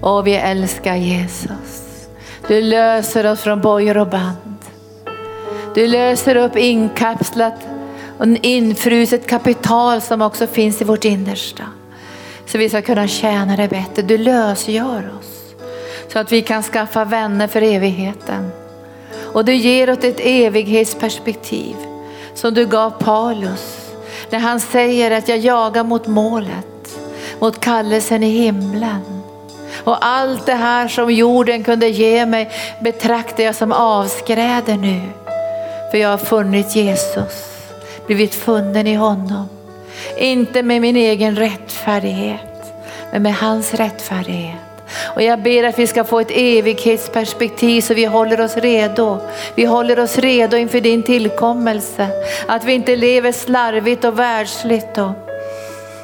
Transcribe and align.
Och 0.00 0.26
vi 0.26 0.34
älskar 0.34 0.96
Jesus. 0.96 2.08
Du 2.48 2.62
löser 2.62 3.32
oss 3.32 3.40
från 3.40 3.60
bojor 3.60 3.96
och 3.96 4.08
band. 4.08 4.58
Du 5.74 5.86
löser 5.86 6.36
upp 6.36 6.56
inkapslat 6.56 7.54
och 8.18 8.26
infruset 8.42 9.26
kapital 9.26 10.00
som 10.00 10.22
också 10.22 10.46
finns 10.46 10.80
i 10.80 10.84
vårt 10.84 11.04
innersta. 11.04 11.64
Så 12.46 12.58
vi 12.58 12.68
ska 12.68 12.82
kunna 12.82 13.08
tjäna 13.08 13.56
dig 13.56 13.68
bättre. 13.68 14.02
Du 14.02 14.18
lösgör 14.18 15.10
oss 15.20 15.54
så 16.12 16.18
att 16.18 16.32
vi 16.32 16.42
kan 16.42 16.62
skaffa 16.62 17.04
vänner 17.04 17.46
för 17.46 17.62
evigheten. 17.62 18.50
Och 19.32 19.44
du 19.44 19.54
ger 19.54 19.90
oss 19.90 19.98
ett 19.98 20.20
evighetsperspektiv 20.20 21.76
som 22.34 22.54
du 22.54 22.66
gav 22.66 22.90
Paulus. 22.90 23.92
När 24.30 24.38
han 24.38 24.60
säger 24.60 25.10
att 25.10 25.28
jag 25.28 25.38
jagar 25.38 25.84
mot 25.84 26.06
målet, 26.06 26.98
mot 27.40 27.60
kallelsen 27.60 28.22
i 28.22 28.30
himlen. 28.30 29.17
Och 29.84 30.06
allt 30.06 30.46
det 30.46 30.54
här 30.54 30.88
som 30.88 31.12
jorden 31.12 31.64
kunde 31.64 31.88
ge 31.88 32.26
mig 32.26 32.50
betraktar 32.80 33.44
jag 33.44 33.54
som 33.54 33.72
avskräde 33.72 34.76
nu. 34.76 35.00
För 35.90 35.98
jag 35.98 36.08
har 36.08 36.18
funnit 36.18 36.76
Jesus, 36.76 37.44
blivit 38.06 38.34
funnen 38.34 38.86
i 38.86 38.94
honom. 38.94 39.48
Inte 40.18 40.62
med 40.62 40.80
min 40.80 40.96
egen 40.96 41.36
rättfärdighet, 41.36 42.74
men 43.12 43.22
med 43.22 43.34
hans 43.34 43.74
rättfärdighet. 43.74 44.56
Och 45.14 45.22
jag 45.22 45.42
ber 45.42 45.64
att 45.64 45.78
vi 45.78 45.86
ska 45.86 46.04
få 46.04 46.20
ett 46.20 46.30
evighetsperspektiv 46.30 47.80
så 47.80 47.94
vi 47.94 48.04
håller 48.04 48.40
oss 48.40 48.56
redo. 48.56 49.18
Vi 49.54 49.64
håller 49.64 49.98
oss 50.00 50.18
redo 50.18 50.56
inför 50.56 50.80
din 50.80 51.02
tillkommelse. 51.02 52.08
Att 52.46 52.64
vi 52.64 52.72
inte 52.72 52.96
lever 52.96 53.32
slarvigt 53.32 54.04
och 54.04 54.18
världsligt. 54.18 54.98
Och 54.98 55.12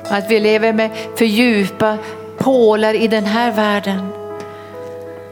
att 0.09 0.30
vi 0.30 0.41
lever 0.41 0.73
med 0.73 0.91
för 1.16 1.24
djupa 1.24 1.99
pålar 2.45 2.95
i 2.95 3.09
den 3.09 3.24
här 3.24 3.52
världen. 3.52 4.09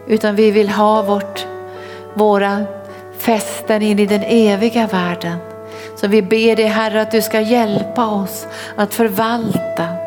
Utan 0.07 0.37
vi 0.37 0.51
vill 0.51 0.69
ha 0.69 1.03
vårt, 1.03 1.47
våra 2.15 2.65
fästen 3.19 3.83
in 3.83 3.99
i 3.99 4.07
den 4.07 4.23
eviga 4.23 4.87
världen. 4.87 5.37
Så 5.97 6.09
vi 6.09 6.23
ber 6.23 6.57
dig 6.57 6.65
Herre 6.65 7.03
att 7.03 7.11
du 7.11 7.23
ska 7.23 7.41
hjälpa 7.41 8.07
oss 8.07 8.47
att 8.77 8.95
förvalta 8.95 10.02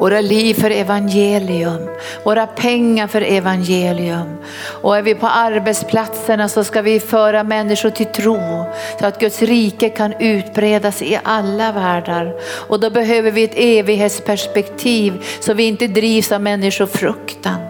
våra 0.00 0.20
liv 0.20 0.54
för 0.54 0.70
evangelium, 0.70 1.88
våra 2.24 2.46
pengar 2.46 3.06
för 3.06 3.20
evangelium. 3.20 4.36
Och 4.82 4.96
är 4.96 5.02
vi 5.02 5.14
på 5.14 5.26
arbetsplatserna 5.26 6.48
så 6.48 6.64
ska 6.64 6.82
vi 6.82 7.00
föra 7.00 7.44
människor 7.44 7.90
till 7.90 8.06
tro 8.06 8.64
så 9.00 9.06
att 9.06 9.20
Guds 9.20 9.42
rike 9.42 9.88
kan 9.88 10.12
utbredas 10.12 11.02
i 11.02 11.18
alla 11.22 11.72
världar. 11.72 12.34
Och 12.68 12.80
då 12.80 12.90
behöver 12.90 13.30
vi 13.30 13.44
ett 13.44 13.54
evighetsperspektiv 13.54 15.24
så 15.40 15.54
vi 15.54 15.64
inte 15.64 15.86
drivs 15.86 16.32
av 16.32 16.40
människofruktan 16.40 17.60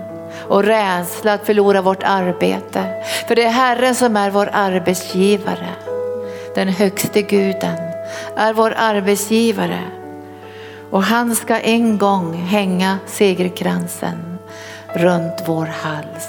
och 0.48 0.64
rädsla 0.64 1.32
att 1.32 1.46
förlora 1.46 1.82
vårt 1.82 2.02
arbete. 2.02 2.84
För 3.28 3.36
det 3.36 3.42
är 3.42 3.50
Herren 3.50 3.94
som 3.94 4.16
är 4.16 4.30
vår 4.30 4.50
arbetsgivare. 4.52 5.68
Den 6.54 6.68
högste 6.68 7.22
guden 7.22 7.76
är 8.36 8.52
vår 8.52 8.74
arbetsgivare. 8.76 9.99
Och 10.90 11.02
han 11.02 11.36
ska 11.36 11.60
en 11.60 11.98
gång 11.98 12.34
hänga 12.34 12.98
segerkransen 13.06 14.38
runt 14.94 15.42
vår 15.46 15.66
hals. 15.66 16.28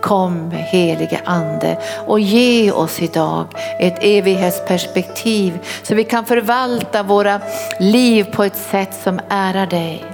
Kom 0.00 0.50
helige 0.50 1.20
ande 1.24 1.78
och 2.06 2.20
ge 2.20 2.72
oss 2.72 3.02
idag 3.02 3.46
ett 3.78 3.98
evighetsperspektiv 4.00 5.58
så 5.82 5.94
vi 5.94 6.04
kan 6.04 6.24
förvalta 6.24 7.02
våra 7.02 7.40
liv 7.80 8.24
på 8.24 8.44
ett 8.44 8.56
sätt 8.56 8.94
som 9.02 9.20
ärar 9.28 9.66
dig. 9.66 10.11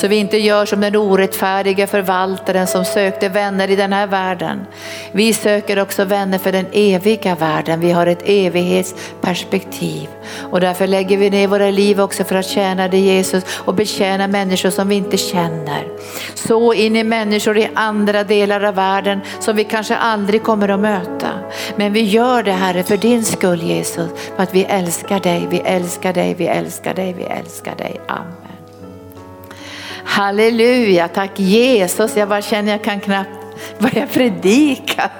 Så 0.00 0.08
vi 0.08 0.16
inte 0.16 0.38
gör 0.38 0.66
som 0.66 0.80
den 0.80 0.96
orättfärdiga 0.96 1.86
förvaltaren 1.86 2.66
som 2.66 2.84
sökte 2.84 3.28
vänner 3.28 3.70
i 3.70 3.76
den 3.76 3.92
här 3.92 4.06
världen. 4.06 4.66
Vi 5.12 5.32
söker 5.32 5.78
också 5.78 6.04
vänner 6.04 6.38
för 6.38 6.52
den 6.52 6.66
eviga 6.72 7.34
världen. 7.34 7.80
Vi 7.80 7.92
har 7.92 8.06
ett 8.06 8.22
evighetsperspektiv. 8.24 10.08
Och 10.50 10.60
därför 10.60 10.86
lägger 10.86 11.16
vi 11.16 11.30
ner 11.30 11.48
våra 11.48 11.70
liv 11.70 12.00
också 12.00 12.24
för 12.24 12.36
att 12.36 12.46
tjäna 12.46 12.88
dig 12.88 13.00
Jesus 13.00 13.44
och 13.64 13.74
betjäna 13.74 14.26
människor 14.26 14.70
som 14.70 14.88
vi 14.88 14.94
inte 14.94 15.16
känner. 15.16 15.88
Så 16.34 16.74
in 16.74 16.96
i 16.96 17.04
människor 17.04 17.58
i 17.58 17.70
andra 17.74 18.24
delar 18.24 18.64
av 18.64 18.74
världen 18.74 19.20
som 19.40 19.56
vi 19.56 19.64
kanske 19.64 19.96
aldrig 19.96 20.42
kommer 20.42 20.68
att 20.68 20.80
möta. 20.80 21.28
Men 21.76 21.92
vi 21.92 22.00
gör 22.00 22.42
det 22.42 22.52
Herre 22.52 22.82
för 22.82 22.96
din 22.96 23.24
skull 23.24 23.62
Jesus, 23.62 24.10
för 24.36 24.42
att 24.42 24.54
vi 24.54 24.64
älskar 24.64 25.20
dig, 25.20 25.46
vi 25.50 25.58
älskar 25.58 26.12
dig, 26.12 26.34
vi 26.34 26.46
älskar 26.46 26.94
dig, 26.94 27.12
vi 27.12 27.24
älskar 27.24 27.76
dig. 27.76 28.00
Amen. 28.08 28.39
Halleluja, 30.04 31.08
tack 31.08 31.40
Jesus. 31.40 32.16
Jag 32.16 32.28
bara 32.28 32.42
känner 32.42 32.72
jag 32.72 32.84
kan 32.84 33.00
knappt 33.00 33.30
börja 33.78 34.06
predika. 34.06 35.10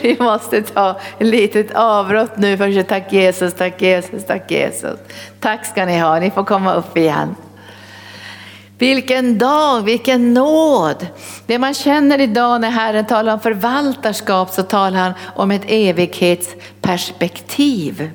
Vi 0.00 0.16
måste 0.20 0.62
ta 0.62 1.00
ett 1.18 1.26
litet 1.26 1.74
avbrott 1.74 2.36
nu 2.36 2.56
först. 2.56 2.88
Tack 2.88 3.12
Jesus, 3.12 3.54
tack 3.54 3.82
Jesus, 3.82 4.26
tack 4.26 4.50
Jesus. 4.50 4.98
Tack 5.40 5.66
ska 5.66 5.84
ni 5.84 5.98
ha, 5.98 6.18
ni 6.18 6.30
får 6.30 6.44
komma 6.44 6.74
upp 6.74 6.96
igen. 6.96 7.34
Vilken 8.78 9.38
dag, 9.38 9.82
vilken 9.82 10.34
nåd. 10.34 11.06
Det 11.46 11.58
man 11.58 11.74
känner 11.74 12.20
idag 12.20 12.60
när 12.60 12.70
Herren 12.70 13.06
talar 13.06 13.32
om 13.32 13.40
förvaltarskap 13.40 14.50
så 14.50 14.62
talar 14.62 14.98
han 14.98 15.12
om 15.34 15.50
ett 15.50 15.64
evighetsperspektiv. 15.66 18.10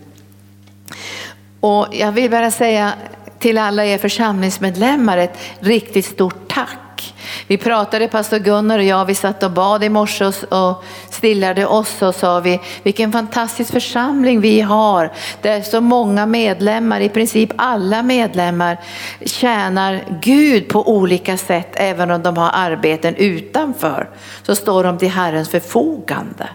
Och 1.59 1.87
jag 1.91 2.11
vill 2.11 2.31
bara 2.31 2.51
säga 2.51 2.93
till 3.39 3.57
alla 3.57 3.85
er 3.85 3.97
församlingsmedlemmar 3.97 5.17
ett 5.17 5.37
riktigt 5.59 6.05
stort 6.05 6.47
tack. 6.47 7.13
Vi 7.47 7.57
pratade, 7.57 8.07
pastor 8.07 8.37
Gunnar 8.37 8.79
och 8.79 8.85
jag, 8.85 9.05
vi 9.05 9.15
satt 9.15 9.43
och 9.43 9.51
bad 9.51 9.83
i 9.83 9.89
morse 9.89 10.25
och 10.49 10.83
stillade 11.09 11.65
oss 11.65 12.01
och 12.01 12.15
sa 12.15 12.39
vi, 12.39 12.59
vilken 12.83 13.11
fantastisk 13.11 13.71
församling 13.71 14.41
vi 14.41 14.61
har. 14.61 15.11
Där 15.41 15.61
så 15.61 15.81
många 15.81 16.25
medlemmar, 16.25 16.99
i 16.99 17.09
princip 17.09 17.49
alla 17.55 18.03
medlemmar, 18.03 18.77
tjänar 19.25 20.03
Gud 20.21 20.67
på 20.67 20.89
olika 20.89 21.37
sätt, 21.37 21.69
även 21.73 22.11
om 22.11 22.23
de 22.23 22.37
har 22.37 22.51
arbeten 22.53 23.15
utanför. 23.15 24.09
Så 24.43 24.55
står 24.55 24.83
de 24.83 24.97
till 24.97 25.09
Herrens 25.09 25.49
förfogande. 25.49 26.49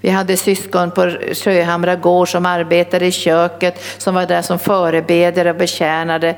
Vi 0.00 0.08
hade 0.08 0.36
syskon 0.36 0.90
på 0.90 1.10
Sjöhamra 1.32 1.96
gård 1.96 2.28
som 2.28 2.46
arbetade 2.46 3.06
i 3.06 3.12
köket, 3.12 3.84
som 3.98 4.14
var 4.14 4.26
där 4.26 4.42
som 4.42 4.58
förebedjare 4.58 5.50
och 5.50 5.56
betjänade. 5.56 6.36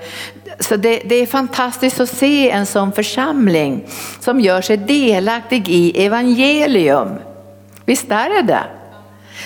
Så 0.60 0.76
det, 0.76 1.02
det, 1.04 1.14
är 1.14 1.26
fantastiskt 1.26 2.00
att 2.00 2.08
se 2.08 2.50
en 2.50 2.66
sån 2.66 2.92
församling 2.92 3.86
som 4.20 4.40
gör 4.40 4.60
sig 4.60 4.76
delaktig 4.76 5.68
i 5.68 6.06
evangelium. 6.06 7.08
Visst 7.84 8.10
är 8.10 8.28
det 8.28 8.42
det? 8.42 8.64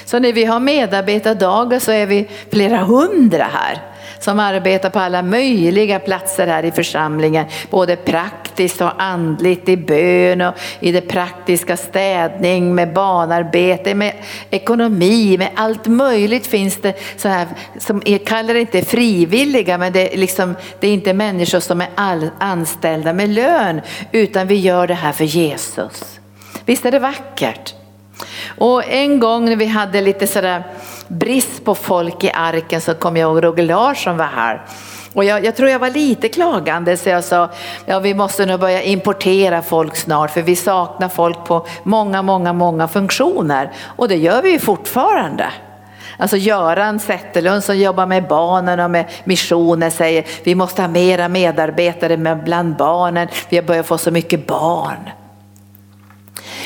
Så 0.05 0.19
när 0.19 0.33
vi 0.33 0.45
har 0.45 0.61
medarbetardagar 0.61 1.79
så 1.79 1.93
är 1.93 2.07
vi 2.07 2.29
flera 2.51 2.77
hundra 2.77 3.49
här 3.53 3.92
som 4.23 4.41
arbetar 4.41 4.91
på 4.91 4.99
alla 4.99 5.23
möjliga 5.23 5.99
platser 5.99 6.47
här 6.47 6.65
i 6.65 6.71
församlingen. 6.71 7.47
Både 7.71 7.97
praktiskt 7.97 8.81
och 8.81 9.03
andligt 9.03 9.69
i 9.69 9.77
bön 9.77 10.41
och 10.41 10.55
i 10.81 10.93
det 10.93 11.01
praktiska 11.01 11.77
städning 11.77 12.75
med 12.75 12.93
barnarbete, 12.93 13.95
med 13.95 14.15
ekonomi, 14.51 15.39
med 15.39 15.51
allt 15.55 15.87
möjligt 15.87 16.47
finns 16.47 16.77
det 16.77 16.95
så 17.17 17.29
här 17.29 17.47
som 17.79 18.03
jag 18.05 18.25
kallar 18.25 18.55
det 18.55 18.61
inte 18.61 18.83
frivilliga 18.83 19.79
men 19.79 19.93
det 19.93 20.15
är, 20.15 20.19
liksom, 20.19 20.57
det 20.81 20.89
är 20.89 20.93
inte 20.93 21.13
människor 21.13 21.61
som 21.61 21.81
är 21.81 21.89
all, 21.95 22.31
anställda 22.39 23.13
med 23.13 23.29
lön 23.29 23.81
utan 24.13 24.47
vi 24.47 24.55
gör 24.55 24.87
det 24.87 24.95
här 24.95 25.13
för 25.13 25.25
Jesus. 25.25 26.21
Visst 26.65 26.87
är 26.87 26.91
det 26.91 26.99
vackert? 26.99 27.75
Och 28.59 28.89
en 28.89 29.21
gång 29.21 29.45
när 29.45 29.57
vi 29.57 29.67
hade 29.67 30.01
lite 30.01 30.27
sådär 30.27 30.63
brist 31.13 31.65
på 31.65 31.75
folk 31.75 32.25
i 32.25 32.31
arken 32.35 32.81
så 32.81 32.95
kom 32.95 33.17
jag 33.17 33.31
ihåg 33.31 33.45
Roger 33.45 33.65
Larsson 33.65 34.17
var 34.17 34.25
här. 34.25 34.63
Och 35.15 35.25
jag, 35.25 35.45
jag, 35.45 35.57
tror 35.57 35.69
jag 35.69 35.79
var 35.79 35.91
lite 35.91 36.29
klagande 36.29 36.97
så 36.97 37.09
jag 37.09 37.25
sa, 37.25 37.49
ja 37.87 37.99
vi 37.99 38.15
måste 38.15 38.47
nog 38.47 38.61
börja 38.61 38.83
importera 38.83 39.63
folk 39.63 39.97
snart 39.97 40.31
för 40.31 40.43
vi 40.43 40.57
saknar 40.57 41.09
folk 41.09 41.45
på 41.45 41.67
många, 41.83 42.23
många, 42.23 42.53
många 42.53 42.89
funktioner. 42.89 43.73
Och 43.85 44.09
det 44.09 44.17
gör 44.17 44.43
vi 44.43 44.51
ju 44.51 44.59
fortfarande. 44.59 45.53
Alltså 46.17 46.37
Göran 46.37 47.01
Zetterlund 47.01 47.65
som 47.65 47.79
jobbar 47.79 48.07
med 48.07 48.29
barnen 48.29 48.81
och 48.81 48.91
med 48.91 49.05
missionen 49.25 49.91
säger 49.91 50.25
vi 50.45 50.55
måste 50.55 50.83
ha 50.83 50.89
mera 50.89 51.29
medarbetare 51.29 52.37
bland 52.45 52.77
barnen, 52.77 53.29
vi 53.49 53.57
har 53.57 53.65
börjat 53.65 53.87
få 53.87 53.99
så 53.99 54.11
mycket 54.11 54.47
barn. 54.47 55.11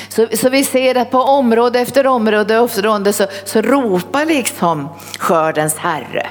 Så, 0.09 0.27
så 0.33 0.49
vi 0.49 0.65
ser 0.65 0.95
att 0.95 1.11
på 1.11 1.19
område 1.19 1.81
efter 1.81 2.07
område 2.07 2.55
efter 2.55 2.87
område 2.87 3.13
så, 3.13 3.27
så 3.45 3.63
ropar 3.63 4.27
liksom 4.27 4.89
skördens 5.19 5.77
herre. 5.77 6.27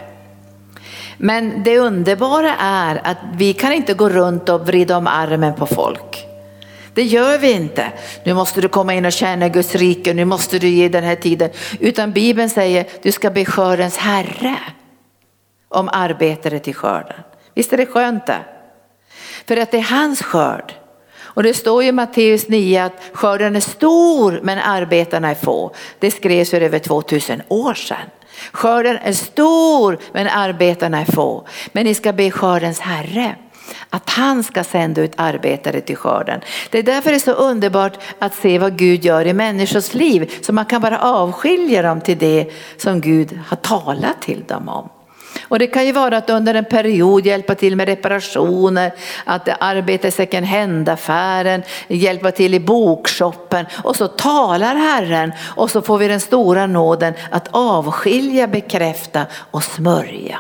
Men 1.18 1.64
det 1.64 1.80
underbara 1.80 2.56
är 2.60 3.02
att 3.04 3.18
vi 3.34 3.54
kan 3.54 3.74
inte 3.74 3.94
gå 3.94 4.10
runt 4.10 4.50
och 4.50 4.68
vrida 4.68 4.98
om 4.98 5.08
armen 5.08 5.56
på 5.56 5.66
folk. 5.66 6.26
Det 6.94 7.04
gör 7.04 7.38
vi 7.38 7.52
inte. 7.52 7.92
Nu 8.24 8.34
måste 8.34 8.62
du 8.62 8.68
komma 8.68 8.94
in 8.94 9.06
och 9.06 9.12
tjäna 9.12 9.50
Guds 9.50 9.76
rike, 9.76 10.14
nu 10.14 10.26
måste 10.26 10.60
du 10.60 10.68
ge 10.68 10.90
den 10.90 11.04
här 11.04 11.16
tiden. 11.16 11.50
Utan 11.80 12.12
Bibeln 12.12 12.50
säger 12.50 12.86
du 13.02 13.12
ska 13.12 13.30
be 13.30 13.46
skördens 13.46 13.98
herre 13.98 14.56
om 15.70 15.90
arbetare 15.94 16.60
till 16.60 16.76
skörden. 16.76 17.20
Visst 17.54 17.74
är 17.74 17.78
det 17.78 17.86
skönt 17.86 18.26
det? 18.26 18.40
För 19.48 19.58
att 19.58 19.72
det 19.72 19.78
är 19.78 19.82
hans 19.82 20.22
skörd. 20.22 20.74
Och 21.36 21.44
det 21.44 21.54
står 21.54 21.84
i 21.84 21.92
Matteus 21.92 22.48
9 22.48 22.84
att 22.84 23.02
skörden 23.14 23.56
är 23.56 23.60
stor 23.60 24.40
men 24.44 24.58
arbetarna 24.60 25.30
är 25.30 25.36
få. 25.36 25.72
Det 26.00 26.12
skrevs 26.12 26.50
för 26.50 26.62
över 26.62 26.80
2000 26.80 27.42
år 27.48 27.74
sedan. 27.74 28.10
Skörden 28.52 28.98
är 28.98 29.14
stor 29.14 29.98
men 30.12 30.28
arbetarna 30.28 31.02
är 31.02 31.06
få. 31.06 31.48
Men 31.72 31.86
ni 31.86 31.94
ska 31.94 32.14
be 32.14 32.32
skördens 32.32 32.80
herre 32.80 33.36
att 33.90 34.10
han 34.10 34.44
ska 34.44 34.64
sända 34.64 35.02
ut 35.02 35.14
arbetare 35.16 35.82
till 35.82 35.96
skörden. 35.96 36.42
Det 36.70 36.80
är 36.80 36.84
därför 36.84 37.10
det 37.10 37.16
är 37.16 37.20
så 37.20 37.32
underbart 37.32 37.98
att 38.20 38.36
se 38.36 38.60
vad 38.60 38.78
Gud 38.78 39.06
gör 39.06 39.28
i 39.28 39.34
människors 39.34 39.94
liv. 39.94 40.34
Så 40.42 40.54
man 40.54 40.66
kan 40.66 40.82
bara 40.82 41.00
avskilja 41.00 41.82
dem 41.82 42.02
till 42.02 42.18
det 42.18 42.52
som 42.78 43.02
Gud 43.02 43.40
har 43.48 43.58
talat 43.58 44.22
till 44.22 44.44
dem 44.48 44.70
om. 44.70 44.90
Och 45.48 45.60
det 45.60 45.68
kan 45.68 45.86
ju 45.86 45.92
vara 45.92 46.18
att 46.18 46.30
under 46.30 46.54
en 46.54 46.66
period 46.66 47.26
hjälpa 47.26 47.56
till 47.56 47.76
med 47.76 47.88
reparationer, 47.88 48.92
att 49.24 49.50
arbeta 49.60 50.08
i 50.08 50.12
second 50.12 50.46
hand-affären, 50.46 51.64
hjälpa 51.88 52.32
till 52.32 52.54
i 52.54 52.60
bokshoppen 52.60 53.66
och 53.84 53.96
så 53.96 54.08
talar 54.08 54.76
Herren 54.76 55.32
och 55.42 55.72
så 55.72 55.82
får 55.82 55.98
vi 55.98 56.08
den 56.08 56.20
stora 56.20 56.68
nåden 56.68 57.14
att 57.32 57.48
avskilja, 57.52 58.48
bekräfta 58.48 59.26
och 59.52 59.64
smörja. 59.64 60.40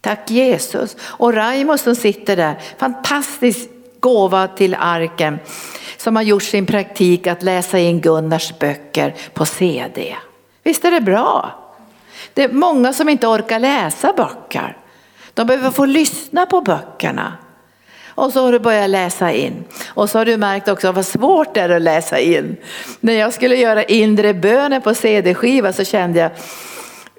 Tack 0.00 0.30
Jesus. 0.30 0.96
Och 1.00 1.34
Raimo 1.34 1.78
som 1.78 1.94
sitter 1.94 2.36
där, 2.36 2.58
fantastisk 2.78 3.68
gåva 4.00 4.48
till 4.48 4.76
arken 4.78 5.38
som 5.96 6.16
har 6.16 6.22
gjort 6.22 6.42
sin 6.42 6.66
praktik 6.66 7.26
att 7.26 7.42
läsa 7.42 7.78
in 7.78 8.00
Gunnars 8.00 8.58
böcker 8.58 9.14
på 9.34 9.46
CD. 9.46 10.16
Visst 10.62 10.84
är 10.84 10.90
det 10.90 11.00
bra? 11.00 11.63
Det 12.34 12.42
är 12.42 12.48
många 12.48 12.92
som 12.92 13.08
inte 13.08 13.26
orkar 13.26 13.58
läsa 13.58 14.12
böcker. 14.12 14.76
De 15.34 15.46
behöver 15.46 15.70
få 15.70 15.84
lyssna 15.84 16.46
på 16.46 16.60
böckerna. 16.60 17.32
Och 18.06 18.32
så 18.32 18.44
har 18.44 18.52
du 18.52 18.58
börjat 18.58 18.90
läsa 18.90 19.32
in. 19.32 19.64
Och 19.88 20.10
så 20.10 20.18
har 20.18 20.24
du 20.24 20.36
märkt 20.36 20.68
också 20.68 20.92
vad 20.92 21.06
svårt 21.06 21.54
det 21.54 21.60
är 21.60 21.68
att 21.68 21.82
läsa 21.82 22.18
in. 22.18 22.56
När 23.00 23.12
jag 23.12 23.32
skulle 23.32 23.56
göra 23.56 23.84
inre 23.84 24.34
bönen 24.34 24.82
på 24.82 24.94
CD-skiva 24.94 25.72
så 25.72 25.84
kände 25.84 26.18
jag, 26.18 26.30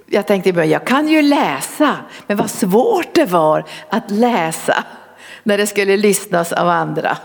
jag 0.08 0.28
tänkte 0.28 0.50
jag 0.50 0.88
kan 0.88 1.08
ju 1.08 1.22
läsa, 1.22 1.96
men 2.28 2.38
vad 2.38 2.50
svårt 2.50 3.14
det 3.14 3.26
var 3.26 3.64
att 3.90 4.12
läsa 4.12 4.84
när 5.44 5.58
det 5.58 5.68
skulle 5.68 5.98
lyssnas 5.98 6.52
av 6.52 6.70
andra. 6.70 7.18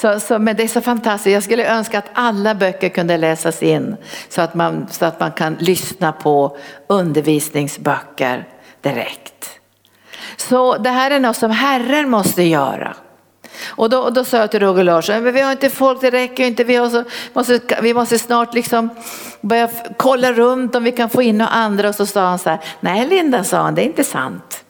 Så, 0.00 0.20
så, 0.20 0.38
men 0.38 0.56
det 0.56 0.62
är 0.62 0.68
så 0.68 0.80
fantastiskt. 0.80 1.34
Jag 1.34 1.42
skulle 1.42 1.66
önska 1.66 1.98
att 1.98 2.10
alla 2.12 2.54
böcker 2.54 2.88
kunde 2.88 3.16
läsas 3.16 3.62
in 3.62 3.96
så 4.28 4.42
att 4.42 4.54
man, 4.54 4.86
så 4.90 5.04
att 5.04 5.20
man 5.20 5.32
kan 5.32 5.54
lyssna 5.54 6.12
på 6.12 6.56
undervisningsböcker 6.86 8.48
direkt. 8.80 9.50
Så 10.36 10.78
det 10.78 10.90
här 10.90 11.10
är 11.10 11.20
något 11.20 11.36
som 11.36 11.50
Herren 11.50 12.10
måste 12.10 12.42
göra. 12.42 12.96
Och 13.66 13.90
då, 13.90 14.10
då 14.10 14.24
sa 14.24 14.36
jag 14.36 14.50
till 14.50 14.60
Roger 14.60 14.84
Larsson, 14.84 15.22
men 15.22 15.34
vi 15.34 15.40
har 15.40 15.52
inte 15.52 15.70
folk, 15.70 16.00
det 16.00 16.10
räcker 16.10 16.44
inte, 16.44 16.64
vi, 16.64 16.76
har 16.76 16.88
så, 16.88 17.04
måste, 17.32 17.60
vi 17.82 17.94
måste 17.94 18.18
snart 18.18 18.54
liksom 18.54 18.88
börja 19.40 19.68
kolla 19.96 20.32
runt 20.32 20.74
om 20.74 20.84
vi 20.84 20.92
kan 20.92 21.10
få 21.10 21.22
in 21.22 21.38
några 21.38 21.50
andra. 21.50 21.88
Och 21.88 21.94
så 21.94 22.06
sa 22.06 22.28
han 22.28 22.38
så 22.38 22.50
här, 22.50 22.60
nej 22.80 23.06
Linda 23.06 23.44
sa 23.44 23.56
han, 23.56 23.74
det 23.74 23.82
är 23.82 23.86
inte 23.86 24.04
sant. 24.04 24.65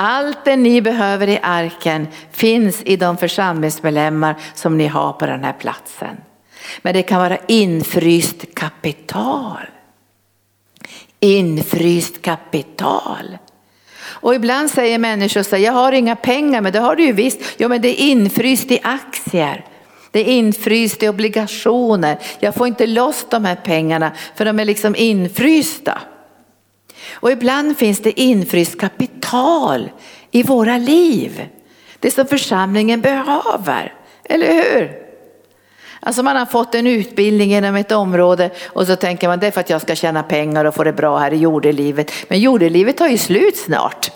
Allt 0.00 0.44
det 0.44 0.56
ni 0.56 0.82
behöver 0.82 1.28
i 1.28 1.38
arken 1.42 2.06
finns 2.30 2.82
i 2.84 2.96
de 2.96 3.16
församlingsmedlemmar 3.16 4.34
som 4.54 4.78
ni 4.78 4.86
har 4.86 5.12
på 5.12 5.26
den 5.26 5.44
här 5.44 5.52
platsen. 5.52 6.16
Men 6.82 6.94
det 6.94 7.02
kan 7.02 7.20
vara 7.20 7.38
infryst 7.48 8.54
kapital. 8.54 9.58
Infryst 11.20 12.22
kapital. 12.22 13.38
Och 14.00 14.34
ibland 14.34 14.70
säger 14.70 14.98
människor 14.98 15.42
så 15.42 15.56
här, 15.56 15.62
jag 15.62 15.72
har 15.72 15.92
inga 15.92 16.16
pengar, 16.16 16.60
men 16.60 16.72
det 16.72 16.80
har 16.80 16.96
du 16.96 17.04
ju 17.04 17.12
visst. 17.12 17.40
Ja, 17.56 17.68
men 17.68 17.82
det 17.82 18.02
är 18.02 18.10
infryst 18.10 18.70
i 18.70 18.80
aktier. 18.82 19.64
Det 20.10 20.20
är 20.20 20.24
infryst 20.24 21.02
i 21.02 21.08
obligationer. 21.08 22.18
Jag 22.40 22.54
får 22.54 22.66
inte 22.66 22.86
loss 22.86 23.26
de 23.30 23.44
här 23.44 23.56
pengarna 23.56 24.12
för 24.34 24.44
de 24.44 24.60
är 24.60 24.64
liksom 24.64 24.96
infrysta. 24.96 25.98
Och 27.12 27.30
ibland 27.32 27.78
finns 27.78 28.00
det 28.00 28.20
infryst 28.20 28.80
kapital 28.80 29.90
i 30.30 30.42
våra 30.42 30.78
liv. 30.78 31.48
Det 32.00 32.10
som 32.10 32.26
församlingen 32.26 33.00
behöver, 33.00 33.94
eller 34.24 34.52
hur? 34.52 35.08
Alltså 36.00 36.22
man 36.22 36.36
har 36.36 36.46
fått 36.46 36.74
en 36.74 36.86
utbildning 36.86 37.54
inom 37.54 37.76
ett 37.76 37.92
område 37.92 38.50
och 38.66 38.86
så 38.86 38.96
tänker 38.96 39.28
man 39.28 39.38
det 39.38 39.46
är 39.46 39.50
för 39.50 39.60
att 39.60 39.70
jag 39.70 39.82
ska 39.82 39.94
tjäna 39.94 40.22
pengar 40.22 40.64
och 40.64 40.74
få 40.74 40.84
det 40.84 40.92
bra 40.92 41.18
här 41.18 41.32
i 41.32 41.36
jordelivet. 41.36 42.12
Men 42.28 42.40
jordelivet 42.40 42.96
tar 42.96 43.08
ju 43.08 43.18
slut 43.18 43.56
snart. 43.56 44.10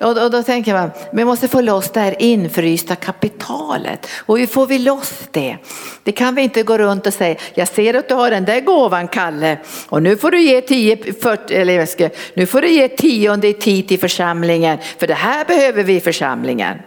Och 0.00 0.14
då, 0.14 0.22
och 0.22 0.30
då 0.30 0.42
tänker 0.42 0.72
man, 0.72 0.90
vi 1.12 1.24
måste 1.24 1.48
få 1.48 1.60
loss 1.60 1.90
det 1.90 2.00
här 2.00 2.22
infrysta 2.22 2.96
kapitalet. 2.96 4.06
Och 4.26 4.38
hur 4.38 4.46
får 4.46 4.66
vi 4.66 4.78
loss 4.78 5.28
det? 5.30 5.56
Det 6.02 6.12
kan 6.12 6.34
vi 6.34 6.42
inte 6.42 6.62
gå 6.62 6.78
runt 6.78 7.06
och 7.06 7.14
säga, 7.14 7.36
jag 7.54 7.68
ser 7.68 7.94
att 7.94 8.08
du 8.08 8.14
har 8.14 8.30
den 8.30 8.44
där 8.44 8.60
gåvan 8.60 9.08
Kalle 9.08 9.58
och 9.88 10.02
nu 10.02 10.16
får 10.16 10.30
du 10.30 10.40
ge 10.42 10.60
10, 10.60 11.12
40, 11.12 11.54
eller 11.54 11.86
ska, 11.86 12.10
nu 12.34 12.46
får 12.46 12.60
du 12.60 12.70
ge 12.70 12.88
tionde 12.88 13.48
i 13.48 13.54
tid 13.54 13.88
till 13.88 14.00
församlingen 14.00 14.78
för 14.98 15.06
det 15.06 15.14
här 15.14 15.44
behöver 15.44 15.82
vi 15.82 15.96
i 15.96 16.00
församlingen. 16.00 16.78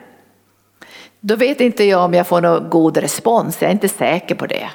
Då 1.20 1.36
vet 1.36 1.62
inte 1.62 1.84
jag 1.84 2.06
om 2.06 2.14
jag 2.14 2.28
får 2.28 2.42
någon 2.42 2.70
god 2.70 2.98
respons, 2.98 3.58
jag 3.60 3.70
är 3.70 3.74
inte 3.74 3.90
säker 3.90 4.36
på 4.36 4.48
det. 4.48 4.70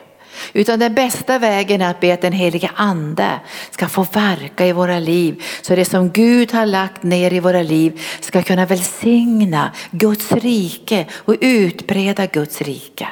Utan 0.53 0.79
den 0.79 0.95
bästa 0.95 1.39
vägen 1.39 1.83
är 1.83 1.91
att 1.91 2.01
be 2.01 2.15
att 2.15 2.21
den 2.21 2.33
heliga 2.33 2.71
ande 2.75 3.41
ska 3.71 3.89
få 3.89 4.07
verka 4.13 4.67
i 4.67 4.73
våra 4.73 4.99
liv. 4.99 5.45
Så 5.63 5.77
det 5.77 5.85
som 5.85 6.11
Gud 6.11 6.53
har 6.53 6.67
lagt 6.67 7.03
ner 7.03 7.33
i 7.33 7.41
våra 7.41 7.63
liv 7.63 8.03
ska 8.21 8.43
kunna 8.43 8.67
välsigna 8.67 9.73
Guds 9.91 10.33
rike 10.33 11.07
och 11.15 11.37
utbreda 11.41 12.27
Guds 12.27 12.63
rike. 12.63 13.09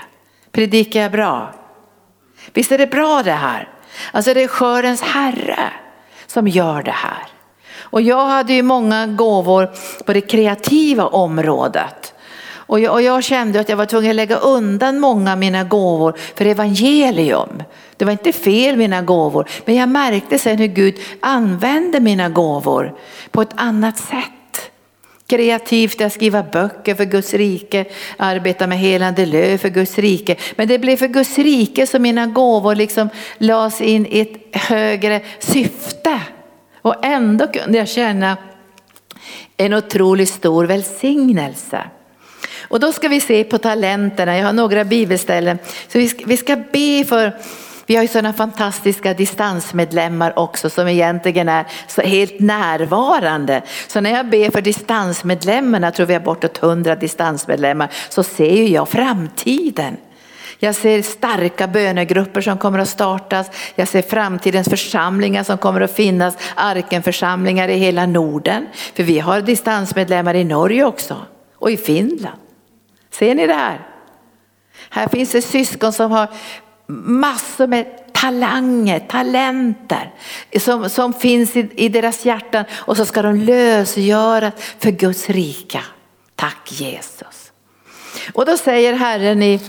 Predikar 0.53 1.01
jag 1.01 1.13
bra? 1.13 1.55
Visst 2.53 2.73
är 2.73 2.79
det 2.79 2.87
bra 2.87 3.23
det 3.23 3.33
här? 3.33 3.69
Alltså 4.13 4.35
det 4.35 4.43
är 4.43 4.49
skörens 4.49 5.03
herre 5.03 5.73
som 6.27 6.49
gör 6.49 6.83
det 6.83 6.91
här. 6.91 7.27
Och 7.79 8.03
jag 8.03 8.27
hade 8.27 8.53
ju 8.53 8.63
många 8.63 9.07
gåvor 9.07 9.71
på 10.07 10.13
det 10.13 10.21
kreativa 10.21 11.07
området. 11.07 12.14
Och 12.67 12.81
jag, 12.81 12.93
och 12.93 13.03
jag, 13.03 13.25
kände 13.25 13.61
att 13.61 13.69
jag 13.69 13.77
var 13.77 13.87
tvungen 13.87 14.11
att 14.11 14.17
lägga 14.17 14.37
undan 14.37 15.01
många 15.01 15.33
av 15.33 15.39
mina 15.39 15.65
gåvor 15.65 16.15
för 16.35 16.47
evangelium. 16.47 17.63
Det 17.97 18.05
var 18.05 18.13
inte 18.13 18.33
fel 18.33 18.77
mina 18.77 19.03
gåvor, 19.03 19.49
men 19.65 19.75
jag 19.75 19.89
märkte 19.89 20.39
sen 20.39 20.59
hur 20.59 20.67
Gud 20.67 20.95
använde 21.21 22.01
mina 22.01 22.29
gåvor 22.29 22.95
på 23.31 23.43
ett 23.43 23.53
annat 23.55 23.99
sätt. 23.99 24.71
Kreativt 25.27 26.01
att 26.01 26.13
skriva 26.13 26.43
böcker 26.43 26.95
för 26.95 27.05
Guds 27.05 27.35
rike, 27.35 27.85
arbeta 28.17 28.67
med 28.67 28.79
helande 28.79 29.27
löv 29.27 29.59
för 29.59 29.69
Guds 29.69 29.99
rike. 29.99 30.37
Men 30.57 30.69
det 30.69 30.79
blev 30.79 30.97
för 30.97 31.09
Guds 31.09 31.39
rike 31.39 31.87
som 31.87 32.03
mina 32.03 32.27
gåvor 32.27 32.75
liksom 32.75 33.09
lades 33.39 33.81
in 33.81 34.07
i 34.07 34.21
ett 34.21 34.63
högre 34.63 35.21
syfte. 35.39 36.21
Och 36.83 37.05
ändå 37.05 37.47
kunde 37.47 37.79
jag 37.79 37.89
känna 37.89 38.37
en 39.57 39.75
otroligt 39.75 40.29
stor 40.29 40.65
välsignelse. 40.65 41.83
Och 42.69 42.81
då 42.81 42.93
ska 42.93 43.09
vi 43.09 43.21
se 43.21 43.45
på 43.45 43.59
talenterna, 43.59 44.39
jag 44.39 44.47
har 44.47 44.53
några 44.53 44.85
bibelställen. 44.85 45.59
Så 45.89 45.99
vi 45.99 46.09
ska, 46.09 46.25
vi 46.27 46.37
ska 46.37 46.57
be 46.57 47.05
för, 47.09 47.33
vi 47.87 47.97
har 47.97 48.03
ju 48.03 48.09
sådana 48.09 48.33
fantastiska 48.33 49.15
distansmedlemmar 49.15 50.39
också 50.39 50.71
som 50.71 50.89
egentligen 50.89 51.49
är 51.49 51.67
så 51.89 52.01
helt 52.01 52.41
närvarande. 52.41 53.63
Så 53.89 54.01
när 54.01 54.11
jag 54.11 54.29
ber 54.29 54.51
för 54.51 54.61
distansmedlemmarna, 54.61 55.87
jag 55.87 55.95
tror 55.95 56.07
vi 56.07 56.15
har 56.15 56.21
bortåt 56.21 56.59
hundra 56.59 56.97
distansmedlemmar, 56.97 57.89
så 58.09 58.23
ser 58.23 58.57
ju 58.57 58.69
jag 58.69 58.89
framtiden. 58.89 59.97
Jag 60.59 60.75
ser 60.75 61.03
starka 61.03 61.67
bönegrupper 61.67 62.41
som 62.41 62.59
kommer 62.59 62.79
att 62.79 62.89
startas. 62.89 63.51
Jag 63.75 63.89
ser 63.89 64.03
framtidens 64.03 64.69
församlingar 64.69 65.45
som 65.45 65.59
kommer 65.59 65.81
att 65.81 65.95
finnas, 65.95 66.37
Arkenförsamlingar 66.55 67.69
i 67.69 67.75
hela 67.75 68.07
Norden. 68.07 68.67
För 68.95 69.03
vi 69.03 69.19
har 69.19 69.41
distansmedlemmar 69.41 70.35
i 70.35 70.45
Norge 70.45 70.85
också 70.85 71.17
och 71.59 71.71
i 71.71 71.77
Finland. 71.77 72.39
Ser 73.19 73.35
ni 73.35 73.47
det 73.47 73.55
här? 73.55 73.81
Här 74.91 75.09
finns 75.09 75.31
det 75.31 75.43
syskon 75.43 75.93
som 75.93 76.11
har 76.11 76.29
massor 76.87 77.67
med 77.67 78.13
talanger, 78.13 79.01
talenter 79.01 80.15
som, 80.59 80.91
som 80.91 81.15
finns 81.15 81.57
i, 81.57 81.69
i 81.77 81.89
deras 81.89 82.25
hjärtan 82.25 82.65
och 82.73 82.97
så 82.97 83.07
ska 83.07 83.23
de 83.23 83.37
lösgöras 83.37 84.55
för 84.79 84.91
Guds 84.91 85.31
rika. 85.31 85.81
Tack 86.35 86.73
Jesus. 86.73 87.53
Och 88.33 88.47
då 88.47 88.57
säger 88.57 88.93
Herren 88.93 89.43
i, 89.43 89.61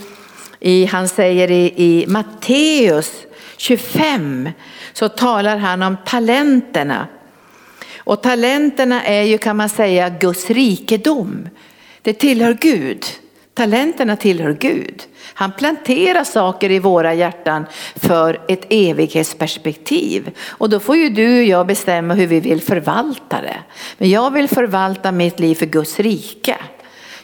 i 0.60 0.86
han 0.86 1.08
säger 1.08 1.52
i, 1.52 1.74
i 1.76 2.06
Matteus 2.08 3.12
25 3.58 4.50
så 4.94 5.10
talar 5.10 5.58
han 5.58 5.84
om 5.84 5.98
talenterna. 6.06 7.08
Och 7.98 8.24
talenterna 8.24 9.04
är 9.04 9.24
ju 9.24 9.38
kan 9.38 9.58
man 9.58 9.70
säga 9.70 10.10
Guds 10.10 10.50
rikedom. 10.50 11.50
Det 12.02 12.14
tillhör 12.14 12.54
Gud. 12.54 13.06
Talenterna 13.56 14.16
tillhör 14.16 14.54
Gud. 14.54 15.04
Han 15.34 15.52
planterar 15.52 16.24
saker 16.24 16.72
i 16.72 16.80
våra 16.80 17.14
hjärtan 17.14 17.66
för 17.96 18.42
ett 18.48 18.66
evighetsperspektiv. 18.70 20.32
Och 20.48 20.70
då 20.70 20.80
får 20.80 20.96
ju 20.96 21.10
du 21.10 21.40
och 21.40 21.44
jag 21.44 21.68
bestämma 21.68 22.14
hur 22.14 22.28
vi 22.28 22.40
vill 22.40 22.62
förvalta 22.62 23.42
det. 23.42 23.58
Men 23.98 24.10
jag 24.10 24.32
vill 24.32 24.48
förvalta 24.48 25.12
mitt 25.12 25.40
liv 25.40 25.56
för 25.56 25.66
Guds 25.66 26.00
rike. 26.00 26.58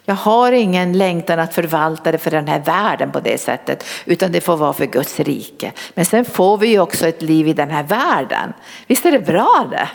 Jag 0.05 0.15
har 0.15 0.51
ingen 0.51 0.97
längtan 0.97 1.39
att 1.39 1.53
förvalta 1.53 2.11
det 2.11 2.17
för 2.17 2.31
den 2.31 2.47
här 2.47 2.59
världen 2.59 3.11
på 3.11 3.19
det 3.19 3.41
sättet, 3.41 3.85
utan 4.05 4.31
det 4.31 4.41
får 4.41 4.57
vara 4.57 4.73
för 4.73 4.85
Guds 4.85 5.19
rike. 5.19 5.71
Men 5.93 6.05
sen 6.05 6.25
får 6.25 6.57
vi 6.57 6.67
ju 6.67 6.79
också 6.79 7.07
ett 7.07 7.21
liv 7.21 7.47
i 7.47 7.53
den 7.53 7.69
här 7.69 7.83
världen. 7.83 8.53
Visst 8.88 9.05
är 9.05 9.11
det 9.11 9.19
bra 9.19 9.67
det? 9.71 9.89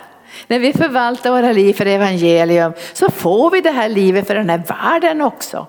När 0.47 0.59
vi 0.59 0.73
förvaltar 0.73 1.31
våra 1.31 1.51
liv 1.51 1.73
för 1.73 1.85
evangelium 1.85 2.73
så 2.93 3.09
får 3.11 3.51
vi 3.51 3.61
det 3.61 3.71
här 3.71 3.89
livet 3.89 4.27
för 4.27 4.35
den 4.35 4.49
här 4.49 4.63
världen 4.67 5.21
också. 5.21 5.67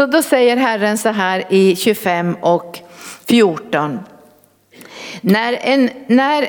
Så 0.00 0.06
då 0.06 0.22
säger 0.22 0.56
Herren 0.56 0.98
så 0.98 1.08
här 1.08 1.44
i 1.48 1.76
25 1.76 2.36
och 2.40 2.78
14. 3.28 4.00
När, 5.20 5.58
en, 5.62 5.90
när 6.06 6.48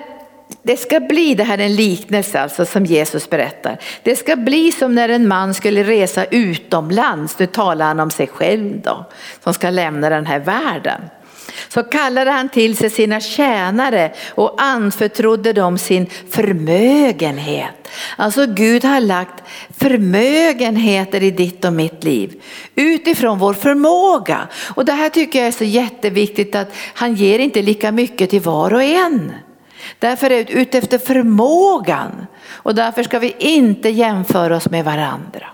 det 0.63 0.77
ska 0.77 0.99
bli, 0.99 1.35
det 1.35 1.43
här 1.43 1.57
är 1.57 1.65
en 1.65 1.75
liknelse 1.75 2.41
alltså 2.41 2.65
som 2.65 2.85
Jesus 2.85 3.29
berättar. 3.29 3.77
Det 4.03 4.15
ska 4.15 4.35
bli 4.35 4.71
som 4.71 4.95
när 4.95 5.09
en 5.09 5.27
man 5.27 5.53
skulle 5.53 5.83
resa 5.83 6.25
utomlands, 6.25 7.39
nu 7.39 7.45
talar 7.45 7.85
han 7.85 7.99
om 7.99 8.11
sig 8.11 8.27
själv 8.27 8.81
då, 8.81 9.05
som 9.43 9.53
ska 9.53 9.69
lämna 9.69 10.09
den 10.09 10.25
här 10.25 10.39
världen. 10.39 11.01
Så 11.67 11.83
kallade 11.83 12.31
han 12.31 12.49
till 12.49 12.77
sig 12.77 12.89
sina 12.89 13.19
tjänare 13.19 14.11
och 14.29 14.61
anförtrodde 14.61 15.53
dem 15.53 15.77
sin 15.77 16.09
förmögenhet. 16.29 17.87
Alltså 18.15 18.45
Gud 18.45 18.83
har 18.85 19.01
lagt 19.01 19.43
förmögenheter 19.77 21.23
i 21.23 21.31
ditt 21.31 21.65
och 21.65 21.73
mitt 21.73 22.03
liv 22.03 22.43
utifrån 22.75 23.39
vår 23.39 23.53
förmåga. 23.53 24.47
Och 24.75 24.85
det 24.85 24.93
här 24.93 25.09
tycker 25.09 25.39
jag 25.39 25.47
är 25.47 25.51
så 25.51 25.63
jätteviktigt 25.63 26.55
att 26.55 26.73
han 26.93 27.15
ger 27.15 27.39
inte 27.39 27.61
lika 27.61 27.91
mycket 27.91 28.29
till 28.29 28.41
var 28.41 28.73
och 28.73 28.83
en. 28.83 29.31
Därför 29.99 30.29
är 30.29 30.43
det 30.43 30.51
utefter 30.51 30.97
förmågan 30.97 32.27
och 32.51 32.75
därför 32.75 33.03
ska 33.03 33.19
vi 33.19 33.35
inte 33.39 33.89
jämföra 33.89 34.55
oss 34.55 34.69
med 34.69 34.85
varandra. 34.85 35.47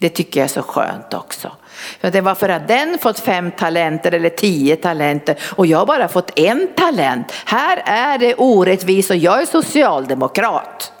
Det 0.00 0.08
tycker 0.08 0.40
jag 0.40 0.44
är 0.44 0.48
så 0.48 0.62
skönt 0.62 1.14
också. 1.14 1.52
För 2.00 2.10
det 2.10 2.20
varför 2.20 2.48
har 2.48 2.60
den 2.60 2.98
fått 2.98 3.20
fem 3.20 3.50
talenter 3.50 4.12
eller 4.14 4.30
tio 4.30 4.76
talenter 4.76 5.36
och 5.56 5.66
jag 5.66 5.86
bara 5.86 6.08
fått 6.08 6.38
en 6.38 6.68
talent. 6.76 7.32
Här 7.44 7.82
är 7.86 8.18
det 8.18 8.34
orättvist 8.34 9.10
och 9.10 9.16
jag 9.16 9.42
är 9.42 9.46
socialdemokrat. 9.46 10.92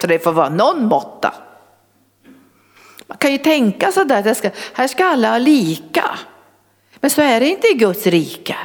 Så 0.00 0.06
det 0.06 0.18
får 0.18 0.32
vara 0.32 0.48
någon 0.48 0.84
måtta. 0.84 1.34
Man 3.06 3.18
kan 3.18 3.32
ju 3.32 3.38
tänka 3.38 3.92
sådär, 3.92 4.28
att 4.28 4.56
här 4.72 4.88
ska 4.88 5.06
alla 5.06 5.30
ha 5.30 5.38
lika. 5.38 6.04
Men 7.00 7.10
så 7.10 7.22
är 7.22 7.40
det 7.40 7.48
inte 7.48 7.66
i 7.68 7.74
Guds 7.74 8.06
rike. 8.06 8.56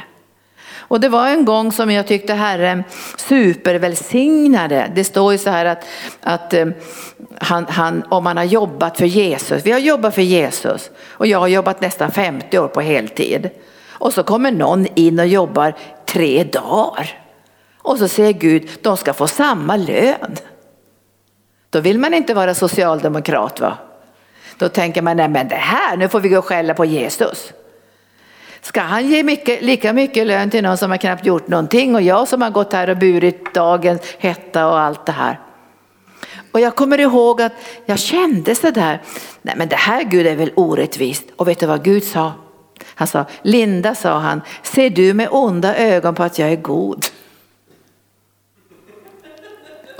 Och 0.90 1.00
det 1.00 1.08
var 1.08 1.28
en 1.28 1.44
gång 1.44 1.72
som 1.72 1.90
jag 1.90 2.06
tyckte 2.06 2.34
Herren 2.34 2.84
supervälsignade. 3.16 4.92
Det 4.94 5.04
står 5.04 5.32
ju 5.32 5.38
så 5.38 5.50
här 5.50 5.64
att, 5.64 5.84
att 6.20 6.54
eh, 6.54 6.66
han, 7.38 7.66
han, 7.68 8.04
om 8.08 8.24
man 8.24 8.36
har 8.36 8.44
jobbat 8.44 8.96
för 8.96 9.06
Jesus, 9.06 9.66
vi 9.66 9.72
har 9.72 9.78
jobbat 9.78 10.14
för 10.14 10.22
Jesus 10.22 10.90
och 11.08 11.26
jag 11.26 11.38
har 11.38 11.48
jobbat 11.48 11.80
nästan 11.80 12.10
50 12.10 12.58
år 12.58 12.68
på 12.68 12.80
heltid. 12.80 13.50
Och 13.88 14.12
så 14.12 14.22
kommer 14.22 14.52
någon 14.52 14.86
in 14.94 15.18
och 15.20 15.26
jobbar 15.26 15.74
tre 16.06 16.44
dagar. 16.44 17.18
Och 17.78 17.98
så 17.98 18.08
säger 18.08 18.32
Gud, 18.32 18.68
de 18.82 18.96
ska 18.96 19.12
få 19.12 19.26
samma 19.26 19.76
lön. 19.76 20.36
Då 21.70 21.80
vill 21.80 21.98
man 21.98 22.14
inte 22.14 22.34
vara 22.34 22.54
socialdemokrat 22.54 23.60
va? 23.60 23.78
Då 24.58 24.68
tänker 24.68 25.02
man, 25.02 25.16
nej 25.16 25.28
men 25.28 25.48
det 25.48 25.54
här, 25.54 25.96
nu 25.96 26.08
får 26.08 26.20
vi 26.20 26.28
gå 26.28 26.38
och 26.38 26.44
skälla 26.44 26.74
på 26.74 26.84
Jesus. 26.84 27.52
Ska 28.62 28.80
han 28.80 29.06
ge 29.06 29.22
mycket, 29.22 29.62
lika 29.62 29.92
mycket 29.92 30.26
lön 30.26 30.50
till 30.50 30.62
någon 30.62 30.78
som 30.78 30.90
har 30.90 30.98
knappt 30.98 31.26
gjort 31.26 31.48
någonting 31.48 31.94
och 31.94 32.02
jag 32.02 32.28
som 32.28 32.42
har 32.42 32.50
gått 32.50 32.72
här 32.72 32.90
och 32.90 32.98
burit 32.98 33.54
dagens 33.54 34.00
hetta 34.18 34.66
och 34.66 34.80
allt 34.80 35.06
det 35.06 35.12
här. 35.12 35.40
Och 36.52 36.60
jag 36.60 36.76
kommer 36.76 37.00
ihåg 37.00 37.42
att 37.42 37.52
jag 37.86 37.98
kände 37.98 38.54
så 38.54 38.70
där, 38.70 39.02
nej 39.42 39.54
men 39.58 39.68
det 39.68 39.76
här 39.76 40.02
Gud 40.02 40.26
är 40.26 40.36
väl 40.36 40.52
orättvist. 40.54 41.24
Och 41.36 41.48
vet 41.48 41.60
du 41.60 41.66
vad 41.66 41.84
Gud 41.84 42.04
sa? 42.04 42.32
Han 42.94 43.06
sa, 43.06 43.24
Linda 43.42 43.94
sa 43.94 44.18
han, 44.18 44.40
ser 44.62 44.90
du 44.90 45.14
med 45.14 45.28
onda 45.30 45.76
ögon 45.76 46.14
på 46.14 46.22
att 46.22 46.38
jag 46.38 46.52
är 46.52 46.56
god? 46.56 47.06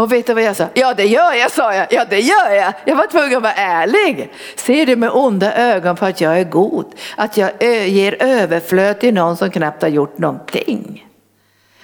Och 0.00 0.12
vet 0.12 0.26
du 0.26 0.35
vad 0.35 0.42
jag 0.42 0.57
sa? 0.57 0.69
Ja 0.75 0.95
det 0.95 1.07
gör 1.07 1.33
jag 1.33 1.50
sa 1.50 1.75
jag. 1.75 1.87
Ja 1.90 2.04
det 2.11 2.21
gör 2.21 2.50
jag. 2.50 2.73
Jag 2.85 2.97
var 2.97 3.07
tvungen 3.07 3.37
att 3.37 3.42
vara 3.42 3.52
ärlig. 3.52 4.33
Ser 4.57 4.87
du 4.87 4.97
med 4.97 5.11
onda 5.11 5.54
ögon 5.54 5.97
på 5.97 6.07
att 6.07 6.21
jag 6.21 6.40
är 6.40 6.45
god? 6.45 6.87
Att 7.16 7.37
jag 7.37 7.62
ger 7.88 8.23
överflöd 8.23 9.00
till 9.00 9.14
någon 9.14 9.37
som 9.37 9.50
knappt 9.50 9.83
har 9.83 9.88
gjort 9.88 10.19
någonting. 10.19 11.07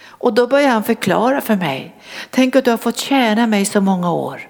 Och 0.08 0.35
då 0.35 0.46
började 0.46 0.73
han 0.73 0.85
förklara 0.85 1.40
för 1.40 1.56
mig. 1.56 1.94
Tänk 2.30 2.56
att 2.56 2.64
du 2.64 2.70
har 2.70 2.78
fått 2.78 2.96
tjäna 2.96 3.46
mig 3.46 3.64
så 3.64 3.80
många 3.80 4.12
år. 4.12 4.40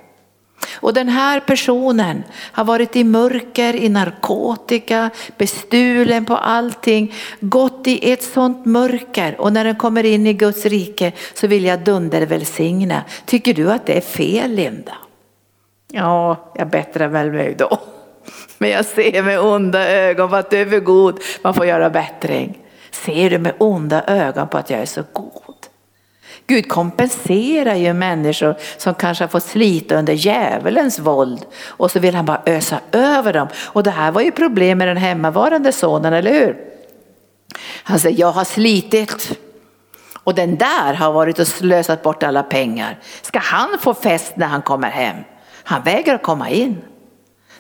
Och 0.75 0.95
den 0.95 1.09
här 1.09 1.41
personen 1.41 2.23
har 2.53 2.65
varit 2.65 2.97
i 2.97 3.05
mörker, 3.05 3.77
i 3.77 3.89
narkotika, 3.89 5.11
bestulen 5.37 6.25
på 6.25 6.37
allting, 6.37 7.15
gått 7.41 7.87
i 7.87 8.13
ett 8.13 8.23
sånt 8.23 8.67
mörker 8.67 9.41
och 9.41 9.53
när 9.53 9.65
den 9.65 9.77
kommer 9.77 10.05
in 10.05 10.27
i 10.27 10.33
Guds 10.33 10.67
rike 10.67 11.13
så 11.35 11.47
vill 11.47 11.65
jag 11.65 11.85
dundervälsigna. 11.85 13.03
Tycker 13.25 13.55
du 13.55 13.73
att 13.73 13.87
det 13.87 13.97
är 13.97 14.01
fel 14.01 14.51
Linda? 14.51 14.95
Ja, 15.93 16.53
jag 16.55 16.69
bättrar 16.69 17.09
väl 17.09 17.33
mig 17.33 17.55
då. 17.59 17.79
Men 18.59 18.71
jag 18.71 18.85
ser 18.85 19.23
med 19.23 19.41
onda 19.41 19.89
ögon 19.89 20.31
på 20.31 20.37
att 20.37 20.51
du 20.51 20.57
är 20.57 20.67
för 20.67 20.81
god, 20.81 21.21
man 21.43 21.55
får 21.55 21.67
göra 21.67 21.91
bättring. 21.91 22.59
Ser 22.91 23.31
du 23.31 23.39
med 23.39 23.55
onda 23.59 24.05
ögon 24.07 24.49
på 24.49 24.59
att 24.59 24.71
jag 24.71 24.81
är 24.81 24.87
så 24.87 25.03
god? 25.13 25.46
Gud 26.47 26.69
kompenserar 26.69 27.75
ju 27.75 27.93
människor 27.93 28.57
som 28.77 28.95
kanske 28.95 29.25
har 29.25 29.29
fått 29.29 29.45
slita 29.45 29.97
under 29.97 30.13
djävulens 30.13 30.99
våld 30.99 31.47
och 31.67 31.91
så 31.91 32.01
vill 32.01 32.15
han 32.15 32.25
bara 32.25 32.43
ösa 32.47 32.81
över 32.93 33.33
dem. 33.33 33.49
Och 33.57 33.83
det 33.83 33.91
här 33.91 34.13
var 34.13 34.21
ju 34.21 34.31
problem 34.31 34.79
med 34.79 34.89
den 34.89 34.97
hemmavarande 34.97 35.73
sonen, 35.73 36.13
eller 36.13 36.33
hur? 36.33 36.57
Han 37.83 37.99
säger, 37.99 38.21
jag 38.21 38.33
har 38.33 38.45
slitit 38.45 39.39
och 40.27 40.35
den 40.35 40.57
där 40.57 40.95
har 40.95 41.13
varit 41.13 41.39
och 41.39 41.49
slösat 41.49 42.03
bort 42.03 42.23
alla 42.23 42.43
pengar. 42.43 42.99
Ska 43.23 43.39
han 43.39 43.79
få 43.81 43.95
fest 43.95 44.33
när 44.37 44.47
han 44.47 44.63
kommer 44.63 44.91
hem? 44.91 45.17
Han 45.65 45.83
vägrar 45.83 46.19
komma 46.19 46.51
in. 46.51 46.77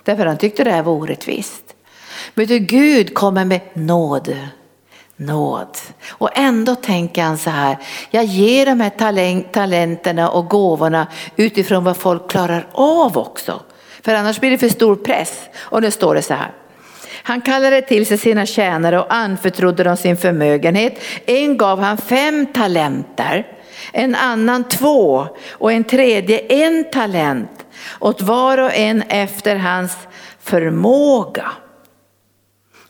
Därför 0.02 0.26
han 0.26 0.36
tyckte 0.36 0.64
det 0.64 0.70
här 0.70 0.82
var 0.82 0.92
orättvist. 0.92 1.64
Men 2.34 2.46
du, 2.46 2.58
Gud 2.58 3.14
kommer 3.14 3.44
med 3.44 3.60
nåd 3.74 4.36
nåd. 5.16 5.78
Och 6.08 6.30
ändå 6.34 6.74
tänker 6.74 7.22
han 7.22 7.38
så 7.38 7.50
här, 7.50 7.76
jag 8.10 8.24
ger 8.24 8.66
de 8.66 8.80
här 8.80 9.40
talenterna 9.52 10.28
och 10.30 10.48
gåvorna 10.48 11.06
utifrån 11.36 11.84
vad 11.84 11.96
folk 11.96 12.30
klarar 12.30 12.66
av 12.72 13.18
också. 13.18 13.62
För 14.02 14.14
annars 14.14 14.40
blir 14.40 14.50
det 14.50 14.58
för 14.58 14.68
stor 14.68 14.96
press. 14.96 15.40
Och 15.56 15.82
nu 15.82 15.90
står 15.90 16.14
det 16.14 16.22
så 16.22 16.34
här. 16.34 16.52
Han 17.22 17.40
kallade 17.40 17.82
till 17.82 18.06
sig 18.06 18.18
sina 18.18 18.46
tjänare 18.46 18.98
och 18.98 19.14
anförtrodde 19.14 19.84
dem 19.84 19.96
sin 19.96 20.16
förmögenhet. 20.16 20.98
En 21.26 21.56
gav 21.56 21.80
han 21.80 21.98
fem 21.98 22.46
talenter, 22.46 23.46
en 23.92 24.14
annan 24.14 24.64
två 24.68 25.28
och 25.50 25.72
en 25.72 25.84
tredje 25.84 26.38
en 26.38 26.90
talent 26.90 27.66
åt 28.00 28.22
var 28.22 28.58
och 28.58 28.74
en 28.74 29.02
efter 29.02 29.56
hans 29.56 29.96
förmåga 30.42 31.52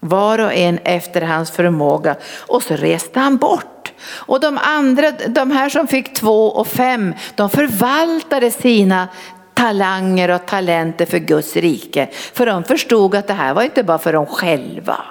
var 0.09 0.39
och 0.39 0.55
en 0.55 0.79
efter 0.85 1.23
hans 1.23 1.51
förmåga. 1.51 2.17
Och 2.47 2.63
så 2.63 2.77
reste 2.77 3.21
han 3.21 3.37
bort. 3.37 3.93
Och 4.09 4.41
de 4.41 4.59
andra, 4.63 5.11
de 5.11 5.51
här 5.51 5.69
som 5.69 5.87
fick 5.87 6.15
två 6.15 6.49
och 6.49 6.67
fem, 6.67 7.15
de 7.35 7.51
förvaltade 7.51 8.51
sina 8.51 9.09
talanger 9.55 10.31
och 10.31 10.47
talenter 10.47 11.07
för 11.07 11.19
Guds 11.19 11.57
rike. 11.57 12.09
För 12.13 12.47
de 12.47 12.65
förstod 12.65 13.15
att 13.15 13.27
det 13.27 13.35
här 13.35 13.55
var 13.55 13.63
inte 13.63 13.83
bara 13.83 13.99
för 13.99 14.13
dem 14.13 14.27
själva. 14.27 15.05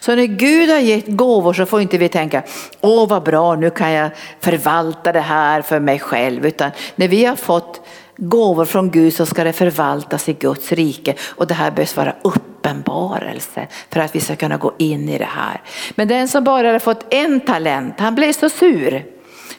Så 0.00 0.14
när 0.14 0.24
Gud 0.26 0.70
har 0.70 0.78
gett 0.78 1.06
gåvor 1.06 1.52
så 1.52 1.66
får 1.66 1.80
inte 1.80 1.98
vi 1.98 2.08
tänka, 2.08 2.42
åh 2.80 3.08
vad 3.08 3.22
bra 3.22 3.54
nu 3.54 3.70
kan 3.70 3.90
jag 3.90 4.10
förvalta 4.40 5.12
det 5.12 5.20
här 5.20 5.62
för 5.62 5.80
mig 5.80 5.98
själv. 5.98 6.46
Utan 6.46 6.70
när 6.96 7.08
vi 7.08 7.24
har 7.24 7.36
fått 7.36 7.85
gåvor 8.16 8.64
från 8.64 8.90
Gud 8.90 9.14
så 9.14 9.26
ska 9.26 9.44
det 9.44 9.52
förvaltas 9.52 10.28
i 10.28 10.32
Guds 10.32 10.72
rike 10.72 11.14
och 11.28 11.46
det 11.46 11.54
här 11.54 11.70
behövs 11.70 11.96
vara 11.96 12.14
uppenbarelse 12.22 13.66
för 13.90 14.00
att 14.00 14.14
vi 14.14 14.20
ska 14.20 14.36
kunna 14.36 14.56
gå 14.56 14.72
in 14.78 15.08
i 15.08 15.18
det 15.18 15.28
här. 15.30 15.60
Men 15.94 16.08
den 16.08 16.28
som 16.28 16.44
bara 16.44 16.66
hade 16.66 16.80
fått 16.80 17.14
en 17.14 17.40
talent, 17.40 18.00
han 18.00 18.14
blev 18.14 18.32
så 18.32 18.48
sur. 18.48 19.04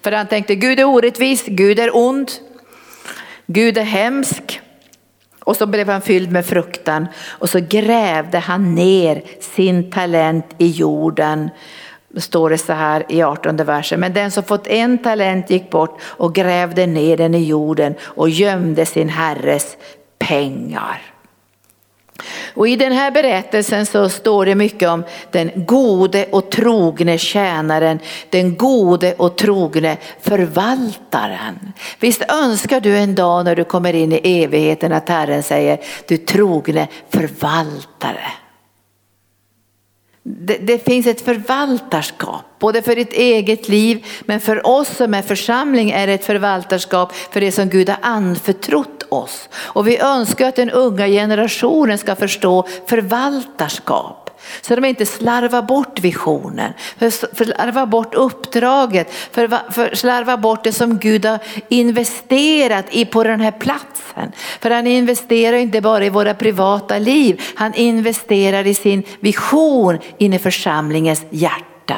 För 0.01 0.11
han 0.11 0.27
tänkte 0.27 0.55
Gud 0.55 0.79
är 0.79 0.83
orättvis, 0.83 1.45
Gud 1.45 1.79
är 1.79 1.95
ond, 1.95 2.31
Gud 3.45 3.77
är 3.77 3.83
hemsk. 3.83 4.61
Och 5.39 5.55
så 5.55 5.65
blev 5.65 5.89
han 5.89 6.01
fylld 6.01 6.31
med 6.31 6.45
fruktan 6.45 7.07
och 7.25 7.49
så 7.49 7.59
grävde 7.59 8.39
han 8.39 8.75
ner 8.75 9.23
sin 9.39 9.91
talent 9.91 10.45
i 10.57 10.67
jorden 10.67 11.49
står 12.21 12.49
det 12.49 12.57
så 12.57 12.73
här 12.73 13.05
i 13.09 13.21
18 13.23 13.55
versen. 13.57 13.99
Men 13.99 14.13
den 14.13 14.31
som 14.31 14.43
fått 14.43 14.67
en 14.67 14.97
talent 14.97 15.49
gick 15.49 15.69
bort 15.69 16.01
och 16.01 16.35
grävde 16.35 16.87
ner 16.87 17.17
den 17.17 17.35
i 17.35 17.43
jorden 17.43 17.95
och 18.01 18.29
gömde 18.29 18.85
sin 18.85 19.09
herres 19.09 19.77
pengar. 20.19 21.01
Och 22.53 22.67
i 22.67 22.75
den 22.75 22.91
här 22.91 23.11
berättelsen 23.11 23.85
så 23.85 24.09
står 24.09 24.45
det 24.45 24.55
mycket 24.55 24.89
om 24.89 25.03
den 25.31 25.51
gode 25.55 26.25
och 26.31 26.49
trogne 26.49 27.17
tjänaren, 27.17 27.99
den 28.29 28.55
gode 28.55 29.13
och 29.13 29.37
trogne 29.37 29.97
förvaltaren. 30.21 31.73
Visst 31.99 32.23
önskar 32.31 32.79
du 32.79 32.97
en 32.97 33.15
dag 33.15 33.45
när 33.45 33.55
du 33.55 33.63
kommer 33.63 33.93
in 33.93 34.11
i 34.11 34.43
evigheten 34.43 34.93
att 34.93 35.09
Herren 35.09 35.43
säger 35.43 35.79
du 36.07 36.17
trogne 36.17 36.87
förvaltare. 37.09 38.27
Det, 40.29 40.57
det, 40.57 40.85
finns 40.85 41.07
ett 41.07 41.21
förvaltarskap, 41.21 42.59
både 42.59 42.81
för 42.81 42.95
ditt 42.95 43.13
eget 43.13 43.67
liv 43.67 44.05
men 44.25 44.39
för 44.39 44.67
oss 44.67 44.97
som 44.97 45.13
är 45.13 45.21
församling 45.21 45.91
är 45.91 46.07
det 46.07 46.13
ett 46.13 46.25
förvaltarskap 46.25 47.13
för 47.13 47.41
det 47.41 47.51
som 47.51 47.69
Gud 47.69 47.89
har 47.89 47.97
anförtrott 48.01 49.03
oss. 49.09 49.49
Och 49.53 49.87
vi 49.87 49.97
önskar 49.97 50.47
att 50.47 50.55
den 50.55 50.69
unga 50.69 51.07
generationen 51.07 51.97
ska 51.97 52.15
förstå 52.15 52.67
förvaltarskap. 52.85 54.26
Så 54.61 54.75
de 54.75 54.85
inte 54.85 55.05
slarvar 55.05 55.61
bort 55.61 55.99
visionen, 55.99 56.73
slarvar 57.33 57.85
bort 57.85 58.15
uppdraget, 58.15 59.13
för, 59.31 59.95
slarvar 59.95 60.37
bort 60.37 60.63
det 60.63 60.71
som 60.71 60.97
Gud 60.97 61.25
har 61.25 61.39
investerat 61.69 62.85
i 62.91 63.05
på 63.05 63.23
den 63.23 63.41
här 63.41 63.51
platsen. 63.51 64.31
För 64.59 64.69
han 64.71 64.87
investerar 64.87 65.57
inte 65.57 65.81
bara 65.81 66.05
i 66.05 66.09
våra 66.09 66.33
privata 66.33 66.99
liv, 66.99 67.41
han 67.55 67.73
investerar 67.73 68.67
i 68.67 68.73
sin 68.73 69.03
vision 69.19 69.99
in 70.17 70.33
i 70.33 70.39
församlingens 70.39 71.25
hjärta. 71.29 71.97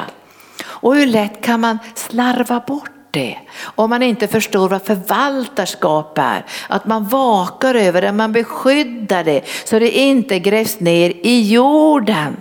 Och 0.62 0.94
hur 0.94 1.06
lätt 1.06 1.40
kan 1.40 1.60
man 1.60 1.78
slarva 1.94 2.60
bort 2.66 2.99
det. 3.10 3.38
Om 3.62 3.90
man 3.90 4.02
inte 4.02 4.28
förstår 4.28 4.68
vad 4.68 4.82
förvaltarskap 4.82 6.18
är, 6.18 6.44
att 6.68 6.86
man 6.86 7.08
vakar 7.08 7.74
över 7.74 8.02
det, 8.02 8.12
man 8.12 8.32
beskyddar 8.32 9.24
det 9.24 9.42
så 9.64 9.78
det 9.78 9.90
inte 9.90 10.38
grävs 10.38 10.80
ner 10.80 11.10
i 11.22 11.52
jorden 11.52 12.36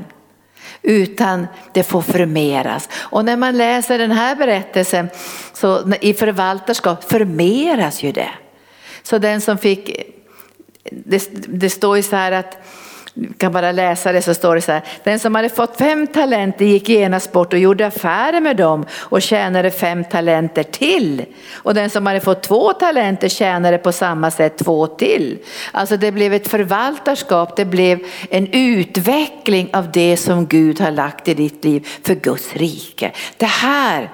utan 0.82 1.48
det 1.74 1.84
får 1.84 2.02
förmeras. 2.02 2.90
Och 2.94 3.26
när 3.26 3.38
man 3.38 3.58
läser 3.58 3.98
den 3.98 4.12
här 4.12 4.36
berättelsen 4.36 5.10
så 5.54 5.94
i 6.02 6.14
förvaltarskap 6.14 7.04
förmeras 7.04 8.04
ju 8.04 8.12
det. 8.12 8.30
Så 9.04 9.18
den 9.18 9.42
som 9.42 9.58
fick, 9.58 10.14
det, 10.92 11.30
det 11.48 11.70
står 11.70 11.98
ju 11.98 12.04
så 12.04 12.16
här 12.16 12.32
att 12.32 12.58
kan 13.38 13.52
bara 13.52 13.72
läsa 13.72 14.12
det 14.12 14.22
så 14.22 14.34
står 14.34 14.56
det 14.56 14.62
så 14.62 14.72
här. 14.72 14.84
Den 15.04 15.20
som 15.20 15.36
hade 15.36 15.50
fått 15.50 15.78
fem 15.78 16.08
talenter 16.08 16.66
gick 16.66 16.90
genast 16.90 17.32
bort 17.32 17.54
och 17.54 17.60
gjorde 17.60 17.88
affärer 17.88 18.42
med 18.42 18.58
dem 18.58 18.86
och 18.94 19.22
tjänade 19.22 19.72
fem 19.72 20.04
talenter 20.04 20.64
till. 20.64 21.26
Och 21.54 21.74
den 21.74 21.90
som 21.90 22.06
hade 22.06 22.20
fått 22.20 22.44
två 22.44 22.74
talenter 22.74 23.30
tjänade 23.30 23.78
på 23.78 23.92
samma 23.92 24.32
sätt 24.32 24.58
två 24.58 24.88
till. 24.88 25.38
Alltså 25.72 25.98
det 25.98 26.12
blev 26.12 26.34
ett 26.34 26.48
förvaltarskap, 26.48 27.56
det 27.56 27.66
blev 27.66 28.00
en 28.30 28.48
utveckling 28.52 29.70
av 29.74 29.92
det 29.92 30.18
som 30.18 30.46
Gud 30.46 30.80
har 30.82 30.92
lagt 30.92 31.28
i 31.28 31.34
ditt 31.34 31.64
liv 31.64 31.88
för 32.04 32.16
Guds 32.16 32.56
rike. 32.56 33.12
Det 33.38 33.46
här 33.46 34.12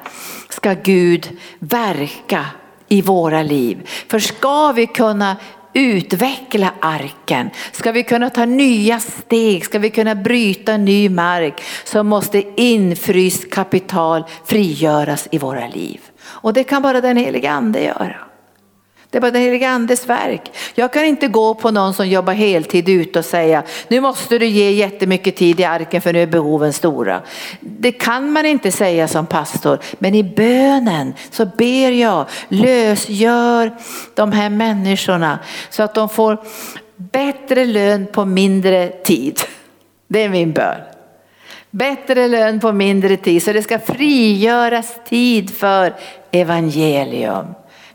ska 0.50 0.74
Gud 0.74 1.30
verka 1.60 2.46
i 2.88 3.02
våra 3.02 3.44
liv. 3.44 3.90
För 4.08 4.20
ska 4.20 4.72
vi 4.72 4.88
kunna 4.88 5.36
utveckla 5.75 6.74
arken, 6.79 7.50
ska 7.72 7.91
vi 7.91 8.03
kunna 8.03 8.29
ta 8.29 8.46
nya 8.46 9.00
steg, 9.00 9.65
ska 9.65 9.79
vi 9.79 9.89
kunna 9.89 10.15
bryta 10.15 10.77
ny 10.77 11.10
mark 11.10 11.63
så 11.84 12.03
måste 12.03 12.44
infryst 12.62 13.51
kapital 13.51 14.24
frigöras 14.46 15.27
i 15.32 15.38
våra 15.38 15.67
liv. 15.67 16.01
Och 16.24 16.53
det 16.53 16.63
kan 16.63 16.82
bara 16.82 17.01
den 17.01 17.17
heliga 17.17 17.51
ande 17.51 17.84
göra. 17.84 18.15
Det 19.16 19.20
är 19.20 19.22
bara 19.22 19.32
den 19.32 19.42
helige 19.42 19.70
andes 19.70 20.10
verk. 20.10 20.52
Jag 20.74 20.94
kan 20.94 21.06
inte 21.06 21.28
gå 21.28 21.54
på 21.54 21.72
någon 21.72 21.94
som 21.94 22.08
jobbar 22.08 22.34
heltid 22.34 22.90
ute 22.90 23.20
och 23.20 23.26
säga 23.26 23.64
nu 23.88 24.00
måste 24.00 24.38
du 24.38 24.46
ge 24.46 24.72
jättemycket 24.72 25.36
tid 25.36 25.60
i 25.60 25.64
arken 25.64 26.02
för 26.02 26.14
nu 26.14 26.22
är 26.22 26.28
behoven 26.28 26.74
stora. 26.74 27.22
Det 27.60 27.92
kan 27.92 28.32
man 28.32 28.46
inte 28.46 28.72
säga 28.72 29.08
som 29.08 29.26
pastor 29.26 29.80
men 30.00 30.16
i 30.16 30.24
bönen 30.24 31.14
så 31.32 31.46
ber 31.46 31.92
jag 31.92 32.26
lösgör 32.48 33.72
de 34.14 34.32
här 34.32 34.50
människorna 34.50 35.40
så 35.70 35.84
att 35.84 35.96
de 35.96 36.10
får 36.10 36.38
bättre 36.96 37.66
lön 37.66 38.08
på 38.12 38.26
mindre 38.26 38.88
tid. 38.88 39.40
Det 40.08 40.24
är 40.24 40.30
min 40.30 40.51
bön. 40.51 40.82
Bättre 41.72 42.28
lön 42.28 42.60
på 42.60 42.72
mindre 42.72 43.18
tid 43.18 43.44
så 43.44 43.54
det 43.54 43.64
ska 43.64 43.80
frigöras 43.80 44.96
tid 45.06 45.58
för 45.58 45.94
evangelium. 46.32 47.46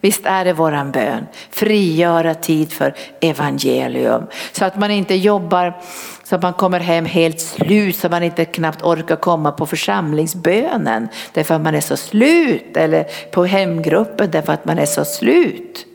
Visst 0.01 0.27
är 0.27 0.45
det 0.45 0.53
våran 0.53 0.91
bön, 0.91 1.27
frigöra 1.51 2.35
tid 2.35 2.73
för 2.73 2.95
evangelium. 3.21 4.27
Så 4.53 4.65
att 4.65 4.79
man 4.79 4.91
inte 4.91 5.15
jobbar 5.15 5.81
så 6.25 6.37
att 6.37 6.43
man 6.43 6.53
kommer 6.53 6.81
hem 6.81 7.05
helt 7.05 7.41
slut 7.41 7.97
så 7.97 8.09
man 8.09 8.23
inte 8.23 8.45
knappt 8.45 8.83
orkar 8.83 9.17
komma 9.17 9.53
på 9.53 9.67
församlingsbönen 9.67 11.09
därför 11.33 11.55
att 11.55 11.61
man 11.61 11.75
är 11.75 11.81
så 11.81 11.97
slut 11.97 12.77
eller 12.77 13.07
på 13.31 13.45
hemgruppen 13.45 14.31
därför 14.31 14.53
att 14.53 14.65
man 14.65 14.79
är 14.79 14.87
så 14.87 15.05
slut. 15.05 15.87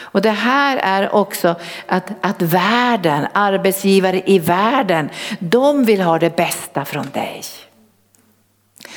Och 0.00 0.22
det 0.22 0.30
här 0.30 0.76
är 0.76 1.14
också 1.14 1.54
att, 1.86 2.04
att 2.20 2.42
världen, 2.42 3.26
arbetsgivare 3.32 4.22
i 4.26 4.38
världen, 4.38 5.10
de 5.38 5.84
vill 5.84 6.00
ha 6.00 6.18
det 6.18 6.36
bästa 6.36 6.84
från 6.84 7.06
dig. 7.12 7.42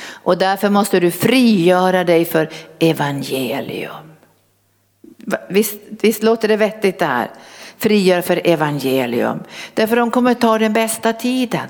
Och 0.08 0.38
därför 0.38 0.70
måste 0.70 1.00
du 1.00 1.10
frigöra 1.10 2.04
dig 2.04 2.24
för 2.24 2.50
evangelium. 2.78 4.15
Visst, 5.48 5.74
visst 5.88 6.22
låter 6.22 6.48
det 6.48 6.56
vettigt 6.56 6.98
det 6.98 7.06
här? 7.06 7.30
Frigör 7.78 8.20
för 8.20 8.40
evangelium. 8.44 9.42
Därför 9.74 9.96
de 9.96 10.10
kommer 10.10 10.34
ta 10.34 10.58
den 10.58 10.72
bästa 10.72 11.12
tiden. 11.12 11.68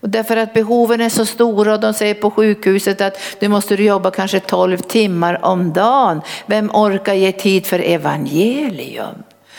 Och 0.00 0.08
därför 0.08 0.36
att 0.36 0.54
behoven 0.54 1.00
är 1.00 1.08
så 1.08 1.26
stora 1.26 1.72
och 1.74 1.80
de 1.80 1.94
säger 1.94 2.14
på 2.14 2.30
sjukhuset 2.30 3.00
att 3.00 3.18
du 3.40 3.48
måste 3.48 3.74
jobba 3.74 4.10
kanske 4.10 4.40
12 4.40 4.78
timmar 4.78 5.44
om 5.44 5.72
dagen. 5.72 6.20
Vem 6.46 6.70
orkar 6.70 7.14
ge 7.14 7.32
tid 7.32 7.66
för 7.66 7.78
evangelium? 7.78 9.14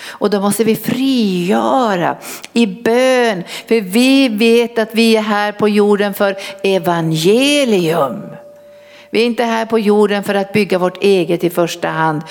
Och 0.07 0.29
då 0.29 0.41
måste 0.41 0.63
vi 0.63 0.75
frigöra 0.75 2.17
i 2.53 2.67
bön. 2.67 3.43
För 3.67 3.81
vi 3.81 4.29
vet 4.29 4.79
att 4.79 4.89
vi 4.91 5.17
är 5.17 5.21
här 5.21 5.51
på 5.51 5.69
jorden 5.69 6.13
för 6.13 6.35
evangelium. 6.63 8.21
Vi 9.13 9.21
är 9.21 9.25
inte 9.25 9.43
här 9.43 9.65
på 9.65 9.79
jorden 9.79 10.23
för 10.23 10.35
att 10.35 10.53
bygga 10.53 10.77
vårt 10.77 11.03
eget 11.03 11.43
i 11.43 11.49
första 11.49 11.87
hand 11.87 12.21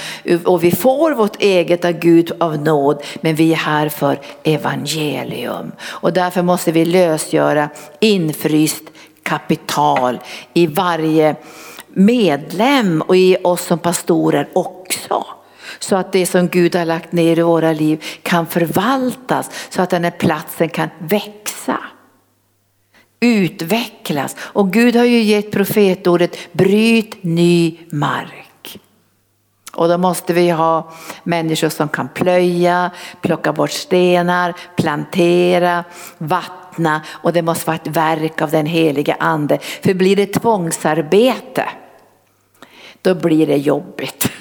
och 0.44 0.64
vi 0.64 0.70
får 0.70 1.12
vårt 1.12 1.42
eget 1.42 1.84
av 1.84 1.92
Gud 1.92 2.32
av 2.40 2.58
nåd 2.58 3.02
men 3.20 3.34
vi 3.34 3.52
är 3.52 3.56
här 3.56 3.88
för 3.88 4.20
evangelium. 4.44 5.72
Och 5.82 6.12
därför 6.12 6.42
måste 6.42 6.72
vi 6.72 6.84
lösgöra 6.84 7.68
infryst 8.00 8.82
kapital 9.22 10.18
i 10.54 10.66
varje 10.66 11.36
medlem 11.88 13.02
och 13.02 13.16
i 13.16 13.36
oss 13.44 13.66
som 13.66 13.78
pastorer 13.78 14.48
också. 14.52 15.26
Så 15.78 15.96
att 15.96 16.12
det 16.12 16.26
som 16.26 16.48
Gud 16.48 16.76
har 16.76 16.84
lagt 16.84 17.12
ner 17.12 17.38
i 17.38 17.42
våra 17.42 17.72
liv 17.72 18.04
kan 18.22 18.46
förvaltas 18.46 19.50
så 19.70 19.82
att 19.82 19.90
den 19.90 20.04
här 20.04 20.10
platsen 20.10 20.68
kan 20.68 20.88
växa 20.98 21.78
utvecklas. 23.20 24.36
Och 24.40 24.72
Gud 24.72 24.96
har 24.96 25.04
ju 25.04 25.22
gett 25.22 25.50
profetordet 25.50 26.52
bryt 26.52 27.22
ny 27.22 27.78
mark. 27.90 28.50
Och 29.72 29.88
då 29.88 29.98
måste 29.98 30.32
vi 30.32 30.50
ha 30.50 30.92
människor 31.24 31.68
som 31.68 31.88
kan 31.88 32.08
plöja, 32.08 32.90
plocka 33.20 33.52
bort 33.52 33.70
stenar, 33.70 34.54
plantera, 34.76 35.84
vattna 36.18 37.02
och 37.08 37.32
det 37.32 37.42
måste 37.42 37.66
vara 37.66 37.76
ett 37.76 37.96
verk 37.96 38.42
av 38.42 38.50
den 38.50 38.66
heliga 38.66 39.16
ande. 39.20 39.58
För 39.58 39.94
blir 39.94 40.16
det 40.16 40.26
tvångsarbete, 40.26 41.68
då 43.02 43.14
blir 43.14 43.46
det 43.46 43.56
jobbigt. 43.56 44.32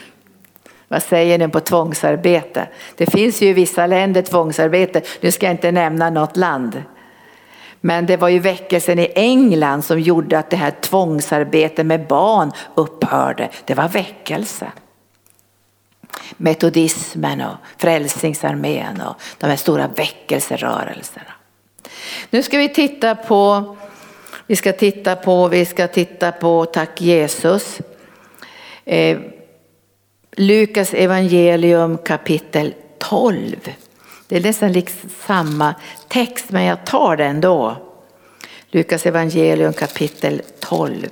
Vad 0.88 1.04
säger 1.04 1.38
ni 1.38 1.48
på 1.48 1.60
tvångsarbete? 1.60 2.68
Det 2.96 3.12
finns 3.12 3.42
ju 3.42 3.48
i 3.48 3.54
vissa 3.54 3.88
länder 3.88 4.22
tvångsarbete, 4.22 5.02
nu 5.22 5.32
ska 5.32 5.46
jag 5.46 5.54
inte 5.54 5.72
nämna 5.72 6.10
något 6.10 6.38
land. 6.38 6.84
Men 7.82 8.06
det 8.06 8.18
var 8.18 8.30
ju 8.30 8.40
väckelsen 8.40 9.00
i 9.00 9.12
England 9.16 9.82
som 9.82 10.00
gjorde 10.00 10.40
att 10.40 10.50
det 10.50 10.58
här 10.58 10.72
tvångsarbetet 10.72 11.86
med 11.86 12.08
barn 12.08 12.52
upphörde. 12.76 13.50
Det 13.66 13.74
var 13.74 13.88
väckelse. 13.88 14.72
Metodismen 16.38 17.42
och 17.42 17.56
Frälsningsarmén 17.78 19.02
och 19.02 19.16
de 19.38 19.48
här 19.48 19.56
stora 19.56 19.88
väckelserörelserna. 19.88 21.34
Nu 22.30 22.44
ska 22.44 22.58
vi 22.58 22.70
titta 22.70 23.16
på, 23.16 23.78
vi 24.48 24.56
ska 24.56 24.72
titta 24.74 25.16
på, 25.16 25.48
vi 25.48 25.66
ska 25.66 25.88
titta 25.88 26.32
på, 26.32 26.66
tack 26.66 27.02
Jesus. 27.02 27.82
Eh, 28.86 29.20
Lukas 30.32 30.94
evangelium 30.94 31.98
kapitel 31.98 32.74
12. 32.98 33.56
Det 34.30 34.36
är 34.36 34.42
nästan 34.42 34.72
liksom 34.72 35.10
samma 35.26 35.76
text 36.08 36.46
men 36.50 36.64
jag 36.64 36.86
tar 36.86 37.18
den 37.18 37.30
ändå. 37.30 37.78
Lukas 38.72 39.06
evangelium 39.06 39.74
kapitel 39.74 40.42
12. 40.60 41.08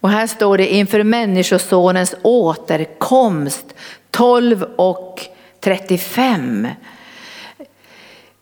Och 0.00 0.10
här 0.10 0.26
står 0.26 0.58
det 0.58 0.74
inför 0.74 1.02
människosonens 1.02 2.14
återkomst 2.22 3.74
12 4.10 4.62
och 4.62 5.20
35. 5.60 6.68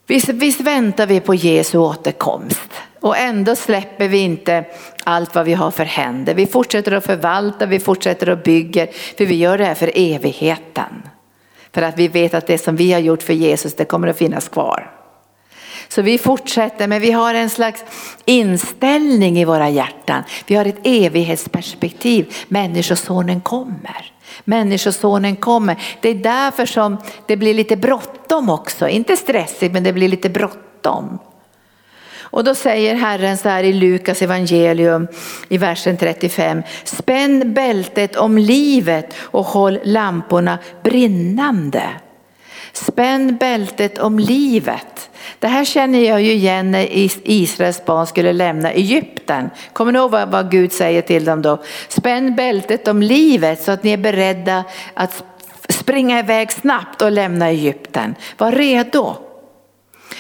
Visst, 0.07 0.29
visst 0.29 0.61
väntar 0.61 1.07
vi 1.07 1.21
på 1.21 1.35
Jesu 1.35 1.79
återkomst 1.79 2.71
och 3.01 3.19
ändå 3.19 3.57
släpper 3.57 4.09
vi 4.09 4.19
inte 4.19 4.65
allt 5.05 5.35
vad 5.35 5.45
vi 5.45 5.55
har 5.55 5.71
för 5.71 5.85
händer. 5.85 6.35
Vi 6.35 6.47
fortsätter 6.47 6.93
att 6.93 7.07
förvalta, 7.07 7.67
vi 7.67 7.81
fortsätter 7.81 8.27
att 8.27 8.45
bygga, 8.45 8.87
för 9.17 9.27
vi 9.27 9.35
gör 9.35 9.59
det 9.59 9.65
här 9.65 9.75
för 9.75 9.91
evigheten. 9.95 11.03
För 11.77 11.83
att 11.83 11.99
vi 11.99 12.09
vet 12.09 12.35
att 12.35 12.47
det 12.47 12.59
som 12.59 12.77
vi 12.77 12.93
har 12.93 13.01
gjort 13.01 13.23
för 13.23 13.33
Jesus, 13.33 13.75
det 13.75 13.85
kommer 13.85 14.09
att 14.09 14.19
finnas 14.19 14.49
kvar. 14.49 14.91
Så 15.89 16.03
vi 16.03 16.19
fortsätter, 16.19 16.89
men 16.89 17.01
vi 17.01 17.13
har 17.13 17.35
en 17.35 17.51
slags 17.51 17.85
inställning 18.25 19.39
i 19.39 19.45
våra 19.45 19.69
hjärtan. 19.69 20.23
Vi 20.47 20.55
har 20.55 20.65
ett 20.65 20.79
evighetsperspektiv. 20.83 22.35
Människosonen 22.49 23.41
kommer. 23.41 24.13
Människosonen 24.45 25.37
kommer. 25.37 25.77
Det 26.01 26.09
är 26.09 26.15
därför 26.15 26.67
som 26.67 26.97
det 27.27 27.37
blir 27.37 27.55
lite 27.55 27.77
bråttom 27.77 28.51
också. 28.51 28.89
Inte 28.89 29.17
stressigt, 29.17 29.73
men 29.73 29.85
det 29.85 29.93
blir 29.93 30.09
lite 30.09 30.29
bråttom. 30.29 31.19
Och 32.37 32.45
då 32.45 32.55
säger 32.55 32.95
Herren 32.95 33.37
så 33.37 33.49
här 33.49 33.63
i 33.63 33.73
Lukas 33.73 34.23
evangelium 34.23 35.09
i 35.49 35.59
versen 35.59 35.97
35. 35.97 36.63
Spänn 36.85 37.55
bältet 37.55 38.17
om 38.17 38.39
livet 38.39 39.15
och 39.19 39.45
håll 39.45 39.79
lamporna 39.85 40.59
brinnande. 40.83 41.83
Spänn 42.73 43.37
bältet 43.37 43.99
om 43.99 44.19
livet. 44.19 45.11
Det 45.39 45.47
här 45.47 45.65
känner 45.65 45.99
jag 45.99 46.23
ju 46.23 46.33
igen 46.33 46.71
när 46.71 46.87
Israels 47.25 47.85
barn 47.85 48.07
skulle 48.07 48.33
lämna 48.33 48.73
Egypten. 48.73 49.51
Kommer 49.73 49.93
ni 49.93 49.99
ihåg 49.99 50.11
vad, 50.11 50.29
vad 50.29 50.51
Gud 50.51 50.73
säger 50.73 51.03
till 51.03 51.25
dem 51.25 51.43
då? 51.43 51.63
Spänn 51.89 52.37
bältet 52.37 52.89
om 52.89 53.03
livet 53.03 53.63
så 53.63 53.73
att 53.73 53.83
ni 53.83 53.93
är 53.93 53.97
beredda 53.97 54.65
att 54.95 55.25
springa 55.69 56.19
iväg 56.19 56.53
snabbt 56.53 57.03
och 57.03 57.13
lämna 57.13 57.49
Egypten. 57.49 58.15
Var 58.39 58.53
redo. 58.53 59.26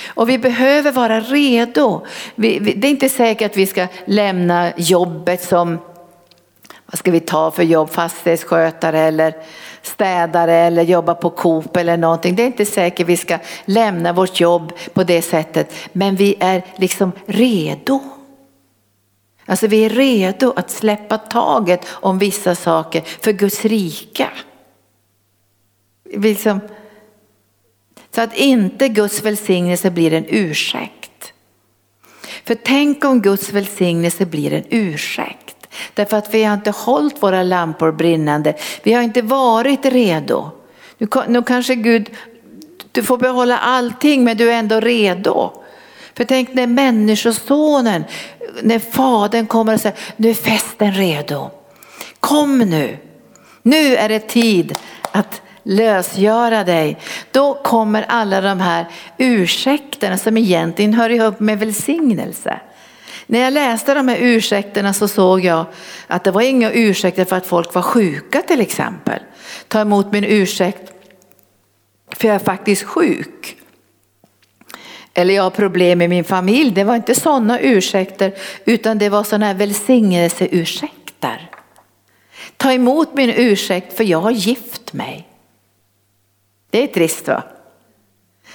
Och 0.07 0.29
vi 0.29 0.38
behöver 0.38 0.92
vara 0.92 1.20
redo. 1.20 2.07
Vi, 2.35 2.59
vi, 2.59 2.72
det 2.72 2.87
är 2.87 2.90
inte 2.90 3.09
säkert 3.09 3.51
att 3.51 3.57
vi 3.57 3.66
ska 3.66 3.87
lämna 4.05 4.72
jobbet 4.77 5.42
som, 5.42 5.79
vad 6.87 6.99
ska 6.99 7.11
vi 7.11 7.20
ta 7.20 7.51
för 7.51 7.62
jobb, 7.62 7.90
fastighetsskötare 7.90 9.01
eller 9.01 9.35
städare 9.83 10.55
eller 10.55 10.83
jobba 10.83 11.14
på 11.14 11.31
Coop 11.31 11.77
eller 11.77 11.96
någonting. 11.96 12.37
Det 12.37 12.42
är 12.42 12.46
inte 12.46 12.66
säkert 12.66 13.07
vi 13.07 13.16
ska 13.16 13.38
lämna 13.64 14.12
vårt 14.12 14.40
jobb 14.40 14.72
på 14.92 15.05
det 15.05 15.22
sättet, 15.22 15.72
men 15.92 16.16
vi 16.16 16.37
är 16.40 16.64
liksom 16.77 17.12
redo. 17.27 18.01
Alltså 19.46 19.66
vi 19.66 19.85
är 19.85 19.90
redo 19.90 20.53
att 20.57 20.70
släppa 20.70 21.18
taget 21.18 21.87
om 21.88 22.18
vissa 22.18 22.55
saker 22.55 23.03
för 23.20 23.33
Guds 23.33 23.64
rika. 23.64 24.31
Liksom, 26.14 26.61
så 28.17 28.23
att 28.23 28.35
inte 28.35 28.89
Guds 28.89 29.23
välsignelse 29.23 29.91
blir 29.91 30.13
en 30.13 30.25
ursäkt. 30.29 31.33
För 32.45 32.55
tänk 32.55 33.05
om 33.05 33.23
Guds 33.23 33.53
välsignelse 33.53 34.27
blir 34.27 34.53
en 34.53 34.65
ursäkt. 34.71 35.69
Därför 35.95 36.17
att 36.17 36.35
vi 36.35 36.45
har 36.45 36.55
inte 36.55 36.71
hållit 36.71 37.23
våra 37.23 37.43
lampor 37.43 37.93
brinnande. 37.93 38.55
Vi 38.83 38.93
har 38.93 39.03
inte 39.03 39.23
varit 39.23 39.87
redo. 39.87 40.51
Nu, 40.99 41.09
nu 41.29 41.43
kanske 41.43 41.75
Gud, 41.75 42.11
du 42.93 43.03
får 43.03 43.19
behålla 43.19 43.59
allting 43.59 44.25
men 44.25 44.37
du 44.37 44.51
är 44.53 44.59
ändå 44.59 44.81
redo. 44.81 45.63
För 46.15 46.25
tänk 46.25 46.55
när 46.55 46.67
människosonen, 46.67 48.05
när 48.63 48.79
fadern 48.79 49.47
kommer 49.47 49.75
och 49.75 49.81
säger, 49.81 49.99
nu 50.17 50.31
är 50.31 50.35
festen 50.35 50.93
redo. 50.93 51.51
Kom 52.21 52.59
nu. 52.59 52.99
Nu 53.63 53.97
är 53.97 54.09
det 54.09 54.21
tid 54.21 54.79
att 55.13 55.43
lösgöra 55.67 56.65
dig. 56.65 56.99
Då 57.31 57.55
kommer 57.55 58.05
alla 58.09 58.41
de 58.41 58.61
här 58.61 58.87
ursäkterna 59.19 60.19
som 60.19 60.37
egentligen 60.37 60.95
hör 60.95 61.11
ihop 61.11 61.41
med 61.41 61.59
välsignelse. 61.59 62.61
När 63.27 63.39
jag 63.39 63.53
läste 63.53 63.95
de 63.95 64.09
här 64.09 64.17
ursäkterna 64.21 64.93
så 64.93 65.09
såg 65.09 65.45
jag 65.45 65.67
att 66.07 66.25
det 66.25 66.31
var 66.31 66.41
inga 66.41 66.71
ursäkter 66.71 67.25
för 67.25 67.37
att 67.37 67.47
folk 67.47 67.75
var 67.75 67.83
sjuka 67.83 68.43
till 68.43 68.61
exempel. 68.61 69.21
Ta 69.69 69.81
emot 69.81 70.13
min 70.13 70.25
ursäkt 70.25 70.93
för 72.17 72.29
jag 72.29 72.35
är 72.35 72.45
faktiskt 72.45 72.83
sjuk. 72.83 73.57
Eller 75.15 75.35
jag 75.35 75.43
har 75.43 75.51
problem 75.51 75.99
med 75.99 76.11
min 76.11 76.25
familj. 76.25 76.71
Det 76.71 76.85
var 76.85 76.97
inte 76.97 77.15
sådana 77.15 77.61
ursäkter 77.61 78.35
utan 78.65 78.99
det 78.99 79.09
var 79.09 79.25
sådana 79.25 79.47
här 79.47 79.55
välsignelseursäkter. 79.55 81.51
Ta 82.57 82.73
emot 82.73 83.15
min 83.15 83.31
ursäkt 83.31 83.97
för 83.97 84.05
jag 84.05 84.21
har 84.21 84.31
gift 84.31 84.93
mig. 84.93 85.29
Det 86.77 86.83
är 86.83 86.87
trist 86.87 87.29
va? 87.29 87.43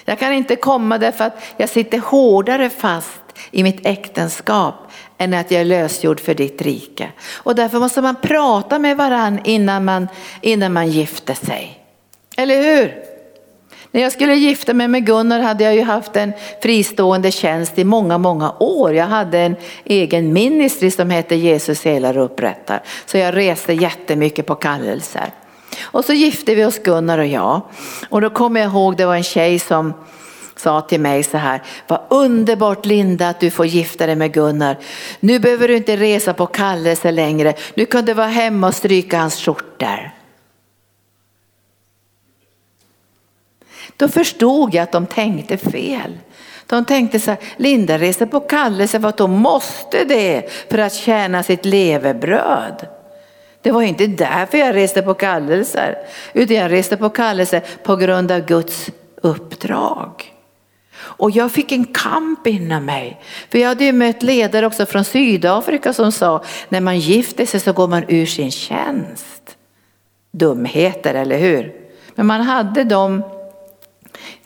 Jag 0.06 0.20
kan 0.20 0.34
inte 0.34 0.56
komma 0.56 0.98
därför 0.98 1.24
att 1.24 1.44
jag 1.58 1.70
sitter 1.70 2.00
hårdare 2.00 2.70
fast 2.70 3.22
i 3.52 3.64
mitt 3.64 3.86
äktenskap 3.86 4.76
än 5.18 5.34
att 5.34 5.52
jag 5.52 5.62
är 5.62 5.66
lösgjord 5.66 6.20
för 6.20 6.34
ditt 6.34 6.62
rike. 6.62 7.12
Och 7.34 7.56
därför 7.56 7.80
måste 7.80 8.02
man 8.02 8.16
prata 8.16 8.80
med 8.80 8.98
varann 8.98 9.40
innan 9.44 9.86
man, 9.86 10.08
innan 10.42 10.74
man 10.74 10.90
gifter 10.90 11.34
sig. 11.34 11.80
Eller 12.38 12.62
hur? 12.62 13.04
När 13.92 14.02
jag 14.02 14.12
skulle 14.12 14.36
gifta 14.36 14.74
mig 14.74 14.88
med 14.88 15.06
Gunnar 15.06 15.40
hade 15.40 15.64
jag 15.64 15.76
ju 15.76 15.84
haft 15.84 16.16
en 16.16 16.34
fristående 16.62 17.32
tjänst 17.32 17.80
i 17.80 17.84
många, 17.84 18.18
många 18.18 18.52
år. 18.60 18.94
Jag 18.94 19.06
hade 19.06 19.40
en 19.40 19.56
egen 19.84 20.34
ministry 20.34 20.92
som 20.92 21.10
hette 21.10 21.36
Jesus 21.36 21.86
helar 21.86 22.18
och 22.18 22.26
upprättar. 22.26 22.82
Så 23.06 23.18
jag 23.18 23.36
reste 23.36 23.74
jättemycket 23.74 24.46
på 24.46 24.56
kallelser. 24.56 25.34
Och 25.82 26.06
så 26.06 26.14
gifte 26.14 26.56
vi 26.56 26.66
oss 26.66 26.80
Gunnar 26.80 27.18
och 27.18 27.26
jag. 27.26 27.62
Och 28.10 28.22
då 28.22 28.30
kommer 28.30 28.60
jag 28.60 28.70
ihåg 28.70 28.98
det 28.98 29.06
var 29.06 29.16
en 29.16 29.24
tjej 29.24 29.60
som 29.60 29.94
sa 30.56 30.82
till 30.82 31.00
mig 31.02 31.24
så 31.24 31.38
här, 31.38 31.62
vad 31.88 32.00
underbart 32.10 32.86
Linda 32.86 33.30
att 33.30 33.40
du 33.40 33.52
får 33.52 33.66
gifta 33.66 34.06
dig 34.06 34.16
med 34.16 34.34
Gunnar. 34.34 34.78
Nu 35.20 35.40
behöver 35.40 35.68
du 35.68 35.78
inte 35.78 35.98
resa 35.98 36.34
på 36.34 36.46
kallelse 36.46 37.12
längre, 37.12 37.54
nu 37.74 37.86
kan 37.86 38.06
du 38.06 38.14
vara 38.14 38.28
hemma 38.28 38.68
och 38.68 38.76
stryka 38.76 39.20
hans 39.20 39.36
skjortor. 39.36 40.12
Då 43.98 44.08
förstod 44.08 44.74
jag 44.74 44.84
att 44.84 44.92
de 44.92 45.06
tänkte 45.06 45.58
fel. 45.58 46.18
De 46.66 46.86
tänkte 46.86 47.20
så 47.20 47.32
här, 47.32 47.40
Linda 47.58 47.98
reser 47.98 48.26
på 48.26 48.40
kallelse 48.40 49.02
för 49.02 49.08
att 49.08 49.20
hon 49.20 49.38
måste 49.38 50.04
det 50.04 50.50
för 50.70 50.78
att 50.78 50.94
tjäna 50.94 51.44
sitt 51.44 51.66
levebröd. 51.66 52.88
Det 53.62 53.72
var 53.72 53.82
inte 53.82 54.08
därför 54.08 54.58
jag 54.58 54.76
reste 54.76 55.02
på 55.02 55.14
kallelser, 55.14 55.98
utan 56.34 56.56
jag 56.56 56.72
reste 56.72 56.98
på 56.98 57.10
kallelse 57.10 57.62
på 57.84 57.96
grund 57.96 58.32
av 58.32 58.40
Guds 58.40 58.90
uppdrag. 59.22 60.34
Och 61.02 61.32
jag 61.32 61.52
fick 61.52 61.72
en 61.72 61.86
kamp 61.86 62.48
inom 62.48 62.86
mig. 62.86 63.22
För 63.50 63.58
jag 63.58 63.68
hade 63.68 63.84
ju 63.84 63.92
mött 63.92 64.24
ledare 64.24 64.66
också 64.66 64.86
från 64.86 65.04
Sydafrika 65.04 65.94
som 65.94 66.12
sa, 66.12 66.44
när 66.70 66.82
man 66.82 67.00
gifter 67.00 67.46
sig 67.46 67.60
så 67.60 67.74
går 67.74 67.88
man 67.88 68.04
ur 68.08 68.26
sin 68.26 68.52
tjänst. 68.52 69.58
Dumheter, 70.32 71.14
eller 71.14 71.38
hur? 71.38 71.74
Men 72.16 72.26
man 72.26 72.42
hade 72.42 72.84
de 72.84 73.24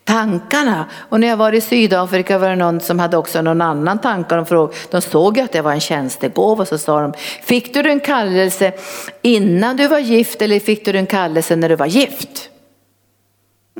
tankarna. 0.06 0.86
Och 1.10 1.20
när 1.20 1.28
jag 1.28 1.38
var 1.38 1.54
i 1.54 1.62
Sydafrika 1.62 2.38
var 2.38 2.50
det 2.50 2.56
någon 2.56 2.80
som 2.80 3.00
hade 3.00 3.18
också 3.18 3.42
någon 3.42 3.62
annan 3.62 4.00
tanke. 4.00 4.36
De, 4.36 4.46
frågade, 4.46 4.78
de 4.92 5.02
såg 5.02 5.40
att 5.40 5.52
det 5.52 5.62
var 5.62 5.72
en 5.72 5.80
tjänstegåva 5.80 6.66
så 6.66 6.78
sa 6.78 7.02
de, 7.02 7.14
fick 7.44 7.74
du 7.74 7.90
en 7.90 8.00
kallelse 8.00 8.74
innan 9.22 9.78
du 9.78 9.88
var 9.88 10.00
gift 10.00 10.42
eller 10.42 10.60
fick 10.60 10.86
du 10.86 10.98
en 10.98 11.06
kallelse 11.06 11.56
när 11.56 11.70
du 11.70 11.76
var 11.76 11.86
gift? 11.86 12.50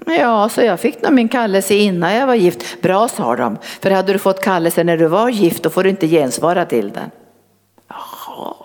Ja, 0.06 0.50
så 0.50 0.62
jag 0.62 0.80
fick 0.80 1.02
nog 1.02 1.14
min 1.14 1.30
kallelse 1.30 1.74
innan 1.74 2.14
jag 2.14 2.28
var 2.28 2.36
gift. 2.36 2.82
Bra 2.82 3.08
sa 3.08 3.36
de, 3.36 3.58
för 3.82 3.92
hade 3.92 4.14
du 4.14 4.20
fått 4.20 4.44
kallelse 4.44 4.84
när 4.84 4.98
du 4.98 5.08
var 5.08 5.30
gift 5.30 5.64
då 5.64 5.70
får 5.70 5.84
du 5.84 5.90
inte 5.90 6.08
gensvara 6.08 6.66
till 6.66 6.92
den. 6.92 7.12
Jaha, 7.88 8.56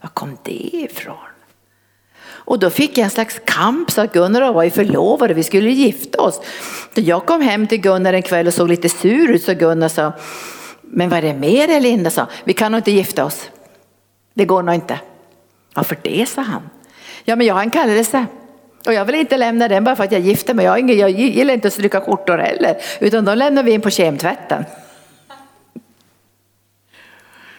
var 0.00 0.10
kom 0.14 0.38
det 0.42 0.76
ifrån? 0.76 1.33
Och 2.44 2.58
då 2.58 2.70
fick 2.70 2.98
jag 2.98 3.04
en 3.04 3.10
slags 3.10 3.40
kamp 3.44 3.90
så 3.90 4.00
att 4.00 4.12
Gunnar 4.12 4.40
och 4.40 4.46
jag 4.46 4.52
var 4.52 4.62
ju 4.64 4.70
förlovade, 4.70 5.34
vi 5.34 5.42
skulle 5.42 5.70
gifta 5.70 6.22
oss. 6.22 6.40
Jag 6.94 7.26
kom 7.26 7.40
hem 7.40 7.66
till 7.66 7.80
Gunnar 7.80 8.12
en 8.12 8.22
kväll 8.22 8.46
och 8.46 8.54
såg 8.54 8.68
lite 8.68 8.88
sur 8.88 9.30
ut 9.30 9.42
så 9.42 9.54
Gunnar 9.54 9.88
sa, 9.88 10.12
men 10.82 11.08
vad 11.08 11.18
är 11.18 11.22
det 11.22 11.34
med 11.34 11.68
dig 11.68 11.80
Linda? 11.80 12.10
Sa, 12.10 12.26
vi 12.44 12.52
kan 12.52 12.72
nog 12.72 12.78
inte 12.78 12.90
gifta 12.90 13.24
oss. 13.24 13.50
Det 14.34 14.44
går 14.44 14.62
nog 14.62 14.74
inte. 14.74 15.00
Varför 15.74 15.98
det? 16.02 16.28
sa 16.28 16.42
han. 16.42 16.70
Ja 17.24 17.36
men 17.36 17.46
jag 17.46 17.54
har 17.54 17.62
en 17.62 17.70
kallelse. 17.70 18.26
Och 18.86 18.94
jag 18.94 19.04
vill 19.04 19.14
inte 19.14 19.36
lämna 19.36 19.68
den 19.68 19.84
bara 19.84 19.96
för 19.96 20.04
att 20.04 20.12
jag 20.12 20.20
gifter 20.20 20.54
mig. 20.54 20.64
Jag, 20.64 20.90
jag 20.90 21.10
gillar 21.10 21.54
inte 21.54 21.68
att 21.68 21.74
stryka 21.74 22.00
skjortor 22.00 22.38
heller. 22.38 22.76
Utan 23.00 23.24
då 23.24 23.34
lämnar 23.34 23.62
vi 23.62 23.72
in 23.72 23.80
på 23.80 23.90
kemtvätten. 23.90 24.64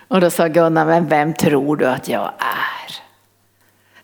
Och 0.07 0.21
då 0.21 0.29
sa 0.29 0.47
Gunnar, 0.47 0.85
men 0.85 1.07
vem 1.07 1.33
tror 1.33 1.75
du 1.75 1.85
att 1.85 2.09
jag 2.09 2.31
är? 2.39 2.84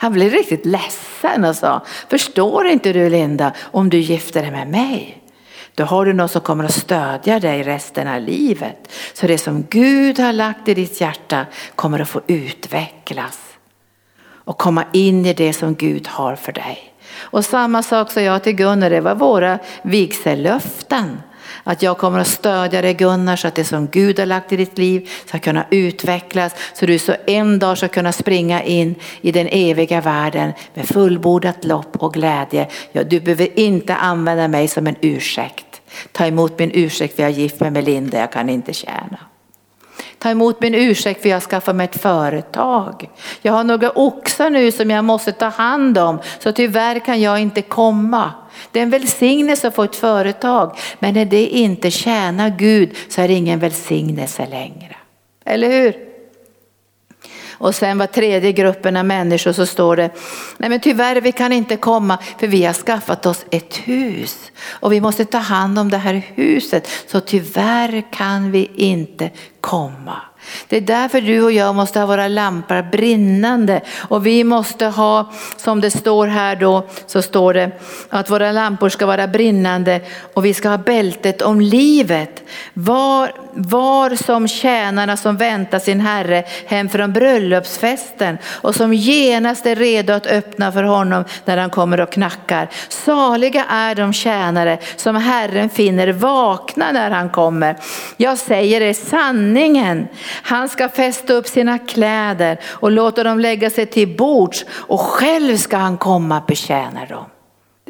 Han 0.01 0.13
blev 0.13 0.31
riktigt 0.31 0.65
ledsen 0.65 1.45
och 1.45 1.55
sa, 1.55 1.81
förstår 2.09 2.67
inte 2.67 2.93
du 2.93 3.09
Linda, 3.09 3.51
om 3.61 3.89
du 3.89 3.97
gifter 3.97 4.41
dig 4.41 4.51
med 4.51 4.67
mig, 4.67 5.23
då 5.75 5.83
har 5.83 6.05
du 6.05 6.13
någon 6.13 6.29
som 6.29 6.41
kommer 6.41 6.63
att 6.63 6.73
stödja 6.73 7.39
dig 7.39 7.63
resten 7.63 8.07
av 8.07 8.21
livet. 8.21 8.91
Så 9.13 9.27
det 9.27 9.37
som 9.37 9.65
Gud 9.69 10.19
har 10.19 10.33
lagt 10.33 10.67
i 10.67 10.73
ditt 10.73 11.01
hjärta 11.01 11.45
kommer 11.75 11.99
att 11.99 12.09
få 12.09 12.21
utvecklas 12.27 13.39
och 14.23 14.57
komma 14.57 14.83
in 14.93 15.25
i 15.25 15.33
det 15.33 15.53
som 15.53 15.75
Gud 15.75 16.07
har 16.07 16.35
för 16.35 16.51
dig. 16.51 16.93
Och 17.17 17.45
samma 17.45 17.83
sak 17.83 18.11
sa 18.11 18.21
jag 18.21 18.43
till 18.43 18.55
Gunnar, 18.55 18.89
det 18.89 19.01
var 19.01 19.15
våra 19.15 19.59
vigsellöften. 19.81 21.21
Att 21.63 21.81
jag 21.81 21.97
kommer 21.97 22.19
att 22.19 22.27
stödja 22.27 22.81
dig 22.81 22.93
Gunnar 22.93 23.35
så 23.35 23.47
att 23.47 23.55
det 23.55 23.63
som 23.63 23.87
Gud 23.87 24.19
har 24.19 24.25
lagt 24.25 24.51
i 24.51 24.57
ditt 24.57 24.77
liv 24.77 25.09
ska 25.25 25.39
kunna 25.39 25.65
utvecklas 25.69 26.55
så 26.73 26.85
du 26.85 26.99
så 26.99 27.15
en 27.27 27.59
dag 27.59 27.77
ska 27.77 27.87
kunna 27.87 28.11
springa 28.11 28.63
in 28.63 28.95
i 29.21 29.31
den 29.31 29.47
eviga 29.51 30.01
världen 30.01 30.51
med 30.73 30.87
fullbordat 30.87 31.65
lopp 31.65 31.95
och 31.95 32.13
glädje. 32.13 32.67
Ja, 32.91 33.03
du 33.03 33.19
behöver 33.19 33.59
inte 33.59 33.95
använda 33.95 34.47
mig 34.47 34.67
som 34.67 34.87
en 34.87 34.95
ursäkt. 35.01 35.81
Ta 36.11 36.25
emot 36.25 36.59
min 36.59 36.71
ursäkt 36.73 37.15
för 37.15 37.23
jag 37.23 37.31
är 37.31 37.35
gift 37.35 37.59
med 37.59 37.73
Melinda, 37.73 38.19
jag 38.19 38.31
kan 38.31 38.49
inte 38.49 38.73
tjäna. 38.73 39.30
Ta 40.21 40.29
emot 40.29 40.61
min 40.61 40.75
ursäkt 40.75 41.21
för 41.21 41.29
jag 41.29 41.43
skaffar 41.43 41.73
mig 41.73 41.85
ett 41.85 42.01
företag. 42.01 43.09
Jag 43.41 43.53
har 43.53 43.63
några 43.63 43.91
oxar 43.91 44.49
nu 44.49 44.71
som 44.71 44.89
jag 44.89 45.05
måste 45.05 45.31
ta 45.31 45.45
hand 45.45 45.97
om 45.97 46.19
så 46.39 46.51
tyvärr 46.51 46.99
kan 46.99 47.21
jag 47.21 47.39
inte 47.39 47.61
komma. 47.61 48.31
Det 48.71 48.79
är 48.79 48.83
en 48.83 48.89
välsignelse 48.89 49.67
att 49.67 49.75
få 49.75 49.83
ett 49.83 49.95
företag 49.95 50.77
men 50.99 51.13
när 51.13 51.25
det 51.25 51.47
inte 51.47 51.91
tjänar 51.91 52.49
Gud 52.49 52.95
så 53.09 53.21
är 53.21 53.27
det 53.27 53.33
ingen 53.33 53.59
välsignelse 53.59 54.47
längre. 54.49 54.95
Eller 55.45 55.69
hur? 55.69 56.10
Och 57.61 57.75
sen 57.75 57.97
var 57.97 58.07
tredje 58.07 58.51
gruppen 58.51 58.97
av 58.97 59.05
människor 59.05 59.51
så 59.51 59.65
står 59.65 59.95
det, 59.95 60.09
nej 60.57 60.69
men 60.69 60.79
tyvärr 60.79 61.21
vi 61.21 61.31
kan 61.31 61.51
inte 61.51 61.77
komma 61.77 62.17
för 62.39 62.47
vi 62.47 62.65
har 62.65 62.73
skaffat 62.73 63.25
oss 63.25 63.45
ett 63.51 63.75
hus 63.75 64.51
och 64.67 64.93
vi 64.93 65.01
måste 65.01 65.25
ta 65.25 65.37
hand 65.37 65.79
om 65.79 65.89
det 65.89 65.97
här 65.97 66.13
huset 66.35 66.87
så 67.07 67.19
tyvärr 67.19 68.03
kan 68.11 68.51
vi 68.51 68.71
inte 68.75 69.29
komma. 69.61 70.21
Det 70.67 70.77
är 70.77 70.81
därför 70.81 71.21
du 71.21 71.43
och 71.43 71.51
jag 71.51 71.75
måste 71.75 71.99
ha 71.99 72.05
våra 72.05 72.27
lampor 72.27 72.91
brinnande 72.91 73.81
och 73.97 74.25
vi 74.25 74.43
måste 74.43 74.85
ha, 74.85 75.31
som 75.57 75.81
det 75.81 75.91
står 75.91 76.27
här 76.27 76.55
då, 76.55 76.87
så 77.07 77.21
står 77.21 77.53
det 77.53 77.71
att 78.09 78.29
våra 78.29 78.51
lampor 78.51 78.89
ska 78.89 79.05
vara 79.05 79.27
brinnande 79.27 80.01
och 80.33 80.45
vi 80.45 80.53
ska 80.53 80.69
ha 80.69 80.77
bältet 80.77 81.41
om 81.41 81.61
livet. 81.61 82.43
Var, 82.73 83.31
var 83.53 84.15
som 84.15 84.47
tjänarna 84.47 85.17
som 85.17 85.37
väntar 85.37 85.79
sin 85.79 85.99
herre 85.99 86.43
hem 86.65 86.89
från 86.89 87.13
bröllopsfesten 87.13 88.37
och 88.45 88.75
som 88.75 88.93
genast 88.93 89.65
är 89.65 89.75
redo 89.75 90.13
att 90.13 90.27
öppna 90.27 90.71
för 90.71 90.83
honom 90.83 91.23
när 91.45 91.57
han 91.57 91.69
kommer 91.69 92.01
och 92.01 92.11
knackar. 92.11 92.69
Saliga 92.89 93.65
är 93.65 93.95
de 93.95 94.13
tjänare 94.13 94.77
som 94.95 95.15
Herren 95.15 95.69
finner 95.69 96.07
vakna 96.11 96.91
när 96.91 97.11
han 97.11 97.29
kommer. 97.29 97.77
Jag 98.17 98.37
säger 98.37 98.81
er 98.81 98.93
sanningen 98.93 100.07
han 100.31 100.69
ska 100.69 100.89
fästa 100.89 101.33
upp 101.33 101.47
sina 101.47 101.79
kläder 101.79 102.59
och 102.63 102.91
låta 102.91 103.23
dem 103.23 103.39
lägga 103.39 103.69
sig 103.69 103.85
till 103.85 104.17
bords 104.17 104.65
och 104.71 104.99
själv 104.99 105.57
ska 105.57 105.77
han 105.77 105.97
komma 105.97 106.37
och 106.37 106.45
betjäna 106.45 107.05
dem. 107.05 107.25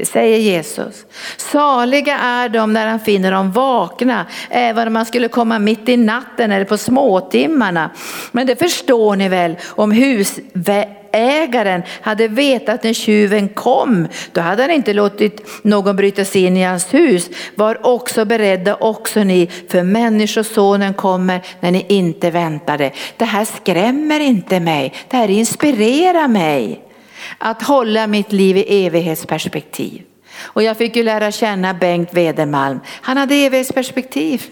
Det 0.02 0.06
säger 0.06 0.38
Jesus. 0.38 1.06
Saliga 1.38 2.18
är 2.18 2.50
de 2.50 2.74
när 2.74 2.88
han 2.88 3.00
finner 3.00 3.32
dem 3.32 3.52
vakna, 3.52 4.26
även 4.50 4.88
om 4.88 4.94
man 4.94 5.06
skulle 5.06 5.28
komma 5.28 5.60
mitt 5.60 5.90
i 5.90 5.98
natten 5.98 6.52
eller 6.52 6.66
på 6.66 6.78
småtimmarna. 6.78 7.90
Men 8.32 8.48
det 8.48 8.56
förstår 8.56 9.16
ni 9.16 9.30
väl 9.30 9.56
om 9.68 9.92
husägaren 9.92 11.84
hade 12.02 12.28
vetat 12.28 12.84
när 12.84 12.94
tjuven 12.94 13.50
kom, 13.50 14.08
då 14.32 14.42
hade 14.42 14.64
han 14.64 14.72
inte 14.72 14.94
låtit 14.94 15.48
någon 15.64 15.96
bryta 15.96 16.26
sig 16.26 16.46
in 16.46 16.58
i 16.58 16.64
hans 16.64 16.94
hus. 16.94 17.30
Var 17.56 17.88
också 17.88 18.26
beredda 18.26 18.76
också 18.76 19.24
ni, 19.24 19.50
för 19.70 19.84
människosonen 19.84 20.94
kommer 20.94 21.42
när 21.60 21.72
ni 21.72 21.86
inte 21.88 22.32
väntade. 22.32 22.92
Det 23.18 23.26
här 23.26 23.46
skrämmer 23.46 24.20
inte 24.20 24.60
mig, 24.60 24.94
det 25.10 25.18
här 25.18 25.30
inspirerar 25.30 26.28
mig. 26.28 26.91
Att 27.38 27.62
hålla 27.62 28.08
mitt 28.08 28.32
liv 28.32 28.58
i 28.58 28.86
evighetsperspektiv. 28.86 30.02
Och 30.40 30.64
jag 30.64 30.78
fick 30.78 30.96
ju 30.96 31.04
lära 31.04 31.32
känna 31.32 31.74
Bengt 31.74 32.14
Wedermalm. 32.14 32.80
Han 32.88 33.18
hade 33.18 33.36
evighetsperspektiv. 33.36 34.46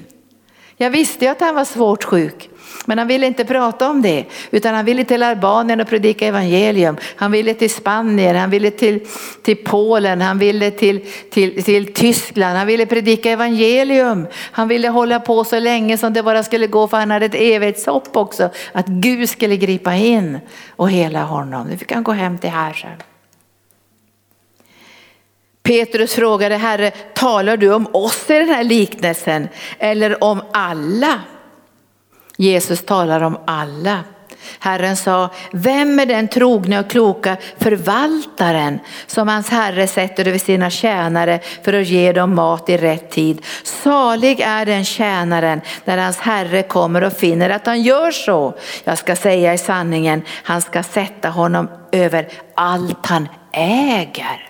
Jag 0.77 0.89
visste 0.89 1.25
ju 1.25 1.31
att 1.31 1.41
han 1.41 1.55
var 1.55 1.65
svårt 1.65 2.03
sjuk. 2.03 2.49
Men 2.85 2.97
han 2.97 3.07
ville 3.07 3.27
inte 3.27 3.45
prata 3.45 3.89
om 3.89 4.01
det, 4.01 4.25
utan 4.51 4.75
han 4.75 4.85
ville 4.85 5.03
till 5.03 5.23
Albanien 5.23 5.81
och 5.81 5.87
predika 5.87 6.27
evangelium. 6.27 6.97
Han 7.15 7.31
ville 7.31 7.53
till 7.53 7.69
Spanien, 7.69 8.35
han 8.35 8.49
ville 8.49 8.71
till, 8.71 8.99
till 9.43 9.55
Polen, 9.57 10.21
han 10.21 10.39
ville 10.39 10.71
till, 10.71 11.05
till, 11.29 11.63
till 11.63 11.93
Tyskland, 11.93 12.57
han 12.57 12.67
ville 12.67 12.85
predika 12.85 13.31
evangelium. 13.31 14.27
Han 14.33 14.67
ville 14.67 14.87
hålla 14.87 15.19
på 15.19 15.43
så 15.43 15.59
länge 15.59 15.97
som 15.97 16.13
det 16.13 16.23
bara 16.23 16.43
skulle 16.43 16.67
gå 16.67 16.87
för 16.87 16.97
han 16.97 17.11
hade 17.11 17.25
ett 17.25 17.35
evighetshopp 17.35 18.17
också, 18.17 18.49
att 18.71 18.87
Gud 18.87 19.29
skulle 19.29 19.57
gripa 19.57 19.95
in 19.95 20.39
och 20.69 20.89
hela 20.89 21.23
honom. 21.23 21.67
Nu 21.67 21.77
fick 21.77 21.91
han 21.91 22.03
gå 22.03 22.11
hem 22.11 22.37
till 22.37 22.49
Herren. 22.49 22.97
Petrus 25.63 26.13
frågade 26.13 26.55
Herre, 26.55 26.91
talar 26.91 27.57
du 27.57 27.73
om 27.73 27.87
oss 27.93 28.29
i 28.29 28.33
den 28.33 28.49
här 28.49 28.63
liknelsen 28.63 29.47
eller 29.79 30.23
om 30.23 30.41
alla? 30.53 31.19
Jesus 32.39 32.85
talar 32.85 33.21
om 33.21 33.37
alla. 33.45 34.03
Herren 34.59 34.97
sa, 34.97 35.29
vem 35.51 35.99
är 35.99 36.05
den 36.05 36.27
trogna 36.27 36.79
och 36.79 36.89
kloka 36.89 37.37
förvaltaren 37.57 38.79
som 39.07 39.27
hans 39.27 39.49
herre 39.49 39.87
sätter 39.87 40.27
över 40.27 40.37
sina 40.37 40.69
tjänare 40.69 41.39
för 41.63 41.73
att 41.73 41.87
ge 41.87 42.11
dem 42.11 42.35
mat 42.35 42.69
i 42.69 42.77
rätt 42.77 43.11
tid. 43.11 43.45
Salig 43.63 44.39
är 44.39 44.65
den 44.65 44.85
tjänaren 44.85 45.61
när 45.85 45.97
hans 45.97 46.17
herre 46.17 46.63
kommer 46.63 47.03
och 47.03 47.13
finner 47.13 47.49
att 47.49 47.65
han 47.65 47.81
gör 47.81 48.11
så. 48.11 48.57
Jag 48.83 48.97
ska 48.97 49.15
säga 49.15 49.53
i 49.53 49.57
sanningen, 49.57 50.21
han 50.43 50.61
ska 50.61 50.83
sätta 50.83 51.29
honom 51.29 51.69
över 51.91 52.27
allt 52.55 53.05
han 53.05 53.27
äger. 53.53 54.48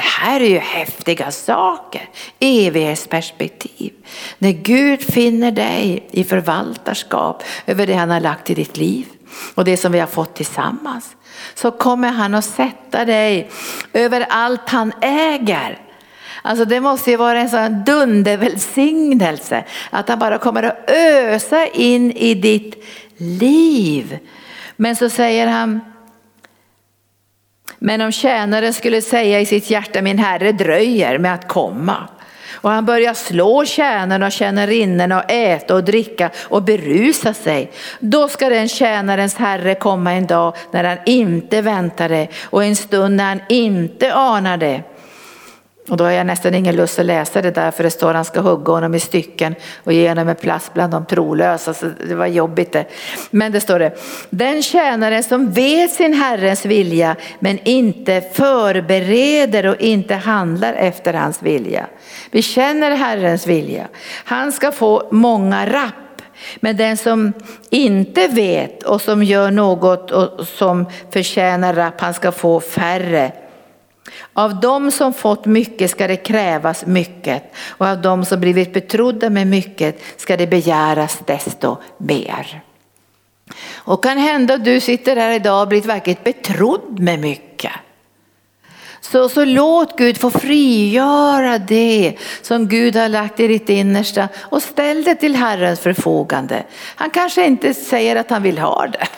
Det 0.00 0.06
här 0.06 0.40
är 0.40 0.48
ju 0.48 0.58
häftiga 0.58 1.30
saker, 1.30 2.08
evighetsperspektiv. 2.38 3.92
När 4.38 4.50
Gud 4.50 5.02
finner 5.02 5.50
dig 5.50 6.08
i 6.10 6.24
förvaltarskap 6.24 7.42
över 7.66 7.86
det 7.86 7.94
han 7.94 8.10
har 8.10 8.20
lagt 8.20 8.50
i 8.50 8.54
ditt 8.54 8.76
liv 8.76 9.06
och 9.54 9.64
det 9.64 9.76
som 9.76 9.92
vi 9.92 9.98
har 9.98 10.06
fått 10.06 10.34
tillsammans 10.34 11.16
så 11.54 11.70
kommer 11.70 12.08
han 12.08 12.34
att 12.34 12.44
sätta 12.44 13.04
dig 13.04 13.50
över 13.92 14.26
allt 14.28 14.68
han 14.68 14.92
äger. 15.00 15.78
Alltså 16.42 16.64
det 16.64 16.80
måste 16.80 17.10
ju 17.10 17.16
vara 17.16 17.40
en 17.40 17.50
sån 17.50 17.84
dundervälsignelse 17.84 19.64
att 19.90 20.08
han 20.08 20.18
bara 20.18 20.38
kommer 20.38 20.62
att 20.62 20.90
ösa 20.90 21.66
in 21.66 22.12
i 22.12 22.34
ditt 22.34 22.84
liv. 23.16 24.18
Men 24.76 24.96
så 24.96 25.08
säger 25.08 25.46
han 25.46 25.80
men 27.82 28.00
om 28.00 28.12
tjänaren 28.12 28.72
skulle 28.72 29.02
säga 29.02 29.40
i 29.40 29.46
sitt 29.46 29.70
hjärta, 29.70 30.02
min 30.02 30.18
herre 30.18 30.52
dröjer 30.52 31.18
med 31.18 31.34
att 31.34 31.48
komma. 31.48 32.08
Och 32.52 32.70
han 32.70 32.86
börjar 32.86 33.14
slå 33.14 33.64
tjänaren 33.64 34.22
och 34.22 34.32
tjänarinnorna 34.32 35.18
och 35.18 35.30
äta 35.30 35.74
och 35.74 35.84
dricka 35.84 36.30
och 36.38 36.62
berusa 36.62 37.34
sig. 37.34 37.70
Då 38.00 38.28
ska 38.28 38.48
den 38.48 38.68
tjänarens 38.68 39.34
herre 39.34 39.74
komma 39.74 40.12
en 40.12 40.26
dag 40.26 40.56
när 40.70 40.84
han 40.84 40.98
inte 41.06 41.62
väntar 41.62 42.08
det 42.08 42.28
och 42.44 42.64
en 42.64 42.76
stund 42.76 43.16
när 43.16 43.24
han 43.24 43.40
inte 43.48 44.14
anar 44.14 44.56
det. 44.56 44.82
Och 45.90 45.96
då 45.96 46.04
har 46.04 46.10
jag 46.10 46.26
nästan 46.26 46.54
ingen 46.54 46.76
lust 46.76 46.98
att 46.98 47.06
läsa 47.06 47.42
det 47.42 47.50
där 47.50 47.70
för 47.70 47.82
det 47.84 47.90
står 47.90 48.08
att 48.08 48.14
han 48.14 48.24
ska 48.24 48.40
hugga 48.40 48.72
honom 48.72 48.94
i 48.94 49.00
stycken 49.00 49.54
och 49.84 49.92
ge 49.92 50.08
honom 50.08 50.28
en 50.28 50.36
plats 50.36 50.70
bland 50.74 50.92
de 50.92 51.06
trolösa. 51.06 51.74
Så 51.74 51.86
det 52.08 52.14
var 52.14 52.26
jobbigt 52.26 52.72
det. 52.72 52.84
Men 53.30 53.52
det 53.52 53.60
står 53.60 53.78
det, 53.78 53.98
den 54.30 54.62
tjänare 54.62 55.22
som 55.22 55.52
vet 55.52 55.90
sin 55.90 56.14
herrens 56.14 56.64
vilja 56.64 57.16
men 57.38 57.58
inte 57.64 58.20
förbereder 58.32 59.66
och 59.66 59.80
inte 59.80 60.14
handlar 60.14 60.74
efter 60.74 61.14
hans 61.14 61.42
vilja. 61.42 61.86
Vi 62.30 62.42
känner 62.42 62.90
herrens 62.90 63.46
vilja. 63.46 63.88
Han 64.24 64.52
ska 64.52 64.72
få 64.72 65.08
många 65.10 65.66
rapp. 65.66 65.94
Men 66.56 66.76
den 66.76 66.96
som 66.96 67.32
inte 67.70 68.28
vet 68.28 68.82
och 68.82 69.00
som 69.00 69.22
gör 69.22 69.50
något 69.50 70.10
och 70.10 70.46
som 70.46 70.86
förtjänar 71.12 71.74
rapp, 71.74 72.00
han 72.00 72.14
ska 72.14 72.32
få 72.32 72.60
färre. 72.60 73.32
Av 74.32 74.60
dem 74.60 74.90
som 74.90 75.12
fått 75.12 75.46
mycket 75.46 75.90
ska 75.90 76.06
det 76.06 76.16
krävas 76.16 76.86
mycket 76.86 77.52
och 77.68 77.86
av 77.86 78.00
dem 78.00 78.24
som 78.24 78.40
blivit 78.40 78.72
betrodda 78.72 79.30
med 79.30 79.46
mycket 79.46 80.02
ska 80.16 80.36
det 80.36 80.46
begäras 80.46 81.18
desto 81.26 81.76
mer. 81.98 82.62
Och 83.74 84.02
kan 84.02 84.18
hända 84.18 84.54
att 84.54 84.64
du 84.64 84.80
sitter 84.80 85.16
här 85.16 85.30
idag 85.30 85.62
och 85.62 85.68
blivit 85.68 85.86
verkligen 85.86 86.20
betrodd 86.24 86.98
med 86.98 87.18
mycket. 87.18 87.72
Så, 89.00 89.28
så 89.28 89.44
låt 89.44 89.98
Gud 89.98 90.18
få 90.18 90.30
frigöra 90.30 91.58
det 91.58 92.14
som 92.42 92.68
Gud 92.68 92.96
har 92.96 93.08
lagt 93.08 93.40
i 93.40 93.48
ditt 93.48 93.68
innersta 93.68 94.28
och 94.38 94.62
ställ 94.62 95.04
det 95.04 95.14
till 95.14 95.36
Herrens 95.36 95.80
förfogande. 95.80 96.64
Han 96.72 97.10
kanske 97.10 97.46
inte 97.46 97.74
säger 97.74 98.16
att 98.16 98.30
han 98.30 98.42
vill 98.42 98.58
ha 98.58 98.86
det. 98.86 99.08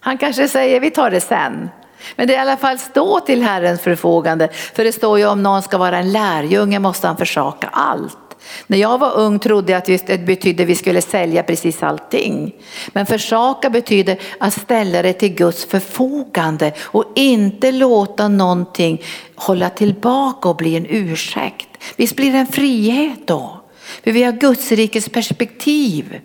Han 0.00 0.18
kanske 0.18 0.48
säger 0.48 0.80
vi 0.80 0.90
tar 0.90 1.10
det 1.10 1.20
sen. 1.20 1.68
Men 2.16 2.26
det 2.26 2.34
är 2.34 2.38
i 2.38 2.40
alla 2.40 2.56
fall 2.56 2.78
stå 2.78 3.20
till 3.20 3.42
Herrens 3.42 3.80
förfogande. 3.80 4.48
För 4.52 4.84
det 4.84 4.92
står 4.92 5.18
ju 5.18 5.26
om 5.26 5.42
någon 5.42 5.62
ska 5.62 5.78
vara 5.78 5.98
en 5.98 6.12
lärjunge 6.12 6.78
måste 6.78 7.06
han 7.06 7.16
försaka 7.16 7.68
allt. 7.72 8.18
När 8.66 8.78
jag 8.78 8.98
var 8.98 9.16
ung 9.16 9.38
trodde 9.38 9.72
jag 9.72 9.78
att 9.78 10.06
det 10.06 10.26
betydde 10.26 10.62
att 10.62 10.68
vi 10.68 10.74
skulle 10.74 11.02
sälja 11.02 11.42
precis 11.42 11.82
allting. 11.82 12.54
Men 12.88 13.06
försaka 13.06 13.70
betyder 13.70 14.18
att 14.40 14.54
ställa 14.54 15.02
det 15.02 15.12
till 15.12 15.34
Guds 15.34 15.64
förfogande 15.64 16.72
och 16.80 17.04
inte 17.14 17.72
låta 17.72 18.28
någonting 18.28 19.02
hålla 19.34 19.70
tillbaka 19.70 20.48
och 20.48 20.56
bli 20.56 20.76
en 20.76 20.86
ursäkt. 20.86 21.68
Visst 21.96 22.16
blir 22.16 22.32
det 22.32 22.38
en 22.38 22.46
frihet 22.46 23.26
då? 23.26 23.60
För 24.04 24.12
vi 24.12 24.22
har 24.22 24.32
Guds 24.32 24.72
rikes 24.72 25.08
perspektiv. 25.08 26.20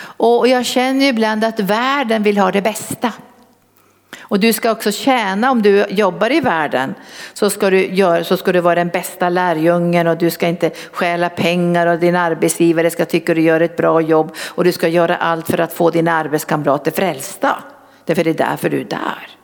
Och 0.00 0.48
jag 0.48 0.66
känner 0.66 1.06
ibland 1.06 1.44
att 1.44 1.60
världen 1.60 2.22
vill 2.22 2.38
ha 2.38 2.50
det 2.50 2.62
bästa. 2.62 3.12
Och 4.30 4.40
du 4.40 4.52
ska 4.52 4.70
också 4.70 4.92
tjäna 4.92 5.50
om 5.50 5.62
du 5.62 5.86
jobbar 5.88 6.32
i 6.32 6.40
världen. 6.40 6.94
Så 7.32 7.50
ska 7.50 7.70
du, 7.70 7.86
göra, 7.86 8.24
så 8.24 8.36
ska 8.36 8.52
du 8.52 8.60
vara 8.60 8.74
den 8.74 8.88
bästa 8.88 9.28
lärjungen 9.28 10.06
och 10.06 10.18
du 10.18 10.30
ska 10.30 10.48
inte 10.48 10.70
stjäla 10.92 11.28
pengar 11.28 11.86
och 11.86 11.98
din 11.98 12.16
arbetsgivare 12.16 12.90
ska 12.90 13.04
tycka 13.04 13.34
du 13.34 13.40
gör 13.40 13.60
ett 13.60 13.76
bra 13.76 14.00
jobb. 14.00 14.34
Och 14.48 14.64
du 14.64 14.72
ska 14.72 14.88
göra 14.88 15.16
allt 15.16 15.46
för 15.46 15.60
att 15.60 15.72
få 15.72 15.90
dina 15.90 16.12
arbetskamrater 16.12 16.90
frälsta. 16.90 17.62
Därför 18.04 18.24
det 18.24 18.30
är 18.30 18.34
därför 18.34 18.70
du 18.70 18.80
är 18.80 18.84
där. 18.84 19.39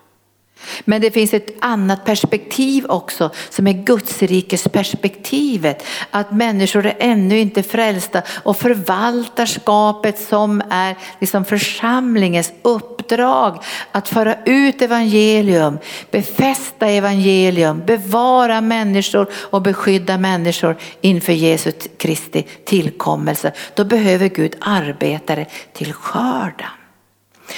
Men 0.84 1.00
det 1.00 1.10
finns 1.10 1.34
ett 1.34 1.54
annat 1.60 2.04
perspektiv 2.04 2.86
också 2.86 3.30
som 3.50 3.66
är 3.66 3.72
Guds 3.72 4.22
rikes 4.22 4.64
perspektivet. 4.64 5.84
Att 6.10 6.32
människor 6.32 6.86
är 6.86 6.96
ännu 6.98 7.38
inte 7.38 7.62
frälsta 7.62 8.22
och 8.42 8.56
förvaltar 8.56 9.46
skapet 9.46 10.18
som 10.18 10.62
är 10.70 10.96
liksom 11.20 11.44
församlingens 11.44 12.52
uppdrag 12.62 13.62
att 13.92 14.08
föra 14.08 14.36
ut 14.44 14.82
evangelium, 14.82 15.78
befästa 16.10 16.86
evangelium, 16.86 17.82
bevara 17.86 18.60
människor 18.60 19.26
och 19.32 19.62
beskydda 19.62 20.18
människor 20.18 20.76
inför 21.00 21.32
Jesus 21.32 21.74
Kristi 21.96 22.46
tillkommelse. 22.64 23.52
Då 23.74 23.84
behöver 23.84 24.28
Gud 24.28 24.56
arbetare 24.60 25.46
till 25.72 25.92
skörden. 25.92 26.75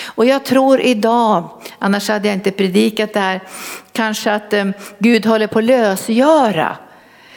Och 0.05 0.27
jag 0.27 0.45
tror 0.45 0.81
idag, 0.81 1.49
annars 1.79 2.09
hade 2.09 2.29
jag 2.29 2.37
inte 2.37 2.51
predikat 2.51 3.13
det 3.13 3.21
här, 3.21 3.41
kanske 3.93 4.33
att 4.33 4.53
eh, 4.53 4.67
Gud 4.99 5.27
håller 5.27 5.47
på 5.47 5.59
att 5.59 5.65
lösgöra. 5.65 6.77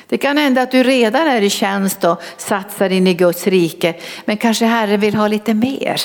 Det 0.07 0.17
kan 0.17 0.37
hända 0.37 0.61
att 0.61 0.71
du 0.71 0.83
redan 0.83 1.27
är 1.27 1.41
i 1.41 1.49
tjänst 1.49 2.03
och 2.03 2.21
satsar 2.37 2.89
in 2.89 3.07
i 3.07 3.13
Guds 3.13 3.47
rike, 3.47 3.93
men 4.25 4.37
kanske 4.37 4.65
Herren 4.65 4.99
vill 4.99 5.15
ha 5.15 5.27
lite 5.27 5.53
mer. 5.53 6.01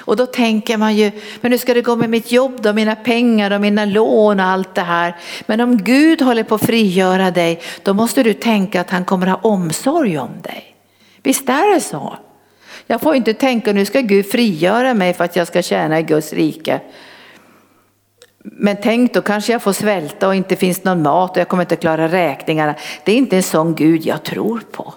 Och 0.00 0.16
då 0.16 0.26
tänker 0.26 0.76
man 0.76 0.96
ju, 0.96 1.10
men 1.40 1.52
hur 1.52 1.58
ska 1.58 1.74
det 1.74 1.82
gå 1.82 1.96
med 1.96 2.10
mitt 2.10 2.32
jobb 2.32 2.62
då, 2.62 2.72
mina 2.72 2.96
pengar 2.96 3.50
och 3.50 3.60
mina 3.60 3.84
lån 3.84 4.40
och 4.40 4.46
allt 4.46 4.74
det 4.74 4.82
här. 4.82 5.16
Men 5.46 5.60
om 5.60 5.76
Gud 5.76 6.22
håller 6.22 6.42
på 6.42 6.54
att 6.54 6.66
frigöra 6.66 7.30
dig, 7.30 7.60
då 7.82 7.94
måste 7.94 8.22
du 8.22 8.34
tänka 8.34 8.80
att 8.80 8.90
han 8.90 9.04
kommer 9.04 9.26
ha 9.26 9.36
omsorg 9.36 10.18
om 10.18 10.42
dig. 10.42 10.76
Visst 11.22 11.48
är 11.48 11.74
det 11.74 11.80
så? 11.80 12.18
Jag 12.90 13.00
får 13.00 13.14
inte 13.14 13.34
tänka 13.34 13.72
nu 13.72 13.84
ska 13.84 14.00
Gud 14.00 14.30
frigöra 14.30 14.94
mig 14.94 15.14
för 15.14 15.24
att 15.24 15.36
jag 15.36 15.46
ska 15.46 15.62
tjäna 15.62 15.98
i 16.00 16.02
Guds 16.02 16.32
rike. 16.32 16.80
Men 18.42 18.76
tänk 18.82 19.14
då 19.14 19.22
kanske 19.22 19.52
jag 19.52 19.62
får 19.62 19.72
svälta 19.72 20.28
och 20.28 20.34
inte 20.34 20.56
finns 20.56 20.84
någon 20.84 21.02
mat 21.02 21.30
och 21.30 21.36
jag 21.36 21.48
kommer 21.48 21.62
inte 21.62 21.76
klara 21.76 22.08
räkningarna. 22.08 22.74
Det 23.04 23.12
är 23.12 23.16
inte 23.16 23.36
en 23.36 23.42
sån 23.42 23.74
Gud 23.74 24.06
jag 24.06 24.22
tror 24.22 24.62
på. 24.72 24.94